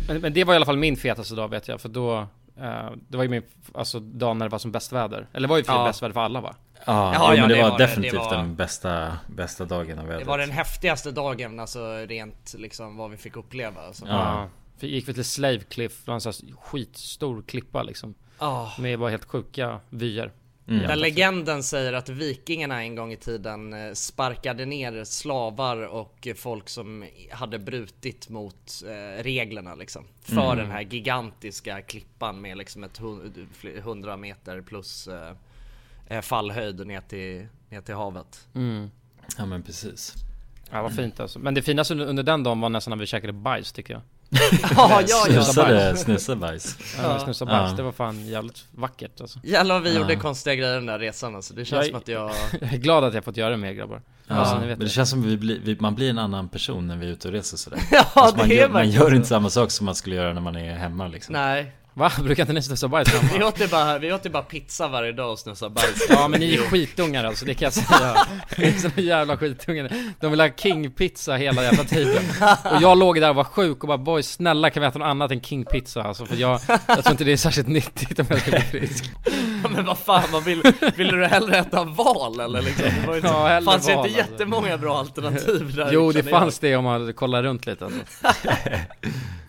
[0.08, 2.18] Men, men det var i alla fall min fetaste dag vet jag, för då
[2.62, 3.44] eh, Det var ju min,
[3.74, 5.28] alltså dagen när det var som bäst väder.
[5.34, 5.86] Eller det var ju för Ja.
[5.86, 6.56] bäst väder för alla va?
[6.86, 9.18] Ja, Ja, jo, ja, men det, det var var det, definitivt det var- den bästa,
[9.28, 13.36] bästa dagen av Det vädret var den häftigaste dagen, alltså rent liksom vad vi fick
[13.38, 14.06] uppleva alltså.
[14.08, 14.50] Ja.
[14.80, 18.16] Vi gick vi till Slave Cliff, det var en sån här skitstor klippa liksom.
[18.40, 18.72] Ja.
[18.80, 20.32] Med bara helt sjuka vyer.
[20.68, 20.88] Mm.
[20.88, 26.70] Där legenden säger att vikingarna en gång i tiden eh, sparkade ner slavar och folk
[26.70, 30.06] som hade brutit mot eh, reglerna liksom.
[30.22, 30.58] För Mm.
[30.58, 35.32] den här gigantiska klippan med liksom ett hu- fl- 100 meter plus eh,
[36.22, 38.48] fallhöjd ner till, ner till havet.
[38.56, 38.92] Mm.
[39.38, 40.14] Ja men precis
[40.72, 41.40] Ja vad fint alltså.
[41.40, 44.02] Men det finaste under, den dagen var nästan när vi käkade bajs tycker jag.
[44.62, 45.44] ja, ja, ja.
[45.44, 47.70] Snusade, snusade bajs Ja, snusade bajs.
[47.72, 47.76] Ja.
[47.78, 49.40] Det var fan jävligt vackert alltså.
[49.44, 50.00] Jävlar vad vi Ja.
[50.02, 51.54] gjorde konstiga grejer den där resan alltså.
[51.54, 52.32] Det känns Jag- som att jag...
[52.62, 54.02] Jag är glad att jag fått göra det med er grabbar.
[54.28, 54.90] Ja, Alltså, ni men det det.
[54.90, 57.34] känns som vi blir, vi, man blir en annan person när vi är ute och
[57.34, 59.96] reser sådär Ja, Alltså, man, det är gör, man gör inte samma sak som man
[59.96, 61.72] skulle göra när man är hemma liksom Nej.
[62.00, 62.12] Va?
[62.24, 63.46] Brukar inte ni snusa bajs Vi hemma?
[63.48, 66.06] åt ju bara, vi åt ju bara pizza varje dag och snusade bajs.
[66.10, 68.16] Ja men ni är skitungar alltså, det kan jag säga.
[68.58, 69.90] Ni är såna jävla skitungar.
[70.20, 72.24] De vill ha king-pizza hela jävla tiden.
[72.76, 75.06] Och jag låg där och var sjuk och bara boy snälla kan vi äta något
[75.06, 78.42] annat än king-pizza alltså för jag, jag tror inte det är särskilt nyttigt om jag
[78.42, 79.04] ska bli frisk.
[79.70, 80.62] Men vad fan, vad vill,
[80.96, 82.86] ville du hellre äta val eller liksom?
[83.02, 84.18] Det var inte, Ja, fanns val, inte alltså.
[84.18, 86.40] jättemånga bra alternativ där Jo det känner jag.
[86.40, 88.00] fanns det om man kollar runt lite alltså.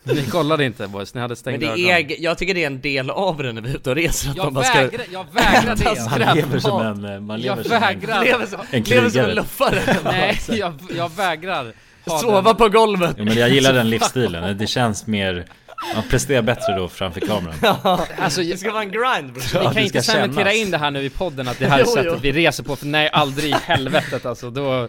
[0.15, 2.81] Ni kollade inte boys, ni hade Men stängda det är, jag tycker det är en
[2.81, 5.05] del av det när vi är ute och reser att Jag man bara ska vägrar,
[5.13, 6.11] jag vägrar det.
[6.11, 8.25] Man lever som en, eh, man Jag lever som en, vägrar.
[8.25, 9.35] Lever som, en lever som en krigare.
[9.35, 9.97] luffare.
[10.05, 11.73] Nej, jag, jag vägrar.
[12.21, 13.15] Sova den- på golvet.
[13.19, 15.45] Jo men jag gillar den livsstilen, det känns mer
[15.95, 17.55] Man presterar bättre då framför kameran.
[18.19, 19.43] Alltså, Det ska vara en grind bro.
[19.43, 21.79] Vi Ja, kan det inte cementera in det här nu i podden att det här
[21.81, 24.51] är sättet vi reser på, för nej aldrig i helvetet alltså.
[24.51, 24.89] Då,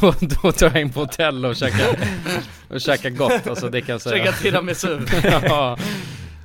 [0.00, 1.86] då, då tar jag in på hotell och käkar,
[2.68, 4.24] och käkar gott alltså det kan jag säga.
[4.24, 5.00] Käka tiramisu
[5.42, 5.78] Ja,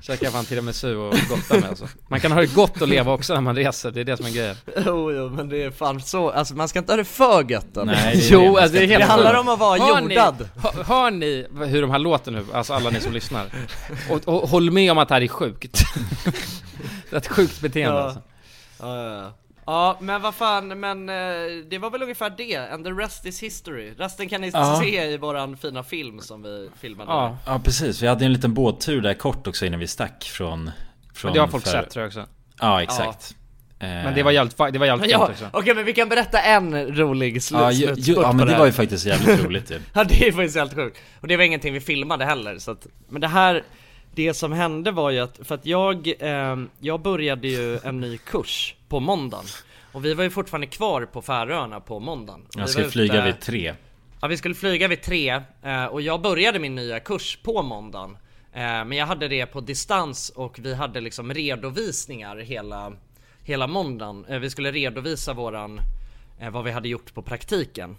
[0.01, 3.33] käkar fan tiramisu och gotta med alltså Man kan ha det gott och leva också
[3.33, 4.55] när man reser, det är det som är grejen
[4.85, 7.65] Jo, jo, men det är fan så, alltså man ska inte ha det för gött
[7.73, 7.81] då.
[7.83, 10.01] Nej, det det Jo, man alltså det är helt Det handlar om att vara Hör
[10.01, 12.45] ni- jordad Hör, hör ni hur de här låter nu?
[12.53, 13.45] Alltså alla ni som lyssnar
[14.09, 15.79] och, och håll med om att det här är sjukt
[17.09, 18.03] Det är ett sjukt beteende Ja.
[18.03, 18.21] alltså.
[18.79, 19.33] Ja, ja, ja.
[19.71, 21.15] Ja, men vad fan, men eh,
[21.69, 23.93] det var väl ungefär det, and the rest is history.
[23.97, 24.79] Resten kan ni Ja.
[24.83, 27.11] se i våran fina film som vi filmade.
[27.11, 30.71] Ja, Ja precis, vi hade en liten båttur där kort också innan vi stack från,
[31.13, 32.25] från det har folk för- sett tror jag också
[32.59, 33.35] Ja exakt
[33.81, 36.09] Eh, Men det var jävligt, det var jävligt Ja, fint också okej men vi kan
[36.09, 38.59] berätta en rolig slut, Ja, ju, ju, ja på men det här.
[38.59, 40.97] var ju faktiskt jävligt roligt ju Ja det är faktiskt helt sjukt.
[41.21, 43.63] Och det var ingenting vi filmade heller så att, men det här
[44.15, 48.17] Det som hände var ju att, för att jag, eh, jag började ju en ny
[48.17, 49.45] kurs på måndagen.
[49.91, 52.41] Och vi var ju fortfarande kvar på Färöarna på måndagen.
[52.55, 53.73] Och Jag ska var flyga ute- vid tre.
[54.21, 58.17] Ja vi skulle flyga vid tre eh, och jag började min nya kurs på måndagen.
[58.53, 62.93] Eh, Men jag hade det på distans och vi hade liksom redovisningar hela,
[63.43, 64.25] hela måndagen.
[64.25, 65.79] Eh, Vi skulle redovisa våran,
[66.51, 67.97] vad vi hade gjort på praktiken.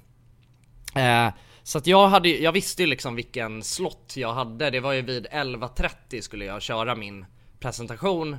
[1.62, 4.70] Så att jag hade, jag visste ju liksom vilken slott jag hade.
[4.70, 7.24] Det var ju vid 11.30 skulle jag köra min
[7.60, 8.36] presentation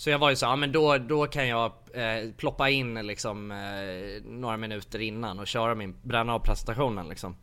[0.00, 3.50] så jag var ju så, ja men då, då kan jag eh, ploppa in liksom
[3.50, 7.36] eh, några minuter innan och köra min, bränna av presentationen liksom.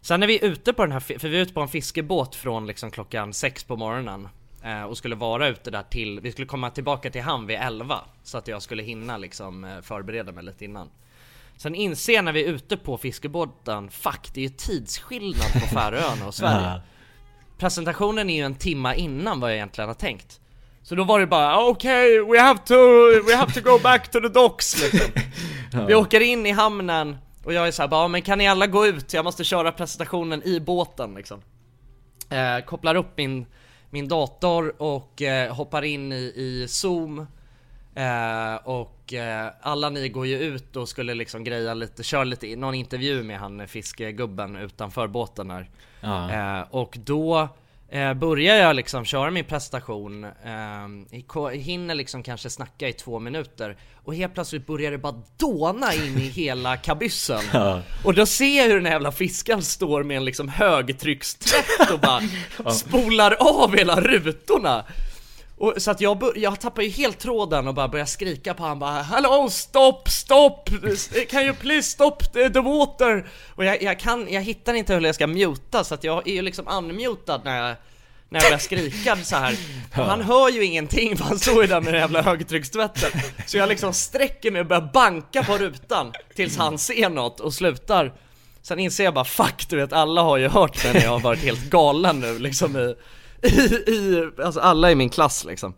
[0.00, 2.66] Sen är vi ute på den här, för vi är ute på en fiskebåt från
[2.66, 4.28] liksom klockan sex på morgonen
[4.62, 8.00] eh, och skulle vara ute där till, vi skulle komma tillbaka till hamn vid 11
[8.22, 10.90] så att jag skulle hinna liksom eh, förbereda mig lite innan.
[11.56, 15.66] Sen inser jag när vi är ute på fiskebåten, fuck det är ju tidsskillnad på
[15.66, 16.80] Färöarna och Sverige.
[17.58, 20.40] Presentationen är ju en timma innan vad jag egentligen har tänkt.
[20.84, 22.74] Så då var det bara okej, we have to,
[23.26, 25.22] we have to go back to the docks liksom.
[25.86, 28.66] Vi åker in i hamnen och jag är såhär bara, "Ja, men kan ni alla
[28.66, 29.12] gå ut?
[29.14, 31.42] Jag måste köra presentationen i båten liksom.
[32.30, 33.46] Eh, kopplar upp min,
[33.90, 37.18] min dator och eh, hoppar in i, i zoom.
[37.94, 42.56] Eh, och eh, alla ni går ju ut och skulle liksom greja lite, köra lite,
[42.56, 45.70] någon intervju med han fiskegubben utanför båten här.
[46.00, 46.30] Ja.
[46.30, 47.48] Eh, och då
[47.94, 53.76] eh, börjar jag liksom köra min prestation, eh, hinner liksom kanske snacka i två minuter
[54.04, 57.40] och helt plötsligt börjar det bara dåna in i hela kabyssen.
[57.52, 57.82] Ja.
[58.04, 62.00] Och då ser jag hur den här jävla fiskaren står med en liksom högtryckstvätt och
[62.00, 62.20] bara
[62.72, 64.84] spolar av hela rutorna.
[65.56, 68.78] Och, så att jag, jag tappar ju helt tråden och bara börjar skrika på han
[68.78, 70.68] bara Hallå stopp, stopp!
[71.30, 73.26] Can you please stop the, water?
[73.54, 76.32] Och jag, jag kan, jag hittar inte hur jag ska muta så att jag är
[76.32, 77.76] ju liksom unmutad när jag
[78.28, 79.56] när jag börjar skrika så här.
[79.98, 83.56] Och han hör ju ingenting för han står ju där med den jävla högtryckstvätten Så
[83.56, 88.12] jag liksom sträcker mig och börjar banka på rutan Tills han ser något och slutar
[88.62, 91.20] Sen inser jag bara fuck du vet alla har ju hört mig när jag har
[91.20, 92.94] varit helt galen nu liksom i,
[93.44, 93.48] i,
[93.90, 95.74] i alltså alla i min klass liksom.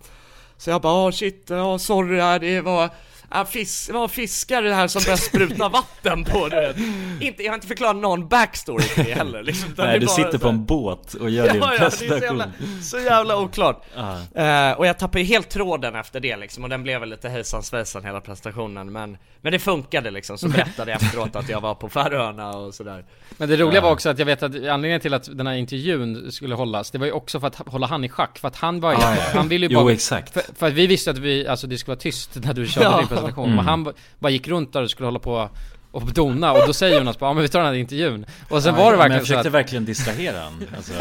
[0.56, 2.90] Så jag bara oh, shit, oh, sorry det var
[3.31, 6.77] Ja, fis, det var fiskare här som började spruta vatten på du vet.
[7.20, 10.12] Inte, Jag har inte förklarat någon backstory till det heller liksom, det Nej du bara
[10.16, 12.98] sitter på en båt och gör din Ja, ja, det är så prestation jävla, så
[12.98, 13.82] jävla oklart.
[14.35, 14.43] Ja.
[14.70, 17.28] Eh, och jag tappade ju helt tråden efter det liksom, och den blev väl lite
[17.28, 21.61] hejsan svejsan hela prestationen men, men det funkade liksom, så berättade jag efteråt att jag
[21.61, 23.05] var på Färöarna och sådär.
[23.36, 26.32] Men det roliga var också att jag vet att anledningen till att den här intervjun
[26.32, 28.81] skulle hållas, det var ju också för att hålla han i schack, för att han
[28.81, 29.23] var ju, Ah, ja.
[29.35, 29.93] han ville ju Jo, bara...
[29.93, 30.32] exakt.
[30.32, 32.86] För, för att vi visste att vi, alltså det skulle vara tyst när du körde
[32.86, 32.98] Ja.
[32.98, 33.56] din presentation, Mm.
[33.56, 35.48] men han ba- bara gick runt där och skulle hålla på
[35.90, 38.26] och dona, och då säger Jonas bara ja men vi tar den här intervjun.
[38.48, 40.93] Och sen Ja, var det men verkligen jag så försökte att, verkligen distrahera han alltså.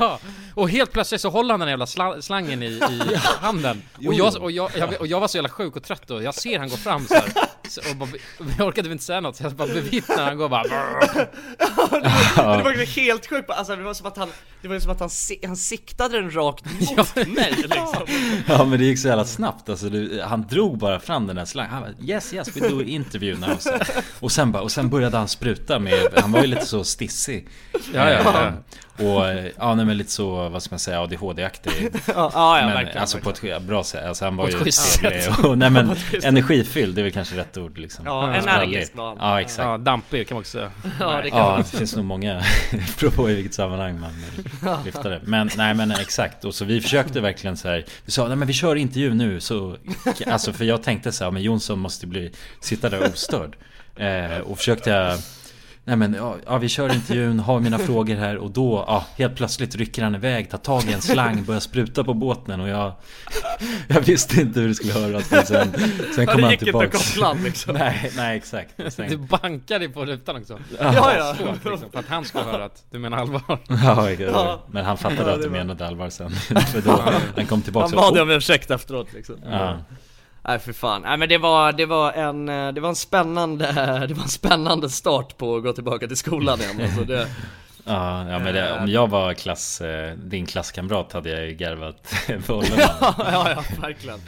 [0.00, 0.18] ja,
[0.54, 3.02] och helt plötsligt så håller han den jävla sla- slangen i, i
[3.40, 3.82] handen.
[4.06, 6.34] Och jag, och, jag, jag, och jag var så jävla sjuk och trött då, jag
[6.34, 7.24] ser han gå fram så här.
[7.68, 8.08] Så, och bara,
[8.38, 10.62] och jag orkade inte säga något, så jag bara bevittnar han går bara
[11.90, 14.28] Det var ju helt sjukt, alltså det var som att han,
[14.62, 15.10] det var ju som att han,
[15.46, 18.06] han siktade den rakt mot mig liksom.
[18.46, 18.64] Ja.
[18.64, 19.68] Men det gick så jävla snabbt.
[19.68, 21.72] Alltså, du, Han drog bara fram den där slangen.
[21.72, 23.56] Han bara yes yes we do interview now.
[23.58, 23.70] Så.
[24.20, 27.48] Och sen bara, och sen började han spruta med Han var ju lite så stissig.
[27.72, 28.46] Ja, ja, ja.
[28.46, 28.52] Eh,
[29.06, 31.72] Och ja nej men lite så, vad ska man säga, ADHD-aktig
[32.06, 32.98] Ja, ja, ja men, verkligen.
[33.00, 37.00] Alltså på ett bra sätt, alltså han var ju trevlig och, nej men energifylld, det
[37.00, 38.06] är väl kanske rätt ord liksom.
[38.06, 39.16] Ja, energisk var han.
[39.20, 39.66] Ja exakt.
[39.66, 40.70] Ja, dampig kan man också säga.
[41.00, 42.42] Ja, det kan Ja, man det finns nog många.
[43.00, 44.10] Beror på i vilket sammanhang man
[44.84, 45.20] lyfter det.
[45.24, 46.44] Men nej men exakt.
[46.44, 47.84] Och så vi försökte verkligen så här.
[48.04, 49.40] Vi sa nej men vi kör intervju nu.
[49.40, 49.76] Så
[50.26, 53.56] Alltså för jag tänkte så här Men Jonsson måste bli Sitta där ostörd.
[53.96, 55.18] Eh, Och försökte jag
[55.84, 59.36] Nej men ja, ja vi kör intervjun, har mina frågor här och då, ja helt
[59.36, 62.92] plötsligt rycker han iväg, tar tag i en slang, börjar spruta på båten och jag
[63.88, 65.72] Jag visste inte hur det skulle höras men sen,
[66.14, 67.74] sen Ja, kom det han gick inte att liksom.
[67.74, 70.58] Nej, nej exakt Sen- Du bankade på rutan också.
[70.80, 71.34] Ja, ja.
[71.38, 73.42] Svårt, liksom, för att han skulle höra att du menar allvar.
[73.68, 74.62] Ja, ja, Ja.
[74.70, 76.30] men han fattade Ja, att det du menade allvar sen
[76.72, 77.02] För då,
[77.36, 79.36] han kom tillbaka Han bad om ursäkt efteråt liksom.
[79.50, 79.76] Ja.
[80.44, 83.66] Nej för fan, nej men det var, det var en, eh, det var en spännande,
[84.08, 86.80] det var en spännande start på att gå tillbaka till skolan igen.
[86.82, 87.28] Alltså det,
[87.84, 92.14] Ja, ja men det, om jag var klass, eh, din klasskamrat hade jag ju garvat
[92.46, 92.70] bollen.
[92.78, 94.18] Ja, ja, ja verkligen.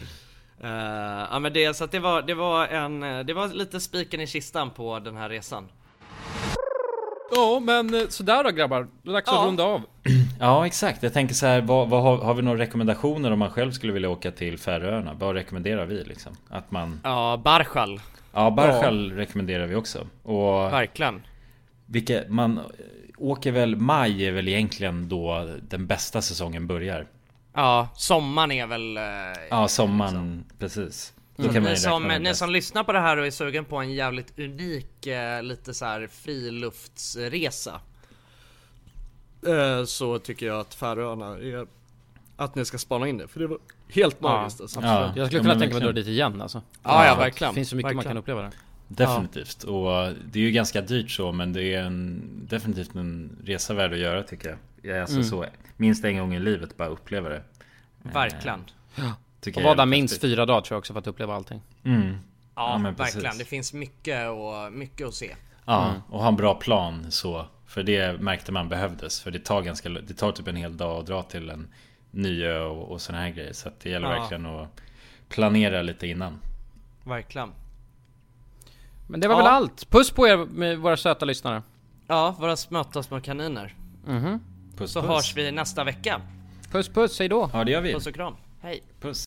[0.63, 3.81] Eh, Ja men det, så att det var, det var en, eh, det var lite
[3.81, 5.69] spiken i kistan på den här resan
[7.31, 8.89] Ja, men eh, sådär då grabbar.
[9.03, 9.41] Det är dags Ja.
[9.41, 9.83] att runda av.
[10.41, 13.51] Ja exakt, jag tänker så här, vad, vad har, har vi några rekommendationer om man
[13.51, 15.15] själv skulle vilja åka till Färöarna?
[15.15, 16.33] Vad rekommenderar vi liksom?
[16.49, 18.01] Att man Ja, Barschal,
[18.33, 21.23] Ja, Barschal rekommenderar vi också Och verkligen
[21.87, 22.61] vilka, man
[23.19, 27.07] åker väl, maj är väl egentligen då den bästa säsongen börjar
[27.55, 28.97] Ja, sommaren är väl...
[28.97, 29.03] eh,
[29.51, 33.65] Ja, sommaren, precis Man Ni som, ni som lyssnar på det här och är sugen
[33.65, 37.81] på en jävligt unik, eh, lite så här friluftsresa
[39.47, 41.67] eh, Så tycker jag att Färöarna är...
[42.37, 43.59] Att ni ska spana in det, för det var
[43.89, 44.81] helt magiskt alltså.
[44.83, 45.01] Ja.
[45.01, 46.63] Jag skulle Ja, kunna men tänka mig att dra dit igen alltså.
[46.83, 47.53] Ja, ja, verkligen.
[47.53, 48.15] Det finns så mycket man Verkligen.
[48.17, 48.51] kan uppleva där.
[48.89, 53.75] Definitivt, och det är ju ganska dyrt så men det är en, definitivt en resa
[53.75, 54.59] värd att göra tycker jag.
[54.83, 55.29] jag är alltså Mm.
[55.29, 55.47] så,
[55.77, 57.43] minst en gång i livet bara uppleva det.
[58.03, 58.65] Verkligen
[59.45, 61.61] Tycker Och vara är där minst fyra dagar tror jag också för att uppleva allting.
[61.85, 62.19] Mm.
[62.55, 63.15] Ja, men precis.
[63.15, 63.39] verkligen.
[63.39, 65.35] Det finns mycket, och, mycket att se.
[65.65, 66.01] Ja, Mm.
[66.11, 67.47] och ha en bra plan så.
[67.67, 69.21] För det märkte man behövdes.
[69.21, 71.69] För det tar ganska, det tar typ en hel dag att dra till en
[72.11, 73.53] ny ö och, och såna här grejer.
[73.53, 74.21] Så att det gäller Ja.
[74.21, 74.81] verkligen att
[75.29, 76.39] planera lite innan.
[77.05, 77.53] Verkligen.
[79.07, 79.39] Men det var Ja.
[79.39, 79.91] väl allt.
[79.91, 81.63] Puss på er med våra söta lyssnare.
[82.07, 83.75] Ja, våra smöta små kaniner.
[84.07, 84.41] Mhm.
[84.77, 85.11] Puss Så puss.
[85.11, 86.21] hörs vi nästa vecka.
[86.73, 87.51] Puss puss, hej då.
[87.53, 87.93] Ja det gör vi.
[87.93, 88.35] Puss och kram.
[88.63, 88.83] Hej.
[89.01, 89.25] Puss.